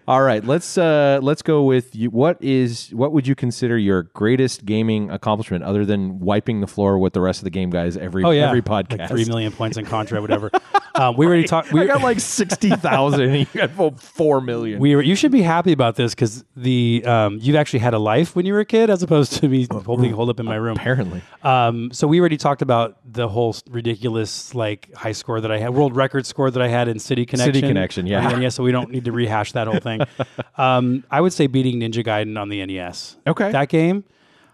All 0.08 0.22
right, 0.22 0.44
let's 0.44 0.78
uh 0.78 1.18
let's 1.20 1.42
go 1.42 1.64
with 1.64 1.96
you. 1.96 2.10
What 2.10 2.40
is 2.40 2.90
what 2.94 3.12
would 3.12 3.26
you 3.26 3.34
consider 3.34 3.76
your 3.76 4.04
greatest 4.04 4.64
gaming 4.64 5.10
accomplishment 5.10 5.64
other 5.64 5.84
than 5.84 6.20
wiping 6.20 6.60
the 6.60 6.68
floor 6.68 6.98
with 6.98 7.12
the 7.12 7.20
rest 7.20 7.40
of 7.40 7.44
the 7.44 7.50
game 7.50 7.70
guys 7.70 7.96
every 7.96 8.22
oh 8.22 8.30
yeah, 8.30 8.46
every 8.48 8.62
podcast? 8.62 8.98
like 9.00 9.08
three 9.08 9.24
million 9.24 9.50
points 9.50 9.76
in 9.76 9.84
Contra, 9.84 10.20
whatever. 10.20 10.50
um, 10.94 11.16
we 11.16 11.26
already 11.26 11.44
talked. 11.44 11.72
We, 11.72 11.80
I 11.80 11.86
got 11.86 12.02
like 12.02 12.20
sixty 12.20 12.70
thousand, 12.70 13.22
and 13.22 13.38
you 13.40 13.46
got 13.66 14.00
four 14.00 14.40
million. 14.40 14.78
we 14.78 14.94
were, 14.94 15.02
you 15.02 15.16
should 15.16 15.32
be 15.32 15.42
happy 15.42 15.72
about 15.72 15.96
this 15.96 16.14
because 16.14 16.44
the 16.54 17.02
um, 17.04 17.38
you've 17.42 17.56
actually 17.56 17.80
had 17.80 17.94
a 17.94 17.98
life 17.98 18.36
when 18.36 18.46
you 18.46 18.52
were 18.52 18.60
a 18.60 18.64
kid 18.64 18.90
as 18.90 19.02
opposed 19.02 19.32
to 19.32 19.48
me 19.48 19.66
holding 19.84 20.12
hold 20.12 20.30
up 20.30 20.38
in 20.38 20.46
my 20.46 20.56
room. 20.56 20.76
Apparently, 20.76 21.20
Um, 21.42 21.90
so 21.92 22.06
we 22.06 22.20
already 22.20 22.36
talked 22.36 22.62
about 22.62 22.75
the 23.04 23.28
whole 23.28 23.54
ridiculous 23.70 24.54
like 24.54 24.92
high 24.94 25.12
score 25.12 25.40
that 25.40 25.50
I 25.52 25.58
had, 25.58 25.70
world 25.74 25.94
record 25.96 26.26
score 26.26 26.50
that 26.50 26.62
I 26.62 26.68
had 26.68 26.88
in 26.88 26.98
City 26.98 27.24
Connection. 27.26 27.54
City 27.54 27.66
Connection, 27.66 28.06
yeah. 28.06 28.28
NES, 28.28 28.54
so 28.54 28.62
we 28.62 28.72
don't 28.72 28.90
need 28.90 29.04
to 29.04 29.12
rehash 29.12 29.52
that 29.52 29.66
whole 29.66 29.80
thing. 29.80 30.00
Um, 30.58 31.04
I 31.10 31.20
would 31.20 31.34
say 31.34 31.46
beating 31.48 31.80
Ninja 31.80 32.02
Gaiden 32.02 32.40
on 32.40 32.48
the 32.48 32.64
NES. 32.64 33.16
Okay. 33.26 33.52
that 33.52 33.68
game. 33.68 34.04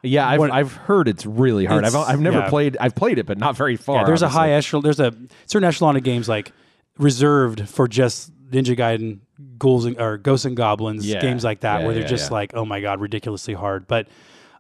yeah, 0.03 0.29
I've, 0.29 0.41
What- 0.41 0.51
I've 0.51 0.73
heard 0.73 1.07
it's 1.07 1.25
really 1.25 1.65
hard. 1.65 1.85
I've 1.85 1.95
I've 1.95 2.21
never 2.21 2.39
yeah. 2.41 2.49
played. 2.49 2.77
I've 2.81 2.95
played 2.97 3.19
it, 3.19 3.27
but 3.27 3.39
not 3.39 3.57
very 3.57 3.77
far. 3.77 3.99
Yeah, 4.01 4.05
there's 4.07 4.23
a 4.23 4.29
high 4.29 4.51
echelon. 4.51 4.83
There's 4.83 4.99
a 5.01 5.15
certain 5.47 5.69
echelon 5.69 5.95
of 5.97 6.03
games 6.03 6.29
like 6.29 6.51
reserved 6.99 7.69
for 7.69 7.87
just 7.87 8.33
Ninja 8.51 8.77
Gaiden, 8.77 9.21
Ghouls 9.59 9.85
and, 9.87 9.99
or 10.01 10.19
Ghosts 10.19 10.45
and 10.45 10.57
Goblins, 10.57 11.07
Yeah. 11.07 11.21
games 11.21 11.45
like 11.45 11.61
that, 11.61 11.85
where 11.85 11.95
they're 11.95 12.03
just 12.07 12.31
like, 12.33 12.53
oh 12.55 12.65
my 12.65 12.81
god, 12.81 13.01
ridiculously 13.01 13.55
hard. 13.55 13.87
But 13.87 14.09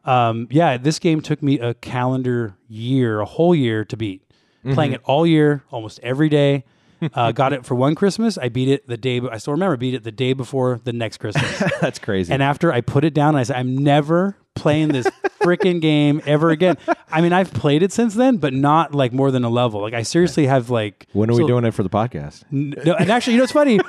um, 0.05 0.49
yeah, 0.51 0.77
this 0.77 0.99
game 0.99 1.21
took 1.21 1.43
me 1.43 1.59
a 1.59 1.75
calendar 1.75 2.57
year, 2.69 3.21
a 3.21 3.25
whole 3.25 3.55
year 3.55 3.85
to 3.85 3.97
beat. 3.97 4.23
Mm-hmm. 4.65 4.75
Playing 4.75 4.93
it 4.93 5.01
all 5.05 5.27
year, 5.27 5.65
almost 5.71 6.01
every 6.03 6.29
day. 6.29 6.65
Uh, 7.15 7.33
got 7.33 7.53
it 7.53 7.65
for 7.65 7.75
one 7.75 7.95
Christmas. 7.95 8.39
I 8.39 8.49
beat 8.49 8.69
it 8.69 8.87
the 8.87 8.97
day. 8.97 9.21
I 9.21 9.39
still 9.39 9.53
remember 9.53 9.77
beat 9.77 9.95
it 9.95 10.05
the 10.05 10.13
day 10.13 10.33
before 10.33 10.81
the 10.85 10.93
next 10.93 11.19
Christmas. 11.19 11.63
That's 11.81 11.99
crazy. 11.99 12.33
And 12.33 12.43
after 12.43 12.73
I 12.73 12.81
put 12.81 13.05
it 13.05 13.15
down, 13.15 13.35
I 13.35 13.43
said, 13.43 13.57
I'm 13.57 13.77
never 13.79 14.37
playing 14.55 14.89
this 14.89 15.07
freaking 15.43 15.81
game 15.81 16.21
ever 16.27 16.51
again. 16.51 16.77
I 17.11 17.21
mean, 17.21 17.33
I've 17.33 17.53
played 17.53 17.83
it 17.83 17.93
since 17.93 18.15
then, 18.15 18.37
but 18.37 18.53
not 18.53 18.95
like 18.95 19.13
more 19.13 19.31
than 19.31 19.45
a 19.45 19.49
level. 19.51 19.81
Like 19.81 19.95
I 19.95 20.03
seriously 20.03 20.47
have 20.47 20.71
like. 20.71 21.07
when 21.13 21.31
are 21.31 21.37
we 21.37 21.47
doing 21.47 21.65
it 21.65 21.73
for 21.75 21.83
the 21.83 21.91
podcast? 21.91 22.45
N- 22.53 22.75
No, 22.85 22.95
and 22.95 23.11
actually, 23.11 23.35
you 23.35 23.39
know, 23.39 23.45
it's 23.45 23.53
funny. 23.53 23.81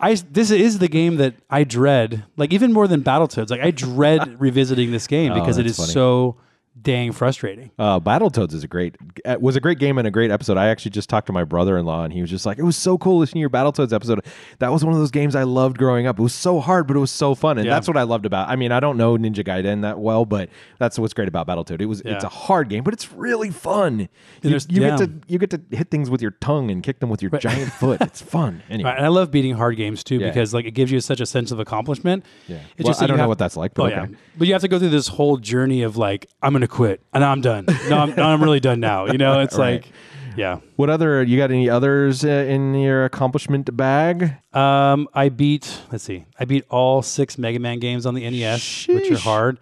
I 0.00 0.14
this 0.30 0.50
is 0.50 0.78
the 0.78 0.88
game 0.88 1.16
that 1.16 1.34
I 1.50 1.64
dread, 1.64 2.24
like 2.36 2.52
even 2.52 2.72
more 2.72 2.86
than 2.88 3.02
Battletoads. 3.02 3.50
Like 3.50 3.60
I 3.60 3.70
dread 3.70 4.40
revisiting 4.40 4.90
this 4.92 5.06
game 5.06 5.32
oh, 5.32 5.40
because 5.40 5.58
it 5.58 5.66
Oh, 5.66 5.70
is 5.70 5.76
funny. 5.76 5.92
so 5.92 6.36
dang 6.80 7.12
frustrating. 7.12 7.70
Uh, 7.78 8.00
Battletoads 8.00 8.54
is 8.54 8.64
a 8.64 8.68
great 8.68 8.96
uh, 9.24 9.36
was 9.40 9.56
a 9.56 9.60
great 9.60 9.78
game 9.78 9.98
and 9.98 10.06
a 10.08 10.10
great 10.10 10.30
episode. 10.30 10.56
I 10.56 10.68
actually 10.68 10.92
just 10.92 11.08
talked 11.10 11.26
to 11.26 11.32
my 11.32 11.44
brother 11.44 11.76
in 11.76 11.84
law 11.84 12.02
and 12.04 12.12
he 12.12 12.20
was 12.20 12.30
just 12.30 12.46
like, 12.46 12.58
it 12.58 12.62
was 12.62 12.76
so 12.76 12.96
cool 12.98 13.18
listening 13.18 13.40
to 13.40 13.40
your 13.40 13.50
Battletoads 13.50 13.92
episode. 13.92 14.24
That 14.58 14.72
was 14.72 14.84
one 14.84 14.92
of 14.94 14.98
those 14.98 15.10
games 15.10 15.36
I 15.36 15.42
loved 15.42 15.76
growing 15.78 16.06
up. 16.06 16.18
It 16.18 16.22
was 16.22 16.34
so 16.34 16.60
hard, 16.60 16.86
but 16.86 16.96
it 16.96 17.00
was 17.00 17.10
so 17.10 17.34
fun, 17.34 17.58
and 17.58 17.66
Yeah. 17.66 17.74
that's 17.74 17.88
what 17.88 17.96
I 17.96 18.02
loved 18.04 18.24
about. 18.26 18.48
I 18.48 18.56
mean, 18.56 18.72
I 18.72 18.80
don't 18.80 18.96
know 18.96 19.16
Ninja 19.18 19.44
Gaiden 19.44 19.82
that 19.82 19.98
well, 19.98 20.24
but 20.24 20.48
that's 20.78 20.98
what's 20.98 21.12
great 21.14 21.28
about 21.28 21.46
Battletoad. 21.46 21.80
It 21.80 21.86
was 21.86 22.00
it's 22.02 22.24
a 22.24 22.28
hard 22.28 22.68
game, 22.68 22.84
but 22.84 22.94
it's 22.94 23.12
really 23.12 23.50
fun. 23.50 24.08
You, 24.42 24.50
you 24.50 24.58
yeah. 24.82 24.96
get 24.96 24.98
to 24.98 25.12
you 25.28 25.38
get 25.38 25.50
to 25.50 25.60
hit 25.70 25.90
things 25.90 26.08
with 26.10 26.22
your 26.22 26.32
tongue 26.32 26.70
and 26.70 26.82
kick 26.82 27.00
them 27.00 27.10
with 27.10 27.20
your 27.22 27.30
giant 27.38 27.70
foot. 27.72 28.00
It's 28.00 28.22
fun. 28.32 28.62
Anyway, 28.70 28.88
Right, 28.88 28.96
and 28.96 29.04
I 29.04 29.08
love 29.10 29.30
beating 29.30 29.54
hard 29.54 29.76
games 29.76 30.02
too 30.02 30.18
Yeah. 30.18 30.28
because 30.28 30.54
like 30.54 30.64
it 30.64 30.72
gives 30.72 30.90
you 30.90 31.00
such 31.00 31.20
a 31.20 31.26
sense 31.26 31.50
of 31.52 31.60
accomplishment. 31.60 32.24
Yeah. 32.48 32.56
It's 32.76 32.84
Well, 32.84 32.90
just 32.92 33.02
I 33.02 33.06
don't 33.06 33.16
know 33.18 33.22
have- 33.24 33.28
what 33.28 33.38
that's 33.38 33.56
like, 33.56 33.74
but 33.74 33.82
oh 33.82 33.86
okay. 33.86 34.10
yeah, 34.12 34.16
but 34.38 34.46
you 34.48 34.54
have 34.54 34.62
to 34.62 34.68
go 34.68 34.78
through 34.78 34.88
this 34.90 35.08
whole 35.08 35.36
journey 35.36 35.82
of 35.82 35.96
like 35.96 36.26
I'm 36.42 36.52
gonna 36.52 36.61
quit 36.68 37.00
and 37.12 37.24
I'm 37.24 37.40
done. 37.40 37.66
No, 37.88 37.98
I'm, 37.98 38.14
no, 38.14 38.22
I'm 38.24 38.42
really 38.42 38.60
done 38.60 38.80
now. 38.80 39.06
You 39.06 39.18
know, 39.18 39.40
it's 39.40 39.56
Right. 39.56 39.82
like, 39.84 39.92
yeah. 40.36 40.60
what 40.76 40.88
other 40.90 41.22
you 41.22 41.36
got 41.36 41.50
any 41.50 41.68
others 41.68 42.24
uh, 42.24 42.28
in 42.28 42.74
your 42.74 43.04
accomplishment 43.04 43.74
bag? 43.76 44.34
Um, 44.54 45.08
I 45.14 45.28
beat. 45.28 45.80
Let's 45.90 46.04
see. 46.04 46.24
I 46.38 46.44
beat 46.46 46.64
all 46.70 47.02
six 47.02 47.36
Mega 47.38 47.58
Man 47.58 47.78
games 47.78 48.06
on 48.06 48.14
the 48.14 48.28
NES, 48.28 48.86
which 48.88 49.10
are 49.10 49.18
hard. 49.18 49.58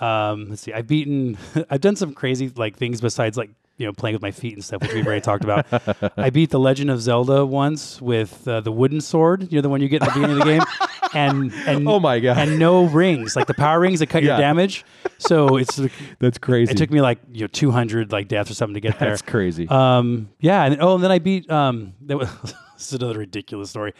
Um, 0.00 0.48
let's 0.50 0.62
see. 0.62 0.72
I've 0.72 0.86
beaten. 0.86 1.36
I've 1.70 1.80
done 1.80 1.96
some 1.96 2.14
crazy 2.14 2.52
like 2.54 2.76
things 2.76 3.00
besides 3.00 3.36
like 3.36 3.50
you 3.82 3.88
know 3.88 3.92
playing 3.92 4.14
with 4.14 4.22
my 4.22 4.30
feet 4.30 4.54
and 4.54 4.64
stuff, 4.64 4.80
which 4.80 4.94
we've 4.94 5.04
already 5.06 5.20
talked 5.20 5.42
about. 5.44 5.66
I 6.16 6.30
beat 6.30 6.50
the 6.50 6.60
Legend 6.60 6.88
of 6.90 7.02
Zelda 7.02 7.44
once 7.44 8.00
with 8.00 8.46
uh, 8.46 8.60
the 8.60 8.70
wooden 8.72 9.00
sword. 9.00 9.50
You 9.50 9.58
know 9.58 9.62
the 9.62 9.68
one 9.68 9.80
you 9.82 9.88
get 9.88 10.02
at 10.02 10.08
the 10.08 10.14
beginning 10.20 10.38
of 10.40 10.46
the 10.46 10.52
game, 10.52 10.62
and 11.14 11.52
and 11.66 11.88
Oh 11.88 11.98
my 11.98 12.20
God. 12.20 12.38
and 12.38 12.58
no 12.58 12.84
rings 12.84 13.34
like 13.34 13.48
the 13.48 13.54
power 13.54 13.80
rings 13.80 13.98
that 13.98 14.06
cut 14.08 14.22
Yeah. 14.22 14.34
your 14.36 14.38
damage. 14.38 14.84
So 15.18 15.56
it's 15.56 15.80
That's 16.20 16.38
crazy. 16.38 16.72
it 16.72 16.78
took 16.78 16.90
me 16.90 17.00
like 17.00 17.18
you 17.32 17.40
know 17.42 17.46
200 17.48 18.12
like 18.12 18.28
deaths 18.28 18.50
or 18.50 18.54
something 18.54 18.74
to 18.74 18.80
get 18.80 18.98
there. 19.00 19.10
That's 19.10 19.22
crazy. 19.22 19.68
Um, 19.68 20.30
yeah, 20.40 20.64
and 20.64 20.78
oh, 20.80 20.94
and 20.94 21.02
then 21.04 21.10
I 21.10 21.18
beat. 21.18 21.50
Um, 21.50 21.94
that 22.06 22.16
was 22.16 22.28
this 22.76 22.86
is 22.86 22.92
another 22.94 23.18
ridiculous 23.18 23.68
story. 23.70 23.92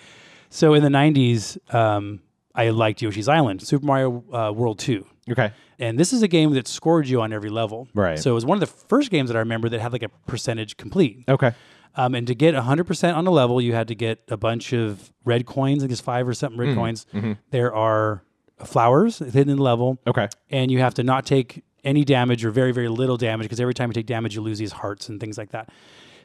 So 0.49 0.75
in 0.75 0.83
the 0.83 0.89
'90s, 0.91 1.59
um, 1.75 2.21
I 2.55 2.71
liked 2.71 3.03
Yoshi's 3.03 3.29
Island, 3.29 3.63
Super 3.63 3.85
Mario 3.87 4.23
uh, 4.33 4.53
World 4.53 4.79
Two, 4.79 5.07
okay. 5.31 5.53
and 5.79 5.99
this 5.99 6.13
is 6.13 6.23
a 6.23 6.29
game 6.29 6.53
that 6.55 6.67
scored 6.69 7.07
you 7.09 7.21
on 7.23 7.33
every 7.33 7.51
level. 7.51 7.89
Right. 7.95 8.19
So 8.19 8.31
it 8.31 8.35
was 8.35 8.45
one 8.47 8.57
of 8.57 8.61
the 8.61 8.67
first 8.67 9.11
games 9.11 9.29
that 9.31 9.37
I 9.37 9.41
remember 9.41 9.69
that 9.71 9.81
had 9.81 9.93
like 9.93 10.03
a 10.03 10.09
percentage 10.27 10.77
complete. 10.77 11.25
Okay. 11.29 11.53
Um, 11.95 12.15
and 12.15 12.27
to 12.27 12.35
get 12.35 12.55
100% 12.55 13.15
on 13.15 13.27
a 13.27 13.31
level, 13.31 13.61
you 13.61 13.75
had 13.75 13.89
to 13.89 13.95
get 13.95 14.23
a 14.29 14.37
bunch 14.39 14.73
of 14.73 15.13
red 15.27 15.45
coins, 15.45 15.85
I 15.85 15.89
guess 15.89 16.01
five 16.01 16.27
or 16.27 16.33
something 16.35 16.59
Mm, 16.59 16.67
red 16.69 16.75
coins. 16.77 17.07
mm-hmm. 17.13 17.33
There 17.51 17.75
are 17.75 18.23
flowers 18.65 19.19
hidden 19.19 19.51
in 19.51 19.57
the 19.57 19.63
level 19.63 19.99
Okay. 20.07 20.29
and 20.51 20.71
you 20.71 20.79
have 20.79 20.95
to 20.95 21.03
not 21.03 21.27
take 21.27 21.65
any 21.85 22.05
damage 22.05 22.45
or 22.45 22.51
very 22.53 22.71
very 22.73 22.89
little 22.89 23.17
damage 23.17 23.45
because 23.47 23.59
every 23.61 23.75
time 23.75 23.89
you 23.91 23.93
take 23.95 24.07
damage 24.07 24.37
you 24.37 24.41
lose 24.41 24.59
these 24.59 24.71
hearts 24.73 25.09
and 25.09 25.19
things 25.19 25.37
like 25.37 25.51
that 25.51 25.69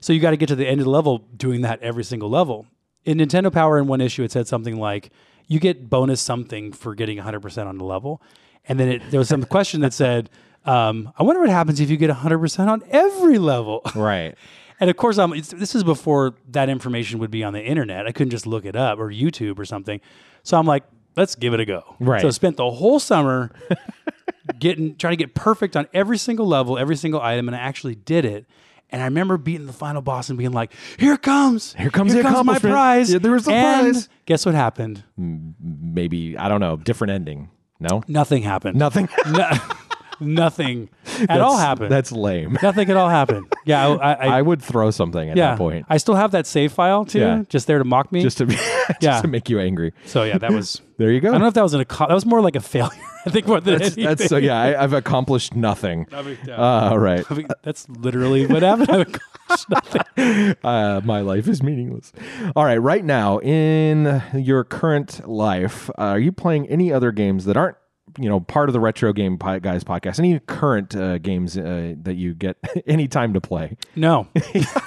so 0.01 0.13
you 0.13 0.19
got 0.19 0.29
to 0.29 0.38
get 0.38 0.47
to 0.47 0.55
the 0.55 0.67
end 0.67 0.79
of 0.79 0.86
the 0.86 0.89
level 0.91 1.17
doing 1.36 1.62
that 1.62 1.81
every 1.81 2.03
single 2.03 2.29
level 2.29 2.67
in 3.05 3.17
nintendo 3.17 3.51
power 3.51 3.79
in 3.79 3.88
one 3.88 3.99
issue 4.01 4.23
it 4.23 4.31
said 4.31 4.47
something 4.47 4.77
like 4.77 5.10
you 5.47 5.60
get 5.60 5.89
bonus 5.89 6.21
something 6.21 6.71
for 6.71 6.93
getting 6.93 7.17
100% 7.17 7.65
on 7.65 7.79
the 7.79 7.83
level 7.83 8.21
and 8.67 8.80
then 8.80 8.89
it, 8.89 9.01
there 9.12 9.19
was 9.19 9.30
some 9.30 9.43
question 9.43 9.82
that 9.82 9.93
said 9.93 10.30
um, 10.65 11.12
i 11.17 11.23
wonder 11.23 11.39
what 11.41 11.49
happens 11.49 11.80
if 11.80 11.89
you 11.89 11.97
get 11.97 12.10
100% 12.10 12.67
on 12.67 12.84
every 12.89 13.38
level 13.38 13.82
Right. 13.95 14.36
and 14.80 14.89
of 14.89 14.97
course, 14.97 15.17
it's, 15.19 15.49
this 15.49 15.73
is 15.75 15.84
before 15.84 16.36
that 16.49 16.69
information 16.69 17.19
would 17.19 17.32
be 17.32 17.43
on 17.43 17.53
the 17.53 17.63
internet. 17.63 18.06
I 18.06 18.12
couldn't 18.12 18.32
just 18.32 18.45
look 18.45 18.65
it 18.65 18.75
up 18.75 18.99
or 18.99 19.08
YouTube 19.10 19.58
or 19.60 19.65
something. 19.65 20.01
So 20.43 20.58
I'm 20.60 20.65
like, 20.67 20.84
let's 21.15 21.36
give 21.36 21.53
it 21.53 21.60
a 21.60 21.65
go. 21.65 21.95
Right. 21.99 22.21
So 22.21 22.27
I 22.27 22.32
spent 22.32 22.58
the 22.58 22.69
whole 22.69 22.99
summer 22.99 23.51
getting 24.60 24.95
trying 24.95 25.13
to 25.13 25.17
get 25.17 25.34
perfect 25.34 25.75
on 25.75 25.88
every 25.93 26.17
single 26.17 26.47
level, 26.47 26.77
every 26.77 26.95
single 26.95 27.21
item, 27.21 27.47
and 27.47 27.56
I 27.56 27.60
actually 27.60 27.95
did 27.95 28.23
it. 28.25 28.45
And 28.89 29.01
I 29.01 29.06
remember 29.06 29.38
beating 29.38 29.67
the 29.67 29.73
final 29.73 30.01
boss 30.01 30.30
and 30.30 30.38
being 30.38 30.53
like, 30.53 30.71
"Here 30.97 31.13
it 31.13 31.21
comes! 31.21 31.73
Here 31.73 31.89
comes 31.89 32.13
my 32.45 32.58
prize!" 32.60 33.12
Yeah, 33.12 33.19
there 33.19 33.34
was 33.34 33.43
the 33.45 33.51
and 33.53 33.93
prize. 33.93 34.10
Guess 34.25 34.45
what 34.45 34.56
happened? 34.56 35.03
Maybe 35.17 36.38
I 36.38 36.47
don't 36.47 36.62
know. 36.62 36.77
Different 36.77 37.12
ending. 37.12 37.49
No. 37.79 38.03
Nothing 38.07 38.43
happened. 38.43 38.77
Nothing. 38.77 39.09
No- 39.31 39.49
nothing 40.19 40.89
at 41.30 41.41
all 41.41 41.58
happened. 41.58 41.91
That's 41.91 42.12
lame. 42.12 42.58
nothing 42.62 42.89
at 42.89 42.97
all 42.97 43.10
happened. 43.10 43.51
Yeah, 43.65 43.88
I, 43.88 43.93
I, 43.95 44.13
I 44.13 44.38
I 44.38 44.41
would 44.41 44.62
throw 44.62 44.91
something 44.91 45.30
at 45.30 45.38
yeah. 45.38 45.51
that 45.51 45.58
point 45.58 45.86
I 45.89 45.97
still 45.97 46.15
have 46.15 46.32
that 46.32 46.45
save 46.47 46.71
file 46.71 47.06
too, 47.06 47.19
Yeah. 47.19 47.43
just 47.49 47.67
there 47.67 47.80
to 47.80 47.84
mock 47.86 48.12
me. 48.12 48.21
just 48.21 48.38
to 48.39 48.45
be, 48.45 48.56
just 48.88 49.01
Yeah. 49.01 49.21
to 49.21 49.27
make 49.27 49.49
you 49.49 49.60
angry. 49.60 49.93
so 50.06 50.23
yeah, 50.23 50.38
that 50.38 50.51
was. 50.51 50.82
There 50.97 51.12
you 51.12 51.19
go. 51.21 51.30
I 51.30 51.32
don't 51.34 51.41
know 51.41 51.47
if 51.47 51.53
that 51.53 51.63
was 51.63 51.73
an 51.73 51.86
that 51.88 52.10
was 52.10 52.25
more 52.25 52.41
like 52.41 52.56
a 52.56 52.60
failure. 52.60 52.91
I 53.25 53.30
think 53.30 53.45
more 53.45 53.60
than 53.60 53.73
that's, 53.80 53.86
anything. 53.97 54.03
that's 54.06 54.25
so 54.27 54.38
yeah. 54.38 54.60
I, 54.60 54.84
I've 54.84 54.93
accomplished 54.93 55.53
nothing. 55.56 56.08
Uh, 56.13 56.95
right. 56.97 57.23
I 57.30 57.34
mean, 57.34 57.47
that's 57.62 57.88
literally 57.89 58.47
what 58.47 58.63
happened. 58.63 58.89
I 58.89 58.97
accomplished 59.01 59.69
nothing. 59.69 60.56
Uh, 60.63 61.01
my 61.03 61.21
life 61.21 61.47
is 61.47 61.62
meaningless. 61.62 62.13
All 62.56 62.63
right. 62.65 62.77
Right 62.77 63.03
now, 63.03 63.39
in 63.39 64.23
your 64.34 64.63
current 64.63 65.27
life, 65.27 65.89
uh, 65.91 65.93
are 66.03 66.19
you 66.19 66.32
playing 66.32 66.67
any 66.69 66.91
other 66.91 67.12
games 67.12 67.45
that 67.45 67.58
aren't 67.58 67.77
you 68.17 68.27
know 68.30 68.39
part 68.39 68.69
of 68.69 68.73
the 68.73 68.80
retro 68.80 69.13
game 69.13 69.38
guys 69.38 69.84
podcast 69.84 70.19
any 70.19 70.39
current 70.39 70.95
uh, 70.95 71.17
games 71.19 71.58
uh, 71.58 71.93
that 72.01 72.15
you 72.15 72.34
get 72.34 72.58
any 72.88 73.08
time 73.08 73.34
to 73.34 73.41
play 73.41 73.75
No, 73.95 74.27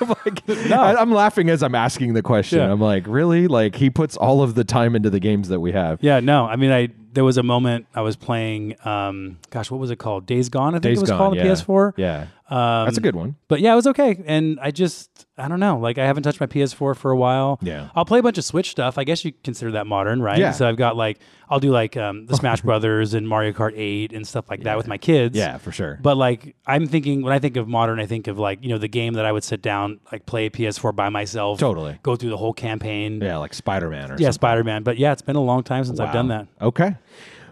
I'm 0.00 0.08
like, 0.08 0.48
I, 0.70 1.00
am 1.00 1.12
laughing 1.12 1.48
as 1.48 1.62
i'm 1.62 1.74
asking 1.74 2.14
the 2.14 2.22
question 2.22 2.58
Yeah. 2.58 2.70
i'm 2.72 2.80
like 2.80 3.06
really 3.06 3.46
like 3.48 3.76
he 3.76 3.90
puts 3.90 4.16
all 4.16 4.42
of 4.42 4.54
the 4.54 4.64
time 4.64 4.96
into 4.96 5.10
the 5.10 5.20
games 5.20 5.48
that 5.48 5.60
we 5.60 5.72
have 5.72 5.98
yeah, 6.02 6.20
no. 6.20 6.46
I 6.46 6.56
mean, 6.56 6.70
I 6.72 6.88
there 7.12 7.24
was 7.24 7.38
a 7.38 7.42
moment 7.42 7.86
I 7.94 8.02
was 8.02 8.14
playing. 8.14 8.76
Um, 8.86 9.38
gosh, 9.50 9.68
what 9.70 9.80
was 9.80 9.90
it 9.90 9.96
called? 9.96 10.26
Days 10.26 10.48
Gone. 10.48 10.74
I 10.74 10.78
think 10.78 10.82
Days 10.82 10.98
it 10.98 11.00
was 11.00 11.10
Gone, 11.10 11.18
called 11.18 11.36
yeah. 11.36 11.44
PS4. 11.44 11.92
yeah 11.96 12.26
Um, 12.50 12.84
that's 12.86 12.98
a 12.98 13.00
good 13.00 13.14
one 13.14 13.36
But 13.46 13.60
yeah, 13.60 13.72
it 13.72 13.76
was 13.76 13.86
okay. 13.86 14.20
And 14.26 14.58
I 14.60 14.72
just, 14.72 15.26
I 15.38 15.46
don't 15.46 15.60
know. 15.60 15.78
Like, 15.78 15.98
I 15.98 16.04
haven't 16.06 16.24
touched 16.24 16.40
my 16.40 16.46
PS4 16.48 16.96
for 16.96 17.10
a 17.12 17.16
while. 17.16 17.60
Yeah. 17.62 17.90
I'll 17.94 18.04
play 18.04 18.18
a 18.18 18.22
bunch 18.24 18.38
of 18.38 18.44
Switch 18.44 18.70
stuff. 18.70 18.98
I 18.98 19.04
guess 19.04 19.24
you 19.24 19.32
consider 19.44 19.70
that 19.72 19.86
modern, 19.86 20.20
right? 20.20 20.38
Yeah. 20.38 20.50
So 20.50 20.68
I've 20.68 20.76
got 20.76 20.96
like, 20.96 21.20
I'll 21.48 21.60
do 21.60 21.70
like 21.70 21.96
um, 21.96 22.26
the 22.26 22.34
Smash 22.36 22.60
Brothers 22.68 23.14
and 23.14 23.28
Mario 23.28 23.52
Kart 23.52 23.72
8 23.76 24.12
and 24.12 24.26
stuff 24.26 24.50
like 24.50 24.64
that 24.64 24.76
with 24.76 24.88
my 24.88 24.98
kids. 24.98 25.36
yeah 25.36 25.58
for 25.58 25.70
sure 25.70 25.98
But 26.02 26.16
like, 26.16 26.56
I'm 26.66 26.86
thinking, 26.88 27.22
when 27.22 27.32
I 27.32 27.38
think 27.38 27.56
of 27.56 27.68
modern, 27.68 28.00
I 28.00 28.06
think 28.06 28.26
of 28.26 28.36
like, 28.38 28.62
you 28.64 28.68
know, 28.70 28.78
the 28.78 28.88
game 28.88 29.12
that 29.14 29.24
I 29.24 29.30
would 29.32 29.44
sit 29.44 29.62
down, 29.62 30.00
like 30.10 30.26
play 30.26 30.46
a 30.46 30.50
PS4 30.50 30.94
by 30.96 31.08
myself. 31.08 31.60
Totally. 31.60 31.98
Go 32.02 32.16
through 32.16 32.30
the 32.30 32.36
whole 32.36 32.52
campaign. 32.52 33.20
yeah 33.20 33.36
like 33.36 33.54
spider-man 33.54 34.10
or 34.10 34.16
Yeah. 34.18 34.32
Spider 34.32 34.64
Man. 34.64 34.82
But 34.82 34.98
yeah, 34.98 35.12
it's 35.12 35.22
been 35.22 35.36
a 35.36 35.40
long 35.42 35.62
time 35.62 35.84
since 35.84 36.00
I've 36.00 36.12
done 36.12 36.28
that. 36.28 36.48
Okay. 36.60 36.96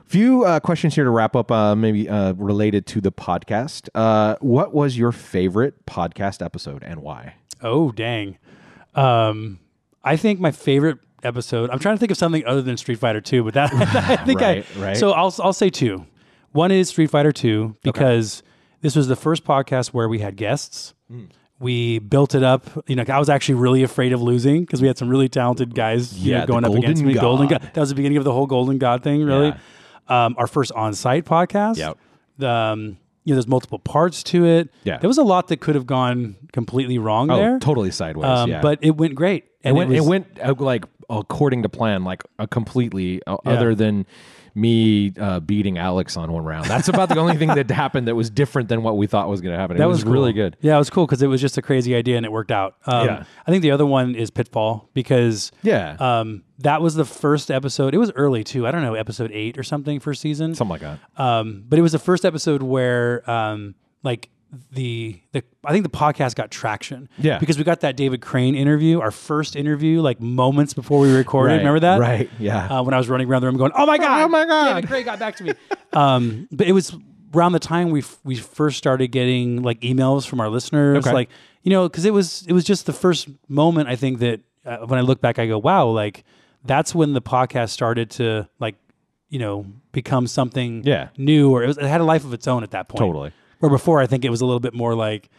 Few 0.09 0.45
uh, 0.45 0.59
questions 0.61 0.95
here 0.95 1.05
to 1.05 1.11
wrap 1.11 1.37
up, 1.37 1.51
uh, 1.53 1.75
maybe 1.77 2.09
uh, 2.09 2.33
related 2.35 2.87
to 2.87 3.01
the 3.01 3.13
podcast. 3.13 3.89
Uh, 3.95 4.37
what 4.41 4.73
was 4.73 4.97
your 4.97 5.13
favorite 5.13 5.85
podcast 5.85 6.43
episode 6.45 6.83
and 6.83 7.01
why? 7.03 7.35
Oh, 7.63 7.93
dang. 7.93 8.39
Um, 8.95 9.59
I 10.03 10.17
think 10.17 10.41
my 10.41 10.51
favorite 10.51 10.99
episode, 11.23 11.69
I'm 11.71 11.79
trying 11.79 11.97
to 11.97 11.99
think 12.01 12.11
of 12.11 12.17
something 12.17 12.45
other 12.47 12.63
than 12.63 12.79
Street 12.79 12.99
Fighter 12.99 13.21
2, 13.21 13.45
but 13.45 13.53
that, 13.55 13.71
I 13.75 14.17
think 14.25 14.41
Right, 14.41 14.65
I, 14.77 14.81
right. 14.81 14.97
so 14.97 15.11
I'll, 15.13 15.35
I'll 15.41 15.53
say 15.53 15.69
two. 15.69 16.07
One 16.53 16.71
is 16.73 16.89
Street 16.89 17.11
Fighter 17.11 17.31
2 17.33 17.77
because 17.83 18.43
this 18.81 18.97
was 18.97 19.09
the 19.09 19.17
first 19.17 19.45
podcast 19.45 19.89
where 19.89 20.09
we 20.09 20.21
had 20.21 20.37
guests. 20.37 20.95
Hmm. 21.11 21.25
We 21.61 21.99
built 21.99 22.35
it 22.37 22.45
up. 22.45 22.65
You 22.87 22.97
know, 22.97 23.05
I 23.09 23.19
was 23.19 23.29
actually 23.29 23.57
really 23.57 23.83
afraid 23.83 24.13
of 24.13 24.23
losing 24.23 24.61
because 24.63 24.81
we 24.81 24.87
had 24.87 24.97
some 24.97 25.09
really 25.09 25.29
talented 25.29 25.75
guys 25.75 26.17
you 26.17 26.33
know, 26.33 26.39
Yeah, 26.39 26.47
going 26.47 26.65
up 26.65 26.73
against 26.73 27.03
me. 27.03 27.15
Golden 27.15 27.49
God. 27.49 27.61
God. 27.61 27.71
That 27.75 27.81
was 27.81 27.89
the 27.89 27.97
beginning 27.97 28.17
of 28.17 28.25
the 28.25 28.33
whole 28.33 28.47
Golden 28.47 28.79
God 28.79 29.03
thing, 29.03 29.25
really. 29.25 29.53
Um, 30.09 30.35
our 30.39 30.47
first 30.47 30.73
on-site 30.73 31.25
podcast. 31.25 31.77
Yep. 31.77 31.99
The, 32.39 32.49
um, 32.49 32.81
you 33.25 33.35
know, 33.35 33.37
there's 33.37 33.47
multiple 33.49 33.79
parts 33.79 34.23
to 34.25 34.47
it. 34.47 34.71
Yeah. 34.85 34.99
There 34.99 35.09
was 35.09 35.19
a 35.19 35.23
lot 35.23 35.49
that 35.49 35.59
could 35.61 35.75
have 35.75 35.87
gone 35.87 36.37
completely 36.53 36.99
wrong 36.99 37.31
Oh, 37.31 37.37
there. 37.37 37.59
totally 37.59 37.91
sideways. 37.91 38.27
Um, 38.27 38.51
yeah. 38.51 38.61
But 38.63 38.79
it 38.81 38.97
went 38.97 39.15
great. 39.15 39.45
it 39.45 39.51
And 39.65 39.77
went, 39.77 39.91
was- 39.91 39.99
it 39.99 40.09
went 40.09 40.39
uh, 40.43 40.55
like 40.59 40.87
according 41.11 41.63
to 41.65 41.69
plan, 41.69 42.05
like 42.05 42.23
uh, 42.39 42.47
completely, 42.47 43.21
uh, 43.27 43.37
other 43.45 43.75
than 43.75 44.07
me 44.59 45.13
uh, 45.19 45.41
beating 45.41 45.79
Alex 45.79 46.17
on 46.17 46.33
one 46.33 46.45
round. 46.45 46.67
That's 46.67 46.89
about 46.89 47.09
the 47.09 47.19
only 47.19 47.37
thing 47.37 47.49
that 47.49 47.71
happened 47.85 48.09
that 48.09 48.15
was 48.15 48.29
different 48.31 48.69
than 48.69 48.83
what 48.83 48.97
we 48.97 49.07
thought 49.07 49.29
was 49.29 49.41
going 49.41 49.55
to 49.55 49.59
happen. 49.59 49.77
It 49.77 49.79
That 49.79 49.89
was, 49.89 49.99
was, 49.99 50.05
cool. 50.05 50.13
really 50.13 50.33
good. 50.33 50.57
Yeah, 50.61 50.75
it 50.75 50.79
was 50.79 50.91
cool 50.91 51.07
because 51.07 51.23
it 51.23 51.27
was 51.29 51.41
just 51.41 51.57
a 51.59 51.63
crazy 51.63 51.95
idea 51.95 52.17
and 52.17 52.27
it 52.27 52.33
worked 52.33 52.51
out. 52.51 52.77
Um, 52.87 53.07
Yeah. 53.07 53.25
I 53.47 53.51
think 53.51 53.63
the 53.63 53.71
other 53.71 53.87
one 53.87 54.15
is 54.15 54.31
Pitfall 54.31 54.91
because 54.95 55.53
Yeah. 55.63 55.97
um, 56.01 56.43
that 56.59 56.83
was 56.83 56.95
the 56.95 57.05
first 57.05 57.51
episode. 57.51 57.95
It 57.95 57.99
was 57.99 58.11
early 58.17 58.43
too. 58.45 58.67
I 58.67 58.71
don't 58.71 58.83
know, 58.83 58.95
episode 58.95 59.31
eight 59.33 59.57
or 59.59 59.63
something 59.63 60.01
first 60.01 60.21
season. 60.21 60.55
Something 60.55 60.73
like 60.73 60.81
that. 60.81 60.99
Um, 61.23 61.65
but 61.69 61.79
it 61.79 61.83
was 61.83 61.93
the 61.93 61.99
first 61.99 62.25
episode 62.25 62.63
where 62.63 63.29
um, 63.31 63.75
like 64.03 64.29
the 64.71 65.21
the 65.33 65.43
I 65.65 65.73
think 65.73 65.85
the 65.85 65.91
podcast 65.91 66.35
got 66.35 66.51
traction. 66.51 67.09
Yeah. 67.19 67.39
Because 67.39 67.59
we 67.59 67.65
got 67.65 67.81
that 67.81 67.97
David 67.97 68.21
Crane 68.23 68.55
interview, 68.55 69.01
our 69.01 69.11
first 69.11 69.57
interview, 69.57 70.01
like 70.01 70.21
moments 70.21 70.73
before 70.75 71.01
we 71.01 71.13
recorded. 71.13 71.53
Right, 71.53 71.59
Remember 71.59 71.81
that? 71.81 72.01
right, 72.01 72.31
yeah. 72.39 72.67
Uh, 72.79 72.83
when 72.83 72.95
I 72.95 72.99
was 72.99 73.09
running 73.09 73.29
around 73.29 73.43
the 73.43 73.49
room 73.49 73.57
going, 73.59 73.73
"Oh 73.75 73.85
my 73.87 73.99
god! 73.99 74.23
Oh 74.23 74.29
my 74.29 74.45
God." 74.47 74.75
David 74.77 74.89
Crane 74.89 75.05
got 75.05 75.19
back 75.19 75.37
to 75.37 75.45
me." 75.45 75.53
um, 75.93 76.49
but 76.51 76.67
it 76.67 76.73
was 76.73 76.97
around 77.35 77.53
the 77.53 77.59
time 77.59 77.91
we 77.91 78.01
f- 78.01 78.19
we 78.25 78.37
first 78.37 78.79
started 78.79 79.09
getting 79.09 79.63
like 79.63 79.81
emails 79.81 80.27
from 80.27 80.41
our 80.41 80.49
listeners, 80.49 81.05
Okay. 81.07 81.13
like 81.13 81.29
you 81.63 81.71
know, 81.71 81.89
because 81.89 82.05
it 82.07 82.15
was 82.15 82.47
it 82.47 82.53
was 82.55 82.65
just 82.65 82.87
the 82.87 82.93
first 82.95 83.29
moment 83.49 83.89
I 83.89 83.97
think 83.97 84.21
that 84.21 84.41
uh, 84.65 84.79
when 84.87 84.99
I 84.99 85.03
look 85.03 85.21
back, 85.21 85.39
I 85.39 85.47
go, 85.47 85.59
"Wow!" 85.59 85.89
Like 85.89 86.25
that's 86.65 86.95
when 86.95 87.13
the 87.13 87.23
podcast 87.23 87.69
started 87.71 88.11
to 88.13 88.49
like 88.59 88.77
you 89.29 89.39
know 89.39 89.67
become 89.93 90.27
something 90.27 90.83
Yeah. 90.85 91.09
new, 91.19 91.51
or 91.51 91.63
it, 91.63 91.67
was, 91.67 91.77
it 91.77 91.85
had 91.85 92.01
a 92.01 92.05
life 92.05 92.25
of 92.25 92.33
its 92.33 92.47
own 92.49 92.63
at 92.63 92.71
that 92.71 92.89
point. 92.89 93.01
Totally. 93.01 93.33
Where 93.59 93.71
before, 93.71 94.01
I 94.01 94.07
think 94.07 94.25
it 94.25 94.31
was 94.31 94.41
a 94.41 94.47
little 94.47 94.61
bit 94.61 94.75
more 94.75 94.95
like 94.95 95.31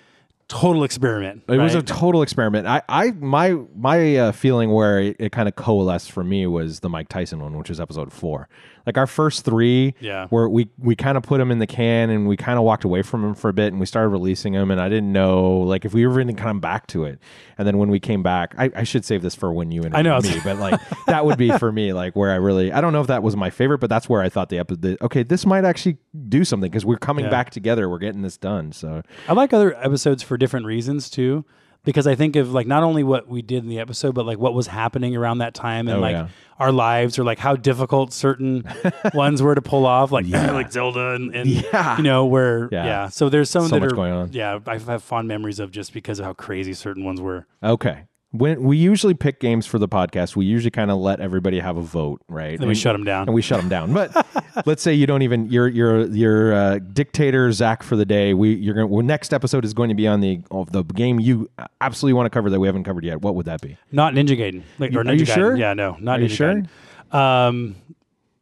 total 0.49 0.83
experiment. 0.83 1.43
It 1.47 1.57
was 1.57 1.75
a 1.75 1.81
total 1.81 2.21
experiment. 2.21 2.67
I, 2.67 2.81
I 2.89 3.11
my 3.11 3.57
my 3.75 4.17
uh, 4.17 4.31
feeling 4.31 4.71
where 4.71 4.99
it, 4.99 5.15
it 5.19 5.31
kind 5.31 5.47
of 5.47 5.55
coalesced 5.55 6.11
for 6.11 6.23
me 6.23 6.45
was 6.47 6.81
the 6.81 6.89
Mike 6.89 7.07
Tyson 7.07 7.39
one, 7.39 7.57
which 7.57 7.69
is 7.69 7.79
episode 7.79 8.11
four. 8.11 8.49
Like 8.89 8.97
our 8.97 9.05
first 9.05 9.45
three, 9.45 9.93
Yeah. 9.99 10.25
where 10.29 10.49
we 10.49 10.67
we 10.79 10.95
kind 10.95 11.15
of 11.15 11.21
put 11.21 11.37
them 11.37 11.51
in 11.51 11.59
the 11.59 11.67
can 11.67 12.09
and 12.09 12.27
we 12.27 12.35
kind 12.35 12.57
of 12.57 12.65
walked 12.65 12.83
away 12.83 13.03
from 13.03 13.21
them 13.21 13.35
for 13.35 13.49
a 13.49 13.53
bit 13.53 13.67
and 13.67 13.79
we 13.79 13.85
started 13.85 14.09
releasing 14.09 14.53
them 14.53 14.71
and 14.71 14.81
I 14.81 14.89
didn't 14.89 15.13
know 15.13 15.57
like 15.59 15.85
if 15.85 15.93
we 15.93 16.07
were 16.07 16.15
going 16.15 16.27
to 16.27 16.33
come 16.33 16.59
back 16.59 16.87
to 16.87 17.03
it. 17.03 17.19
And 17.59 17.67
then 17.67 17.77
when 17.77 17.89
we 17.89 17.99
came 17.99 18.23
back, 18.23 18.55
I, 18.57 18.71
I 18.75 18.83
should 18.83 19.05
save 19.05 19.21
this 19.21 19.35
for 19.35 19.53
when 19.53 19.69
you 19.69 19.83
and 19.83 19.95
I 19.95 20.01
know. 20.01 20.19
me, 20.21 20.33
but 20.43 20.57
like 20.57 20.79
that 21.05 21.23
would 21.23 21.37
be 21.37 21.51
for 21.59 21.71
me 21.71 21.93
like 21.93 22.15
where 22.15 22.31
I 22.31 22.35
really 22.37 22.71
I 22.71 22.81
don't 22.81 22.93
know 22.93 23.01
if 23.01 23.07
that 23.07 23.21
was 23.21 23.35
my 23.35 23.51
favorite, 23.51 23.77
but 23.77 23.91
that's 23.91 24.09
where 24.09 24.23
I 24.23 24.29
thought 24.29 24.49
the 24.49 24.57
episode. 24.57 24.97
Okay, 25.03 25.21
this 25.21 25.45
might 25.45 25.65
actually 25.65 25.97
do 26.27 26.43
something 26.43 26.71
because 26.71 26.83
we're 26.83 26.97
coming 26.97 27.25
Yeah. 27.25 27.31
back 27.31 27.51
together. 27.51 27.87
We're 27.89 27.99
getting 27.99 28.23
this 28.23 28.37
done. 28.37 28.71
So 28.71 29.03
I 29.27 29.33
like 29.33 29.53
other 29.53 29.77
episodes 29.77 30.23
for 30.23 30.35
different 30.35 30.65
reasons 30.65 31.11
too, 31.11 31.45
because 31.83 32.05
I 32.07 32.15
think 32.15 32.35
of 32.35 32.51
like 32.51 32.67
not 32.67 32.83
only 32.83 33.03
what 33.03 33.27
we 33.27 33.41
did 33.41 33.63
in 33.63 33.69
the 33.69 33.79
episode, 33.79 34.13
but 34.15 34.25
like 34.25 34.37
what 34.37 34.53
was 34.53 34.67
happening 34.67 35.15
around 35.15 35.37
that 35.39 35.53
time 35.53 35.87
and 35.87 35.97
Oh, 35.97 36.01
like 36.01 36.13
yeah. 36.13 36.27
our 36.59 36.71
lives 36.71 37.17
or 37.17 37.23
like 37.23 37.39
how 37.39 37.55
difficult 37.55 38.11
certain 38.13 38.63
ones 39.13 39.41
were 39.41 39.55
to 39.55 39.61
pull 39.61 39.85
off, 39.85 40.11
like 40.11 40.25
like 40.29 40.71
Zelda 40.71 41.15
and, 41.15 41.33
and 41.35 41.49
Yeah. 41.49 41.97
you 41.97 42.03
know 42.03 42.25
where 42.25 42.69
Yeah. 42.71 42.85
yeah. 42.85 43.07
So 43.09 43.29
there's 43.29 43.49
some 43.49 43.67
So 43.67 43.79
that 43.79 43.85
are 43.85 43.95
going 43.95 44.11
on. 44.13 44.33
Yeah, 44.33 44.59
I 44.67 44.77
have 44.77 45.03
fond 45.03 45.27
memories 45.27 45.59
of 45.59 45.71
just 45.71 45.93
because 45.93 46.19
of 46.19 46.25
how 46.25 46.33
crazy 46.33 46.73
certain 46.73 47.03
ones 47.05 47.21
were. 47.21 47.47
Okay. 47.63 48.03
When 48.31 48.61
we 48.61 48.77
usually 48.77 49.15
pick 49.15 49.39
games 49.39 49.65
for 49.65 49.79
the 49.79 49.87
podcast, 49.87 50.35
we 50.35 50.45
usually 50.45 50.69
kind 50.69 50.91
of 50.91 50.97
let 50.99 51.19
everybody 51.19 51.59
have 51.59 51.77
a 51.77 51.81
vote, 51.81 52.21
right? 52.29 52.59
Then 52.59 52.67
we 52.67 52.73
And- 52.73 52.77
shut 52.77 52.93
them 52.93 53.03
down. 53.03 53.27
and 53.27 53.33
we 53.33 53.41
shut 53.41 53.59
them 53.59 53.69
down. 53.69 53.91
But 53.91 54.27
let's 54.67 54.83
say 54.83 54.93
you 54.93 55.07
don't 55.07 55.23
even 55.23 55.49
you're 55.49 55.67
you're 55.67 56.05
you're 56.05 56.53
uh, 56.53 56.77
dictator 56.93 57.51
Zach 57.51 57.81
for 57.81 57.95
the 57.95 58.05
day. 58.05 58.35
We 58.35 58.53
you're 58.53 58.75
going 58.75 58.87
well, 58.89 59.03
next 59.03 59.33
episode 59.33 59.65
is 59.65 59.73
going 59.73 59.89
to 59.89 59.95
be 59.95 60.05
on 60.07 60.19
the 60.21 60.41
of 60.51 60.71
the 60.71 60.83
game 60.83 61.19
you 61.19 61.49
absolutely 61.81 62.13
want 62.13 62.27
to 62.27 62.29
cover 62.29 62.51
that 62.51 62.59
we 62.59 62.67
haven't 62.67 62.83
covered 62.83 63.03
yet. 63.03 63.19
What 63.21 63.33
would 63.33 63.47
that 63.47 63.61
be? 63.61 63.77
Not 63.91 64.13
Ninja 64.13 64.37
Gaiden. 64.37 64.61
Like, 64.77 64.93
or 64.93 64.99
are 64.99 65.13
you 65.13 65.25
Gaiden. 65.25 65.33
sure? 65.33 65.55
Yeah, 65.57 65.73
no, 65.73 65.97
not 65.99 66.19
Are 66.19 66.21
you 66.21 66.29
Ninja 66.29 66.35
sure? 66.35 66.63
Gaiden. 67.11 67.15
Um, 67.15 67.75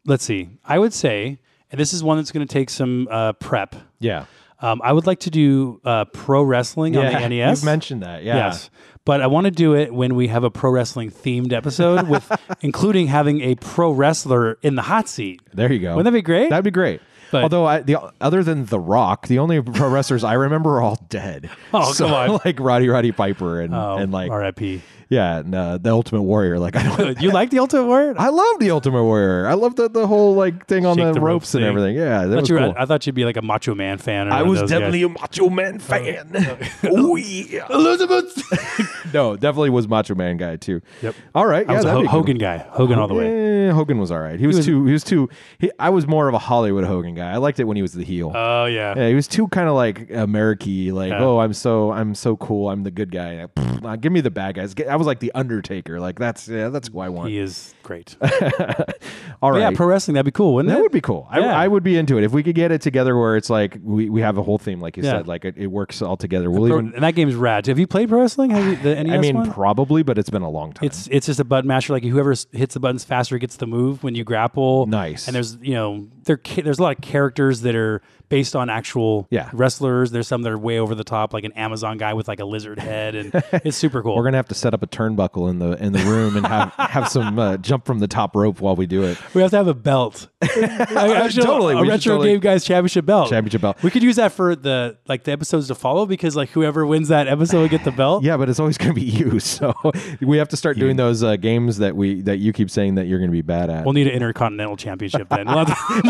let's 0.04 0.22
see. 0.24 0.50
I 0.66 0.78
would 0.78 0.92
say, 0.92 1.38
and 1.72 1.80
this 1.80 1.94
is 1.94 2.04
one 2.04 2.18
that's 2.18 2.30
going 2.30 2.46
to 2.46 2.52
take 2.52 2.68
some 2.68 3.08
uh, 3.10 3.32
prep. 3.34 3.74
Yeah. 4.00 4.26
Um, 4.60 4.80
I 4.84 4.92
would 4.92 5.06
like 5.06 5.20
to 5.20 5.30
do 5.30 5.80
uh, 5.84 6.04
pro 6.06 6.42
wrestling 6.42 6.96
on 6.96 7.06
the 7.06 7.28
NES. 7.28 7.60
You've 7.60 7.64
mentioned 7.64 8.02
that. 8.02 8.24
Yeah. 8.24 8.36
Yes. 8.36 8.70
But 9.08 9.22
I 9.22 9.26
want 9.26 9.46
to 9.46 9.50
do 9.50 9.74
it 9.74 9.94
when 9.94 10.16
we 10.16 10.28
have 10.28 10.44
a 10.44 10.50
pro 10.50 10.70
wrestling 10.70 11.10
themed 11.10 11.54
episode 11.54 12.08
with 12.08 12.30
including 12.60 13.06
having 13.06 13.40
a 13.40 13.54
pro 13.54 13.90
wrestler 13.90 14.58
in 14.60 14.74
the 14.74 14.82
hot 14.82 15.08
seat. 15.08 15.40
There 15.54 15.72
you 15.72 15.78
go. 15.78 15.96
Wouldn't 15.96 16.12
that 16.12 16.18
be 16.18 16.20
great? 16.20 16.50
That'd 16.50 16.62
be 16.62 16.70
great. 16.70 17.00
But- 17.32 17.44
Although 17.44 17.64
I, 17.64 17.80
the 17.80 18.12
other 18.20 18.42
than 18.44 18.66
The 18.66 18.78
Rock, 18.78 19.26
the 19.26 19.38
only 19.38 19.62
pro 19.62 19.88
wrestlers 19.88 20.24
I 20.24 20.34
remember 20.34 20.76
are 20.76 20.82
all 20.82 21.02
dead. 21.08 21.48
Oh, 21.72 21.90
So, 21.92 22.04
come 22.04 22.14
on. 22.14 22.40
like 22.44 22.60
Roddy 22.60 22.88
Roddy 22.90 23.12
Piper 23.12 23.62
and 23.62 23.74
oh, 23.74 23.96
and 23.96 24.12
like 24.12 24.30
RIP. 24.30 24.82
Yeah, 25.08 25.38
and, 25.38 25.54
uh, 25.54 25.78
the 25.78 25.90
Ultimate 25.90 26.22
Warrior. 26.22 26.58
Like 26.58 26.76
I 26.76 26.96
don't. 26.96 27.20
you 27.20 27.30
like 27.30 27.50
the 27.50 27.58
Ultimate 27.60 27.86
Warrior? 27.86 28.14
I 28.18 28.28
love 28.28 28.58
the 28.58 28.70
Ultimate 28.70 29.04
Warrior. 29.04 29.46
I 29.46 29.54
love 29.54 29.76
the, 29.76 29.88
the 29.88 30.06
whole 30.06 30.34
like 30.34 30.66
thing 30.66 30.84
on 30.86 30.96
Shake 30.96 31.06
the, 31.06 31.12
the 31.14 31.20
ropes, 31.20 31.32
ropes 31.44 31.54
and 31.54 31.62
thing. 31.62 31.68
everything. 31.68 31.96
Yeah, 31.96 32.04
that 32.04 32.12
I 32.14 32.26
was 32.26 32.34
thought, 32.34 32.48
you 32.48 32.54
were, 32.54 32.60
cool. 32.60 32.74
I 32.76 32.84
thought 32.86 33.06
you'd 33.06 33.14
be 33.14 33.24
like 33.24 33.36
a 33.36 33.42
Macho 33.42 33.74
Man 33.74 33.98
fan. 33.98 34.28
Or 34.28 34.32
I 34.32 34.34
one 34.36 34.42
of 34.42 34.48
was 34.48 34.60
those 34.60 34.70
definitely 34.70 35.00
guys. 35.00 35.10
a 35.16 35.20
Macho 35.20 35.50
Man 35.50 35.78
fan. 35.78 36.68
oh 36.84 37.16
yeah, 37.16 37.66
Elizabeth. 37.70 39.12
no, 39.14 39.36
definitely 39.36 39.70
was 39.70 39.88
Macho 39.88 40.14
Man 40.14 40.36
guy 40.36 40.56
too. 40.56 40.80
Yep. 41.02 41.14
All 41.34 41.46
right. 41.46 41.68
I 41.68 41.72
yeah, 41.72 41.76
was 41.76 41.84
a 41.84 41.88
that'd 41.88 41.96
Ho- 41.96 42.02
be 42.02 42.08
cool. 42.08 42.20
Hogan 42.20 42.38
guy. 42.38 42.58
Hogan 42.58 42.98
all 42.98 43.08
the 43.08 43.14
way. 43.14 43.68
Eh, 43.68 43.72
Hogan 43.72 43.98
was 43.98 44.10
all 44.10 44.20
right. 44.20 44.38
He 44.38 44.46
was, 44.46 44.64
too. 44.64 44.84
He 44.86 44.92
was 44.92 45.04
too. 45.04 45.28
He, 45.58 45.70
I 45.78 45.90
was 45.90 46.06
more 46.06 46.28
of 46.28 46.34
a 46.34 46.38
Hollywood 46.38 46.84
Hogan 46.84 47.14
guy. 47.14 47.30
I 47.32 47.36
liked 47.38 47.58
it 47.60 47.64
when 47.64 47.76
he 47.76 47.82
was 47.82 47.92
the 47.92 48.04
heel. 48.04 48.32
Oh 48.34 48.66
yeah. 48.66 48.94
yeah, 48.96 49.08
he 49.08 49.14
was 49.14 49.26
too 49.28 49.48
kind 49.48 49.68
of 49.68 49.74
like 49.74 50.10
American, 50.10 50.94
like 50.94 51.10
Yeah. 51.10 51.22
oh, 51.22 51.38
I'm 51.38 51.52
so 51.54 51.92
I'm 51.92 52.14
so 52.14 52.36
cool. 52.36 52.68
I'm 52.70 52.82
the 52.82 52.90
good 52.90 53.10
guy. 53.10 53.46
Pfft, 53.56 53.84
uh, 53.84 53.96
give 53.96 54.12
me 54.12 54.20
the 54.20 54.30
bad 54.30 54.54
guys. 54.56 54.74
I 54.88 54.96
was 54.98 55.06
like 55.06 55.20
the 55.20 55.32
Undertaker. 55.34 55.98
Like 56.00 56.18
that's 56.18 56.48
yeah, 56.48 56.68
that's 56.68 56.88
who 56.88 57.00
I 57.00 57.08
want. 57.08 57.30
He 57.30 57.38
is 57.38 57.74
great. 57.82 58.16
All 59.42 59.52
right, 59.52 59.60
yeah, 59.60 59.70
pro 59.72 59.86
wrestling 59.86 60.14
that'd 60.14 60.24
be 60.26 60.30
cool, 60.32 60.54
wouldn't 60.54 60.72
That 60.72 60.78
it? 60.80 60.82
would 60.82 60.92
be 60.92 61.00
cool. 61.00 61.28
Yeah. 61.32 61.40
I, 61.56 61.64
I 61.64 61.68
would 61.68 61.82
be 61.84 61.96
into 61.96 62.18
it 62.18 62.24
if 62.24 62.32
we 62.32 62.42
could 62.42 62.54
get 62.56 62.72
it 62.72 62.80
together 62.80 63.16
where 63.16 63.36
it's 63.36 63.48
like 63.50 63.78
we, 63.82 64.10
we 64.10 64.20
have 64.20 64.36
a 64.36 64.42
whole 64.42 64.58
theme, 64.58 64.80
like 64.80 64.96
you 64.96 65.02
Yeah. 65.04 65.12
said, 65.18 65.28
like 65.28 65.44
it, 65.44 65.56
it 65.56 65.68
works 65.68 66.02
all 66.02 66.16
together. 66.16 66.50
We'll 66.50 66.66
Pro- 66.68 66.78
even. 66.80 66.94
and 66.94 67.04
that 67.04 67.14
game's 67.14 67.34
rad. 67.36 67.66
Have 67.66 67.78
you 67.78 67.86
played 67.86 68.08
pro 68.08 68.20
wrestling? 68.20 68.50
Have 68.50 68.64
you, 68.64 68.76
the 68.76 69.02
NES 69.02 69.12
I 69.14 69.18
mean, 69.18 69.36
one? 69.36 69.52
probably, 69.52 70.02
but 70.02 70.18
it's 70.18 70.30
been 70.30 70.42
a 70.42 70.50
long 70.50 70.72
time. 70.72 70.86
It's 70.86 71.06
it's 71.12 71.26
just 71.26 71.38
a 71.40 71.44
button 71.44 71.68
masher. 71.68 71.92
Like 71.92 72.02
whoever 72.04 72.34
hits 72.52 72.74
the 72.74 72.80
buttons 72.80 73.04
faster 73.04 73.38
gets 73.38 73.56
the 73.56 73.66
move 73.66 74.02
when 74.02 74.14
you 74.14 74.24
grapple. 74.24 74.86
Nice. 74.86 75.28
And 75.28 75.34
there's 75.36 75.56
you 75.60 75.74
know 75.74 76.08
there 76.28 76.36
ca- 76.36 76.62
there's 76.62 76.78
a 76.78 76.82
lot 76.82 76.94
of 76.96 77.02
characters 77.02 77.62
that 77.62 77.74
are 77.74 78.00
based 78.28 78.54
on 78.54 78.68
actual 78.68 79.26
Yeah. 79.30 79.48
wrestlers. 79.54 80.10
There's 80.10 80.28
some 80.28 80.42
that 80.42 80.52
are 80.52 80.58
way 80.58 80.78
over 80.78 80.94
the 80.94 81.02
top, 81.02 81.32
like 81.32 81.44
an 81.44 81.52
Amazon 81.52 81.96
guy 81.96 82.12
with 82.12 82.28
like 82.28 82.40
a 82.40 82.44
lizard 82.44 82.78
head, 82.78 83.14
and 83.14 83.32
it's 83.64 83.76
super 83.76 84.02
cool. 84.02 84.14
We're 84.14 84.22
gonna 84.24 84.36
have 84.36 84.48
to 84.48 84.54
set 84.54 84.74
up 84.74 84.82
a 84.82 84.86
turnbuckle 84.86 85.50
in 85.50 85.58
the 85.58 85.72
in 85.82 85.92
the 85.92 86.00
room 86.04 86.36
and 86.36 86.46
have 86.46 86.72
have 86.78 87.08
some 87.08 87.38
uh, 87.38 87.56
jump 87.56 87.84
from 87.86 87.98
the 87.98 88.06
top 88.08 88.36
rope 88.36 88.60
while 88.60 88.76
we 88.76 88.86
do 88.86 89.02
it. 89.02 89.18
we 89.34 89.40
have 89.42 89.50
to 89.50 89.56
have 89.56 89.66
a 89.66 89.74
belt. 89.74 90.28
Actually, 90.42 91.42
Totally, 91.44 91.74
a 91.74 91.78
should 91.78 91.88
retro 91.88 92.12
totally- 92.14 92.28
game 92.32 92.40
guys 92.40 92.64
championship 92.64 93.06
belt. 93.06 93.30
Championship 93.30 93.60
belt. 93.62 93.82
We 93.82 93.90
could 93.90 94.02
use 94.02 94.16
that 94.16 94.32
for 94.32 94.54
the 94.54 94.98
like 95.08 95.24
the 95.24 95.32
episodes 95.32 95.68
to 95.68 95.74
follow 95.74 96.06
because 96.06 96.36
like 96.36 96.50
whoever 96.50 96.86
wins 96.86 97.08
that 97.08 97.26
episode 97.28 97.60
will 97.62 97.68
get 97.68 97.84
the 97.84 97.90
belt. 97.92 98.22
Yeah, 98.24 98.36
but 98.36 98.48
it's 98.48 98.60
always 98.60 98.78
gonna 98.78 98.94
be 98.94 99.02
you. 99.02 99.40
So 99.40 99.74
we 100.20 100.36
have 100.38 100.48
to 100.50 100.56
start 100.56 100.78
doing 100.78 100.96
those 100.96 101.22
uh, 101.22 101.36
games 101.36 101.78
that 101.78 101.96
we 101.96 102.20
that 102.22 102.36
you 102.38 102.52
keep 102.52 102.70
saying 102.70 102.96
that 102.96 103.06
you're 103.06 103.18
gonna 103.18 103.32
be 103.32 103.42
bad 103.42 103.70
at. 103.70 103.84
We'll 103.84 103.94
need 103.94 104.06
an 104.06 104.12
intercontinental 104.12 104.76
championship 104.76 105.28
then. 105.30 105.46
We'll 105.46 105.64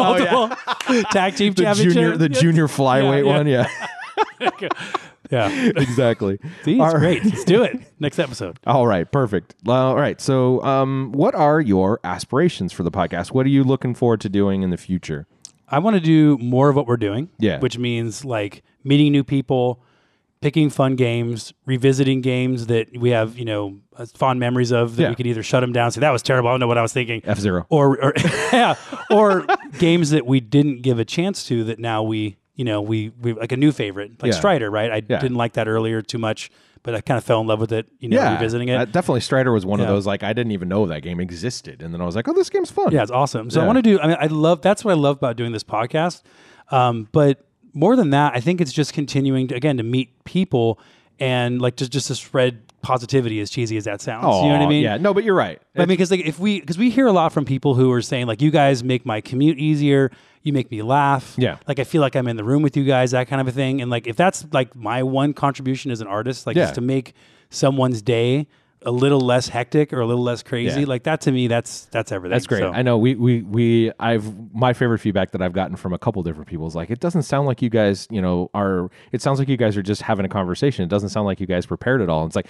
multiple 0.09 1.03
tag 1.13 1.37
team 1.37 1.51
Oh, 1.53 1.55
the 1.55 1.63
championship. 1.63 1.93
junior 1.95 2.17
the 2.17 2.29
junior 2.29 2.67
flyweight 2.69 3.25
one. 3.27 3.47
Yeah, 3.47 3.69
Yeah. 5.31 5.51
exactly. 5.77 6.39
See, 6.65 6.73
it's 6.73 6.81
All 6.81 6.93
right. 6.93 7.21
great. 7.21 7.25
Let's 7.25 7.45
do 7.45 7.63
it. 7.63 7.79
Next 8.01 8.19
episode. 8.19 8.59
All 8.67 8.87
right, 8.87 9.11
perfect. 9.11 9.55
All 9.67 9.95
right. 9.97 10.19
So, 10.21 10.63
um, 10.65 11.13
what 11.13 11.35
are 11.35 11.61
your 11.61 12.01
aspirations 12.03 12.73
for 12.73 12.83
the 12.83 12.91
podcast? 12.91 13.33
What 13.33 13.45
are 13.45 13.51
you 13.51 13.63
looking 13.63 13.95
forward 13.95 14.21
to 14.23 14.29
doing 14.31 14.63
in 14.63 14.71
the 14.71 14.79
future? 14.79 15.27
I 15.69 15.81
want 15.81 15.97
to 15.97 16.01
do 16.01 16.39
more 16.39 16.71
of 16.71 16.77
what 16.77 16.87
we're 16.87 16.97
doing. 16.97 17.29
Yeah. 17.39 17.59
Which 17.61 17.77
means 17.77 18.25
like 18.25 18.63
meeting 18.85 19.13
new 19.13 19.23
people, 19.23 19.83
picking 20.41 20.71
fun 20.71 20.95
games, 20.97 21.53
revisiting 21.67 22.21
games 22.21 22.67
that 22.67 22.97
we 22.97 23.11
have, 23.11 23.37
you 23.39 23.45
know, 23.45 23.79
uh, 23.97 24.07
fond 24.07 24.39
memories 24.39 24.71
of 24.73 24.97
that 24.97 25.03
Yeah. 25.03 25.09
we 25.11 25.15
could 25.17 25.27
either 25.27 25.43
shut 25.43 25.61
them 25.63 25.73
down, 25.73 25.91
say 25.91 26.01
that 26.01 26.11
was 26.11 26.23
terrible. 26.23 26.49
I 26.49 26.53
don't 26.53 26.61
know 26.61 26.67
what 26.69 26.79
I 26.79 26.83
was 26.83 26.93
thinking. 26.93 27.23
F 27.25 27.39
Zero. 27.39 27.67
Or, 27.71 28.03
or 28.03 28.13
yeah, 28.53 28.77
or 29.11 29.45
games 29.79 30.11
that 30.11 30.27
we 30.27 30.41
didn't 30.41 30.83
give 30.83 30.99
a 30.99 31.05
chance 31.05 31.45
to 31.47 31.65
that 31.65 31.79
now 31.81 32.03
we, 32.03 32.37
you 32.55 32.65
know, 32.65 32.81
we, 32.81 33.11
we 33.21 33.33
like 33.35 33.53
a 33.53 33.57
new 33.57 33.73
favorite, 33.73 34.23
like 34.23 34.33
Yeah. 34.33 34.39
Strider, 34.39 34.71
right? 34.71 34.91
I 34.91 35.03
Yeah. 35.09 35.19
didn't 35.19 35.37
like 35.37 35.55
that 35.55 35.67
earlier 35.69 36.03
too 36.03 36.19
much, 36.19 36.51
but 36.85 36.95
I 36.95 37.01
kind 37.01 37.19
of 37.19 37.25
fell 37.25 37.41
in 37.41 37.49
love 37.49 37.59
with 37.59 37.73
it, 37.73 37.87
you 37.99 38.09
know, 38.09 38.17
Yeah, 38.17 38.35
revisiting 38.35 38.69
it. 38.69 38.77
uh, 38.77 38.85
definitely. 38.85 39.21
Strider 39.21 39.51
was 39.53 39.67
one 39.67 39.81
of 39.81 39.89
those 39.89 40.07
like 40.07 40.23
I 40.23 40.33
didn't 40.33 40.53
even 40.53 40.69
know 40.69 40.87
that 40.87 41.03
game 41.03 41.19
existed, 41.19 41.83
and 41.83 41.93
then 41.93 42.01
I 42.01 42.05
was 42.05 42.15
like, 42.15 42.29
oh, 42.29 42.33
this 42.33 42.49
game's 42.51 42.71
fun. 42.71 42.93
Yeah, 42.93 43.03
it's 43.03 43.11
awesome. 43.11 43.51
So 43.51 43.61
I 43.61 43.67
want 43.67 43.77
to 43.79 43.83
do. 43.83 43.99
I 43.99 44.07
mean, 44.07 44.17
I 44.21 44.27
love. 44.27 44.63
That's 44.63 44.85
what 44.85 44.93
I 44.93 44.95
love 44.95 45.17
about 45.17 45.37
doing 45.37 45.51
this 45.51 45.65
podcast. 45.65 46.23
Um, 46.71 47.09
but 47.13 47.45
more 47.75 47.97
than 47.97 48.11
that, 48.11 48.35
I 48.35 48.41
think 48.41 48.61
it's 48.61 48.73
just 48.73 48.93
continuing 48.93 49.49
to 49.49 49.55
again 49.55 49.77
to 49.79 49.83
meet 49.83 50.25
people 50.25 50.79
and 51.21 51.61
like 51.61 51.77
just 51.77 51.91
just 51.93 52.07
to 52.09 52.15
spread 52.15 52.61
positivity. 52.83 53.41
As 53.41 53.51
cheesy 53.51 53.77
as 53.77 53.85
that 53.85 54.01
sounds, 54.01 54.25
Oh, 54.27 54.43
you 54.43 54.49
know 54.49 54.59
what 54.59 54.65
I 54.65 54.69
mean? 54.69 54.85
Yeah. 54.85 54.97
No, 54.99 55.13
but 55.13 55.25
you're 55.25 55.35
right. 55.35 55.61
I 55.77 55.81
mean, 55.81 55.89
because 55.89 56.11
like 56.11 56.21
if 56.21 56.39
we 56.39 56.61
because 56.61 56.79
we 56.79 56.91
hear 56.91 57.07
a 57.07 57.13
lot 57.13 57.33
from 57.33 57.45
people 57.45 57.75
who 57.75 57.91
are 57.93 58.03
saying 58.03 58.27
like, 58.27 58.41
you 58.41 58.51
guys 58.51 58.83
make 58.85 59.05
my 59.05 59.21
commute 59.21 59.59
easier. 59.59 60.11
You 60.45 60.53
make 60.53 60.71
me 60.71 60.83
laugh. 60.83 61.35
Yeah. 61.37 61.59
Like 61.67 61.79
I 61.81 61.85
feel 61.85 62.01
like 62.01 62.15
I'm 62.15 62.29
in 62.29 62.37
the 62.37 62.45
room 62.45 62.63
with 62.63 62.77
you 62.77 62.85
guys, 62.85 63.11
that 63.11 63.27
kind 63.29 63.41
of 63.41 63.49
a 63.49 63.53
thing. 63.53 63.81
And 63.83 63.91
like 63.91 64.07
if 64.07 64.17
that's 64.17 64.47
like 64.53 64.75
my 64.77 65.03
one 65.03 65.35
contribution 65.35 65.91
as 65.91 66.01
an 66.01 66.07
artist, 66.07 66.47
like 66.47 66.57
Yeah. 66.57 66.65
just 66.65 66.77
to 66.77 66.81
make 66.81 67.13
someone's 67.51 68.01
day 68.03 68.47
a 68.83 68.91
little 68.93 69.21
less 69.21 69.49
hectic 69.49 69.93
or 69.93 70.01
a 70.01 70.07
little 70.07 70.23
less 70.23 70.43
crazy, 70.43 70.81
Yeah. 70.83 70.87
like 70.87 71.03
that 71.05 71.21
to 71.23 71.33
me, 71.33 71.49
that's 71.49 71.87
that's 71.87 72.13
everything. 72.13 72.35
That's 72.35 72.47
great. 72.47 72.61
So- 72.61 72.71
I 72.73 72.83
know 72.83 72.97
we 72.99 73.15
we 73.17 73.43
we 73.43 73.93
I've 73.99 74.55
my 74.55 74.73
favorite 74.73 74.99
feedback 75.01 75.33
that 75.33 75.43
I've 75.43 75.53
gotten 75.53 75.77
from 75.77 75.93
a 75.93 75.99
couple 75.99 76.23
different 76.23 76.49
people 76.49 76.67
is 76.67 76.75
like 76.77 76.91
it 76.91 77.01
doesn't 77.01 77.23
sound 77.23 77.47
like 77.47 77.61
you 77.63 77.71
guys, 77.71 78.07
you 78.11 78.23
know, 78.23 78.51
are 78.55 78.91
it 79.13 79.21
sounds 79.23 79.39
like 79.39 79.49
you 79.49 79.57
guys 79.57 79.77
are 79.77 79.83
just 79.83 80.03
having 80.03 80.25
a 80.25 80.29
conversation. 80.29 80.85
It 80.85 80.89
doesn't 80.89 81.09
sound 81.09 81.27
like 81.27 81.41
you 81.41 81.47
guys 81.47 81.67
prepared 81.67 82.01
at 82.03 82.09
all. 82.09 82.25
It's 82.27 82.37
like 82.37 82.47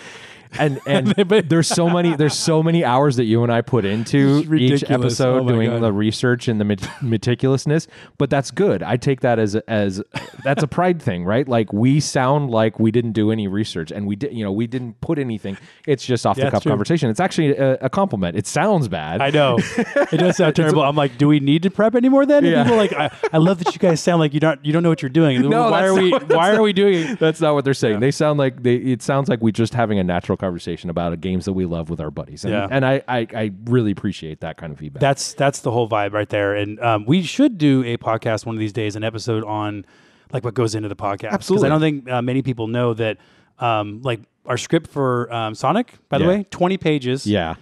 and 0.58 0.80
and 0.86 1.08
there's 1.08 1.66
so 1.68 1.88
many 1.88 2.14
there's 2.14 2.36
so 2.36 2.62
many 2.62 2.84
hours 2.84 3.16
that 3.16 3.24
you 3.24 3.42
and 3.42 3.50
I 3.52 3.60
put 3.62 3.84
into 3.84 4.54
each 4.54 4.84
oh 4.88 4.94
episode 4.94 5.42
Oh 5.44 5.48
doing 5.48 5.70
God. 5.70 5.82
the 5.82 5.92
research 5.92 6.46
and 6.48 6.60
the 6.60 6.64
met- 6.64 6.80
meticulousness, 7.00 7.86
but 8.18 8.30
that's 8.30 8.50
good. 8.50 8.82
I 8.82 8.96
take 8.96 9.20
that 9.22 9.38
as 9.38 9.56
as 9.66 10.02
that's 10.44 10.62
a 10.62 10.68
pride 10.68 11.00
thing, 11.02 11.24
right? 11.24 11.46
Like 11.48 11.72
we 11.72 12.00
sound 12.00 12.50
like 12.50 12.78
we 12.78 12.90
didn't 12.90 13.12
do 13.12 13.30
any 13.30 13.48
research 13.48 13.90
and 13.90 14.06
we 14.06 14.16
did, 14.16 14.32
you 14.32 14.44
know, 14.44 14.52
we 14.52 14.66
didn't 14.66 15.00
put 15.00 15.18
anything. 15.18 15.56
It's 15.86 16.04
just 16.04 16.17
off 16.26 16.36
Yeah, 16.38 16.46
the 16.46 16.50
cuff 16.52 16.64
conversation. 16.64 17.10
It's 17.10 17.20
actually 17.20 17.56
a, 17.56 17.74
a 17.82 17.88
compliment. 17.90 18.36
It 18.36 18.46
sounds 18.46 18.88
bad. 18.88 19.20
I 19.20 19.30
know 19.30 19.56
it 19.76 20.16
does 20.18 20.36
sound 20.36 20.56
terrible. 20.56 20.82
I'm 20.82 20.96
like, 20.96 21.18
do 21.18 21.28
we 21.28 21.40
need 21.40 21.62
to 21.64 21.70
prep 21.70 21.94
anymore? 21.94 22.26
Then 22.26 22.44
And 22.44 22.52
Yeah. 22.52 22.62
people 22.64 22.74
are 22.74 22.82
like, 22.82 22.92
I, 22.92 23.10
I 23.32 23.38
love 23.38 23.58
that 23.64 23.74
you 23.74 23.78
guys 23.78 24.00
sound 24.00 24.20
like 24.20 24.34
you 24.34 24.40
don't 24.40 24.64
you 24.64 24.72
don't 24.72 24.82
know 24.82 24.88
what 24.88 25.02
you're 25.02 25.08
doing. 25.08 25.40
No, 25.48 25.70
why 25.70 25.84
are 25.86 25.94
we 25.94 26.10
not 26.10 26.28
why 26.28 26.54
are 26.54 26.62
we 26.62 26.72
doing? 26.72 27.08
it? 27.10 27.18
That's 27.18 27.40
not 27.40 27.54
what 27.54 27.64
they're 27.64 27.74
saying. 27.74 28.00
They 28.00 28.10
sound 28.10 28.38
like 28.38 28.62
they. 28.62 28.76
It 28.76 29.02
sounds 29.02 29.28
like 29.28 29.40
we're 29.40 29.50
just 29.52 29.74
having 29.74 29.98
a 29.98 30.04
natural 30.04 30.36
conversation 30.36 30.90
about 30.90 31.20
games 31.20 31.44
that 31.46 31.52
we 31.54 31.64
love 31.66 31.90
with 31.90 32.00
our 32.00 32.10
buddies. 32.10 32.44
And, 32.44 32.52
Yeah. 32.52 32.68
and 32.70 32.84
I, 32.84 33.02
I, 33.08 33.26
I 33.34 33.50
really 33.64 33.90
appreciate 33.90 34.40
that 34.40 34.56
kind 34.56 34.72
of 34.72 34.78
feedback. 34.78 35.00
That's 35.00 35.34
that's 35.34 35.60
the 35.60 35.70
whole 35.70 35.88
vibe 35.88 36.12
right 36.12 36.28
there. 36.28 36.54
And 36.54 36.80
um, 36.80 37.04
we 37.06 37.22
should 37.22 37.58
do 37.58 37.82
a 37.84 37.96
podcast 37.96 38.46
one 38.46 38.54
of 38.56 38.60
these 38.60 38.72
days, 38.72 38.96
an 38.96 39.04
episode 39.04 39.44
on 39.44 39.84
like 40.32 40.44
what 40.44 40.54
goes 40.54 40.74
into 40.74 40.88
the 40.88 40.96
podcast. 40.96 41.30
Absolutely. 41.30 41.66
I 41.66 41.70
don't 41.70 41.80
think 41.80 42.10
uh, 42.10 42.22
many 42.22 42.42
people 42.42 42.66
know 42.66 42.94
that. 42.94 43.18
Um, 43.60 44.02
like 44.02 44.20
our 44.48 44.56
script 44.58 44.90
for 44.90 45.32
um, 45.32 45.54
Sonic, 45.54 45.92
by 46.08 46.18
the 46.18 46.24
Yeah. 46.24 46.30
way, 46.30 46.46
twenty 46.50 46.76
pages. 46.78 47.26
Yeah. 47.26 47.54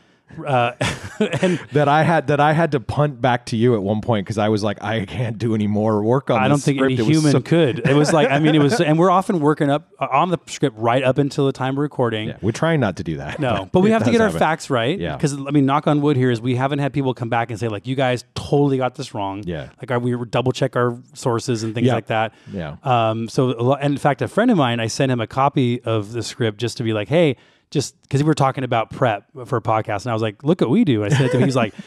Uh, 0.44 0.72
and 1.40 1.58
That 1.72 1.88
I 1.88 2.02
had 2.02 2.26
that 2.26 2.40
I 2.40 2.52
had 2.52 2.72
to 2.72 2.80
punt 2.80 3.20
back 3.20 3.46
to 3.46 3.56
you 3.56 3.74
at 3.74 3.82
one 3.82 4.00
point 4.00 4.26
because 4.26 4.38
I 4.38 4.48
was 4.48 4.62
like, 4.64 4.82
I 4.82 5.04
can't 5.06 5.38
do 5.38 5.54
any 5.54 5.66
more 5.66 6.02
work 6.02 6.30
on. 6.30 6.42
I 6.42 6.48
don't 6.48 6.58
think 6.60 6.78
script. 6.78 6.98
any 7.00 7.04
human 7.04 7.32
so- 7.32 7.40
could. 7.40 7.78
It 7.88 7.94
was 7.94 8.12
like 8.12 8.30
I 8.30 8.38
mean, 8.40 8.54
it 8.54 8.58
was, 8.58 8.80
and 8.80 8.98
we're 8.98 9.10
often 9.10 9.40
working 9.40 9.70
up 9.70 9.88
uh, 10.00 10.08
on 10.10 10.30
the 10.30 10.38
script 10.46 10.76
right 10.78 11.02
up 11.02 11.18
until 11.18 11.46
the 11.46 11.52
time 11.52 11.74
of 11.74 11.78
recording. 11.78 12.28
Yeah, 12.28 12.36
we're 12.42 12.50
trying 12.52 12.80
not 12.80 12.96
to 12.96 13.04
do 13.04 13.16
that. 13.18 13.38
No, 13.38 13.68
but 13.72 13.80
we 13.80 13.90
have 13.90 14.04
to 14.04 14.10
get 14.10 14.20
our 14.20 14.26
happen. 14.26 14.38
facts 14.40 14.68
right. 14.68 14.98
Yeah. 14.98 15.16
Because 15.16 15.34
I 15.34 15.50
mean, 15.52 15.64
knock 15.64 15.86
on 15.86 16.00
wood 16.00 16.16
here 16.16 16.30
is 16.30 16.40
we 16.40 16.56
haven't 16.56 16.80
had 16.80 16.92
people 16.92 17.14
come 17.14 17.28
back 17.28 17.50
and 17.50 17.58
say 17.58 17.68
like, 17.68 17.86
you 17.86 17.94
guys 17.94 18.24
totally 18.34 18.76
got 18.78 18.94
this 18.96 19.14
wrong. 19.14 19.42
Yeah. 19.46 19.70
Like 19.80 19.90
our, 19.90 19.98
we 19.98 20.16
double 20.26 20.52
check 20.52 20.76
our 20.76 20.98
sources 21.14 21.62
and 21.62 21.74
things 21.74 21.86
Yeah. 21.86 21.94
like 21.94 22.06
that. 22.06 22.34
Yeah. 22.52 22.76
Um. 22.82 23.28
So, 23.28 23.74
and 23.74 23.92
in 23.94 23.98
fact, 23.98 24.22
a 24.22 24.28
friend 24.28 24.50
of 24.50 24.56
mine, 24.56 24.80
I 24.80 24.88
sent 24.88 25.10
him 25.12 25.20
a 25.20 25.26
copy 25.26 25.80
of 25.82 26.12
the 26.12 26.22
script 26.22 26.58
just 26.58 26.76
to 26.78 26.82
be 26.82 26.92
like, 26.92 27.08
hey, 27.08 27.36
just 27.76 28.00
because 28.02 28.22
we 28.22 28.26
were 28.26 28.34
talking 28.34 28.64
about 28.64 28.90
prep 28.90 29.26
for 29.44 29.58
a 29.58 29.60
podcast, 29.60 30.04
and 30.04 30.10
I 30.10 30.14
was 30.14 30.22
like, 30.22 30.42
look 30.42 30.62
what 30.62 30.70
we 30.70 30.82
do. 30.84 31.04
I 31.04 31.10
said 31.10 31.30
to 31.30 31.36
him. 31.38 31.44
He's 31.44 31.56
like. 31.56 31.74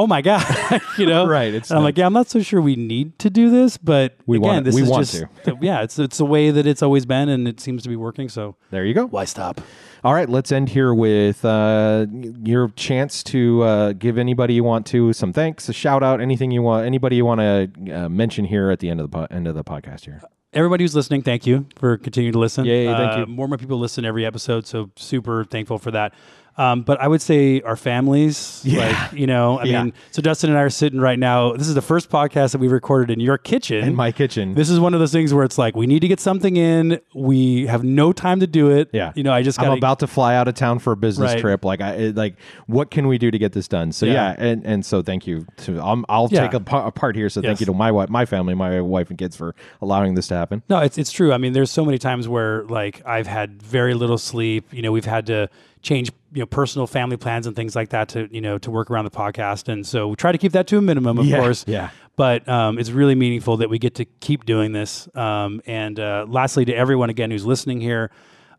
Oh 0.00 0.06
my 0.06 0.22
god! 0.22 0.44
you 0.98 1.06
know, 1.06 1.26
Right, 1.26 1.52
it's 1.52 1.70
And 1.70 1.78
I'm 1.78 1.82
like, 1.82 1.98
yeah, 1.98 2.06
I'm 2.06 2.12
not 2.12 2.28
so 2.28 2.40
sure 2.40 2.60
we 2.60 2.76
need 2.76 3.18
to 3.18 3.28
do 3.30 3.50
this, 3.50 3.76
but 3.76 4.16
We 4.26 4.36
again, 4.36 4.48
want 4.48 4.64
this 4.66 4.74
We 4.76 4.82
is 4.82 4.88
want 4.88 5.08
just, 5.08 5.24
yeah, 5.60 5.82
it's 5.82 5.98
it's 5.98 6.18
the 6.18 6.24
way 6.24 6.52
that 6.52 6.68
it's 6.68 6.84
always 6.84 7.04
been, 7.04 7.28
and 7.28 7.48
it 7.48 7.58
seems 7.58 7.82
to 7.82 7.88
be 7.88 7.96
working. 7.96 8.28
So 8.28 8.54
There 8.70 8.84
you 8.84 8.94
go. 8.94 9.08
why 9.08 9.24
stop? 9.24 9.60
All 10.04 10.14
right, 10.14 10.28
let's 10.28 10.52
end 10.52 10.68
here 10.68 10.94
with 10.94 11.44
uh, 11.44 12.06
your 12.44 12.68
chance 12.76 13.24
to 13.24 13.62
uh, 13.64 13.92
give 13.94 14.18
anybody 14.18 14.54
you 14.54 14.62
want 14.62 14.86
to 14.88 15.12
some 15.12 15.32
thanks, 15.32 15.68
a 15.68 15.72
shout 15.72 16.04
out, 16.04 16.20
anything 16.20 16.52
you 16.52 16.62
want, 16.62 16.86
anybody 16.86 17.16
you 17.16 17.24
want 17.24 17.40
to 17.40 18.04
uh, 18.04 18.08
mention 18.08 18.44
here 18.44 18.70
at 18.70 18.78
the 18.78 18.90
end 18.90 19.00
of 19.00 19.10
the 19.10 19.16
po- 19.18 19.34
end 19.34 19.48
of 19.48 19.56
the 19.56 19.64
podcast 19.64 20.04
here. 20.04 20.22
Everybody 20.52 20.84
who's 20.84 20.94
listening, 20.94 21.22
thank 21.22 21.46
you 21.46 21.66
for 21.76 21.96
continuing 21.98 22.32
to 22.32 22.38
listen. 22.38 22.64
Yeah, 22.64 22.96
thank 22.96 23.12
Uh, 23.12 23.18
you. 23.20 23.26
More 23.26 23.44
and 23.44 23.50
more 23.50 23.58
people 23.58 23.78
listen 23.78 24.04
every 24.04 24.24
episode, 24.24 24.66
so 24.66 24.90
super 24.96 25.44
thankful 25.44 25.78
for 25.78 25.90
that. 25.92 26.14
Um, 26.58 26.82
but 26.82 27.00
I 27.00 27.06
would 27.06 27.22
say 27.22 27.60
our 27.62 27.76
families, 27.76 28.62
Yeah. 28.64 28.78
like 29.10 29.12
you 29.18 29.26
know, 29.26 29.58
I 29.60 29.64
Yeah. 29.64 29.82
mean, 29.84 29.92
so 30.10 30.20
Dustin 30.20 30.50
and 30.50 30.58
I 30.58 30.62
are 30.62 30.70
sitting 30.70 31.00
right 31.00 31.18
now. 31.18 31.52
This 31.52 31.68
is 31.68 31.74
the 31.74 31.80
first 31.82 32.10
podcast 32.10 32.52
that 32.52 32.58
we 32.58 32.66
recorded 32.68 33.10
in 33.12 33.20
your 33.20 33.38
kitchen. 33.38 33.84
In 33.84 33.94
my 33.94 34.10
kitchen. 34.12 34.54
this 34.54 34.68
is 34.68 34.80
one 34.80 34.92
of 34.92 35.00
those 35.00 35.12
things 35.12 35.32
where 35.32 35.44
it's 35.44 35.56
like 35.56 35.76
we 35.76 35.86
need 35.86 36.00
to 36.00 36.08
get 36.08 36.18
something 36.20 36.56
in. 36.56 37.00
We 37.14 37.66
have 37.66 37.84
no 37.84 38.12
time 38.12 38.40
to 38.40 38.46
do 38.46 38.70
it. 38.70 38.90
yeah, 38.92 39.12
you 39.14 39.22
know, 39.22 39.32
I 39.32 39.42
just 39.42 39.60
I'm 39.60 39.70
about 39.72 40.00
to 40.00 40.06
fly 40.08 40.34
out 40.34 40.48
of 40.48 40.54
town 40.54 40.80
for 40.80 40.92
a 40.92 40.96
business 40.96 41.32
Right. 41.32 41.40
trip. 41.40 41.64
Like, 41.64 41.80
I 41.80 42.08
like, 42.08 42.34
what 42.66 42.90
can 42.90 43.06
we 43.06 43.18
do 43.18 43.30
to 43.30 43.38
get 43.38 43.52
this 43.52 43.68
done? 43.68 43.92
So 43.92 44.06
yeah, 44.06 44.12
Yeah. 44.12 44.34
and 44.44 44.64
and 44.66 44.84
so 44.84 45.00
thank 45.02 45.26
you 45.26 45.46
to. 45.58 45.80
Um, 45.80 46.04
I'll 46.08 46.28
take 46.28 46.54
a, 46.54 46.62
a 46.72 46.90
part 46.90 47.14
here. 47.16 47.28
So 47.28 47.40
thank 47.40 47.60
you 47.60 47.66
to 47.66 47.72
my 47.72 47.92
wife, 47.92 48.08
my 48.08 48.24
family, 48.26 48.54
my 48.54 48.80
wife 48.80 49.10
and 49.10 49.18
kids 49.18 49.36
for 49.36 49.54
allowing 49.80 50.14
this 50.14 50.26
to 50.28 50.34
happen. 50.34 50.62
No, 50.68 50.78
it's 50.80 50.98
it's 50.98 51.12
true. 51.12 51.32
I 51.32 51.38
mean, 51.38 51.52
there's 51.52 51.70
so 51.70 51.84
many 51.84 51.98
times 51.98 52.26
where 52.28 52.64
like 52.64 53.00
I've 53.06 53.26
had 53.28 53.62
very 53.62 53.94
little 53.94 54.18
sleep. 54.18 54.66
You 54.72 54.82
know, 54.82 54.90
we've 54.90 55.04
had 55.04 55.26
to 55.26 55.48
change 55.82 56.10
you 56.32 56.40
know 56.40 56.46
personal 56.46 56.86
family 56.86 57.16
plans 57.16 57.46
and 57.46 57.54
things 57.56 57.74
like 57.76 57.90
that 57.90 58.08
to 58.10 58.28
you 58.30 58.40
know 58.40 58.58
to 58.58 58.70
work 58.70 58.90
around 58.90 59.04
the 59.04 59.10
podcast, 59.10 59.68
and 59.72 59.86
so 59.86 60.08
we 60.08 60.16
try 60.16 60.32
to 60.32 60.38
keep 60.38 60.52
that 60.52 60.66
to 60.68 60.78
a 60.78 60.82
minimum, 60.82 61.18
of 61.18 61.26
Yeah, 61.26 61.38
course. 61.40 61.64
yeah. 61.66 61.90
But 62.16 62.48
um, 62.48 62.78
it's 62.78 62.90
really 62.90 63.14
meaningful 63.14 63.58
that 63.58 63.70
we 63.70 63.78
get 63.78 63.94
to 63.96 64.04
keep 64.04 64.44
doing 64.44 64.72
this. 64.72 65.08
Um, 65.14 65.62
and 65.66 66.00
uh, 66.00 66.26
lastly, 66.28 66.64
to 66.64 66.74
everyone 66.74 67.10
again 67.10 67.30
who's 67.30 67.46
listening 67.46 67.80
here, 67.80 68.10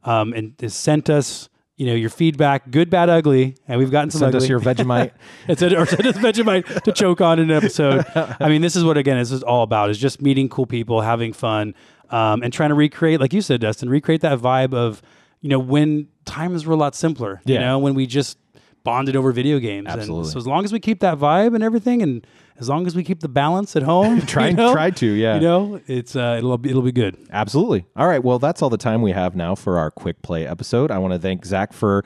um, 0.03 0.33
and 0.33 0.53
has 0.61 0.73
sent 0.73 1.09
us. 1.09 1.49
You 1.75 1.85
know 1.85 1.93
your 1.93 2.09
feedback, 2.09 2.71
good, 2.71 2.89
bad, 2.89 3.07
ugly, 3.07 3.55
and 3.65 3.79
we've 3.79 3.89
gotten 3.89 4.11
some 4.11 4.19
Send 4.19 4.35
ugly. 4.35 4.43
us 4.45 4.49
your 4.49 4.59
Vegemite. 4.59 5.11
It's 5.47 5.61
a, 5.61 5.77
or 5.79 5.85
send 5.85 6.05
us 6.07 6.17
Vegemite 6.17 6.81
to 6.81 6.91
choke 6.91 7.21
on 7.21 7.39
in 7.39 7.49
an 7.49 7.55
episode. 7.55 8.05
I 8.15 8.49
mean, 8.49 8.61
this 8.61 8.75
is 8.75 8.83
what 8.83 8.97
again 8.97 9.17
this 9.17 9.31
is 9.31 9.43
all 9.43 9.63
about: 9.63 9.89
is 9.89 9.97
just 9.97 10.21
meeting 10.21 10.49
cool 10.49 10.65
people, 10.65 10.99
having 10.99 11.31
fun, 11.31 11.73
um, 12.09 12.43
and 12.43 12.51
trying 12.51 12.67
to 12.71 12.75
recreate, 12.75 13.21
like 13.21 13.31
you 13.31 13.39
said, 13.41 13.61
Dustin, 13.61 13.87
recreate 13.89 14.19
that 14.19 14.39
vibe 14.39 14.73
of 14.73 15.01
you 15.41 15.49
know 15.49 15.59
when 15.59 16.07
times 16.25 16.65
were 16.65 16.73
a 16.73 16.77
lot 16.77 16.95
simpler. 16.95 17.41
yeah. 17.45 17.55
You 17.55 17.59
know, 17.65 17.79
when 17.79 17.93
we 17.95 18.05
just 18.05 18.37
bonded 18.83 19.15
over 19.15 19.31
video 19.31 19.59
games. 19.59 19.87
Absolutely. 19.89 20.23
And 20.23 20.31
so 20.33 20.37
as 20.39 20.47
long 20.47 20.63
as 20.63 20.71
we 20.71 20.79
keep 20.79 21.01
that 21.01 21.17
vibe 21.17 21.53
and 21.53 21.63
everything, 21.63 22.01
and 22.01 22.25
as 22.59 22.69
long 22.69 22.87
as 22.87 22.95
we 22.95 23.03
keep 23.03 23.19
the 23.19 23.27
balance 23.27 23.75
at 23.75 23.83
home, 23.83 24.21
Try- 24.25 24.49
you 24.49 24.53
know, 24.55 24.71
try 24.73 24.89
to, 24.91 25.05
yeah. 25.05 25.35
You 25.35 25.41
know, 25.41 25.81
it's 25.85 26.15
uh, 26.15 26.35
it'll 26.37 26.57
be, 26.57 26.69
it'll 26.69 26.81
be 26.81 26.91
good. 26.93 27.17
Absolutely. 27.31 27.85
All 27.97 28.07
right. 28.07 28.23
Well, 28.23 28.39
that's 28.39 28.61
all 28.61 28.69
the 28.69 28.77
time 28.77 29.01
we 29.01 29.11
have 29.11 29.35
now 29.35 29.53
for 29.55 29.77
our 29.77 29.91
quick 29.91 30.21
play 30.21 30.47
episode. 30.47 30.91
I 30.91 30.97
want 30.97 31.13
to 31.13 31.19
thank 31.19 31.45
Zach 31.45 31.73
for 31.73 32.05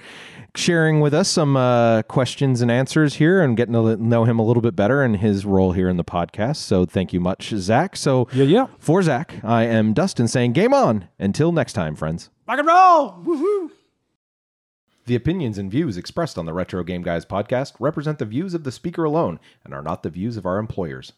sharing 0.56 1.00
with 1.00 1.14
us 1.14 1.30
some 1.30 1.56
uh, 1.58 2.02
questions 2.04 2.62
and 2.62 2.70
answers 2.72 3.16
here 3.16 3.42
and 3.42 3.56
getting 3.58 3.74
to 3.74 3.96
know 3.98 4.24
him 4.24 4.40
a 4.40 4.46
little 4.46 4.62
bit 4.62 4.76
better 4.76 5.04
and 5.04 5.18
his 5.18 5.46
role 5.46 5.72
here 5.74 5.90
in 5.90 5.98
the 5.98 6.04
podcast. 6.04 6.58
So 6.58 6.86
thank 6.86 7.14
you 7.14 7.20
much, 7.20 7.50
Zach. 7.50 7.96
So 7.96 8.28
Yeah, 8.34 8.46
yeah. 8.46 8.68
for 8.80 9.02
Zach, 9.04 9.36
I 9.44 9.64
am 9.64 9.94
Dustin 9.94 10.28
saying 10.28 10.54
game 10.54 10.74
on. 10.74 11.08
Until 11.20 11.52
next 11.52 11.74
time, 11.74 11.96
friends. 11.96 12.30
Rock 12.48 12.60
and 12.60 12.68
roll. 12.68 13.12
Woohoo! 13.24 13.72
The 15.06 15.16
opinions 15.16 15.58
and 15.58 15.72
views 15.72 15.98
expressed 15.98 16.38
on 16.38 16.46
the 16.46 16.54
Retro 16.54 16.84
Game 16.84 17.02
Guys 17.02 17.26
podcast 17.26 17.74
represent 17.80 18.20
the 18.20 18.26
views 18.26 18.54
of 18.54 18.64
the 18.64 18.72
speaker 18.72 19.04
alone 19.04 19.40
and 19.64 19.74
are 19.74 19.82
not 19.82 20.04
the 20.04 20.10
views 20.10 20.38
of 20.38 20.46
our 20.46 20.60
employers. 20.60 21.14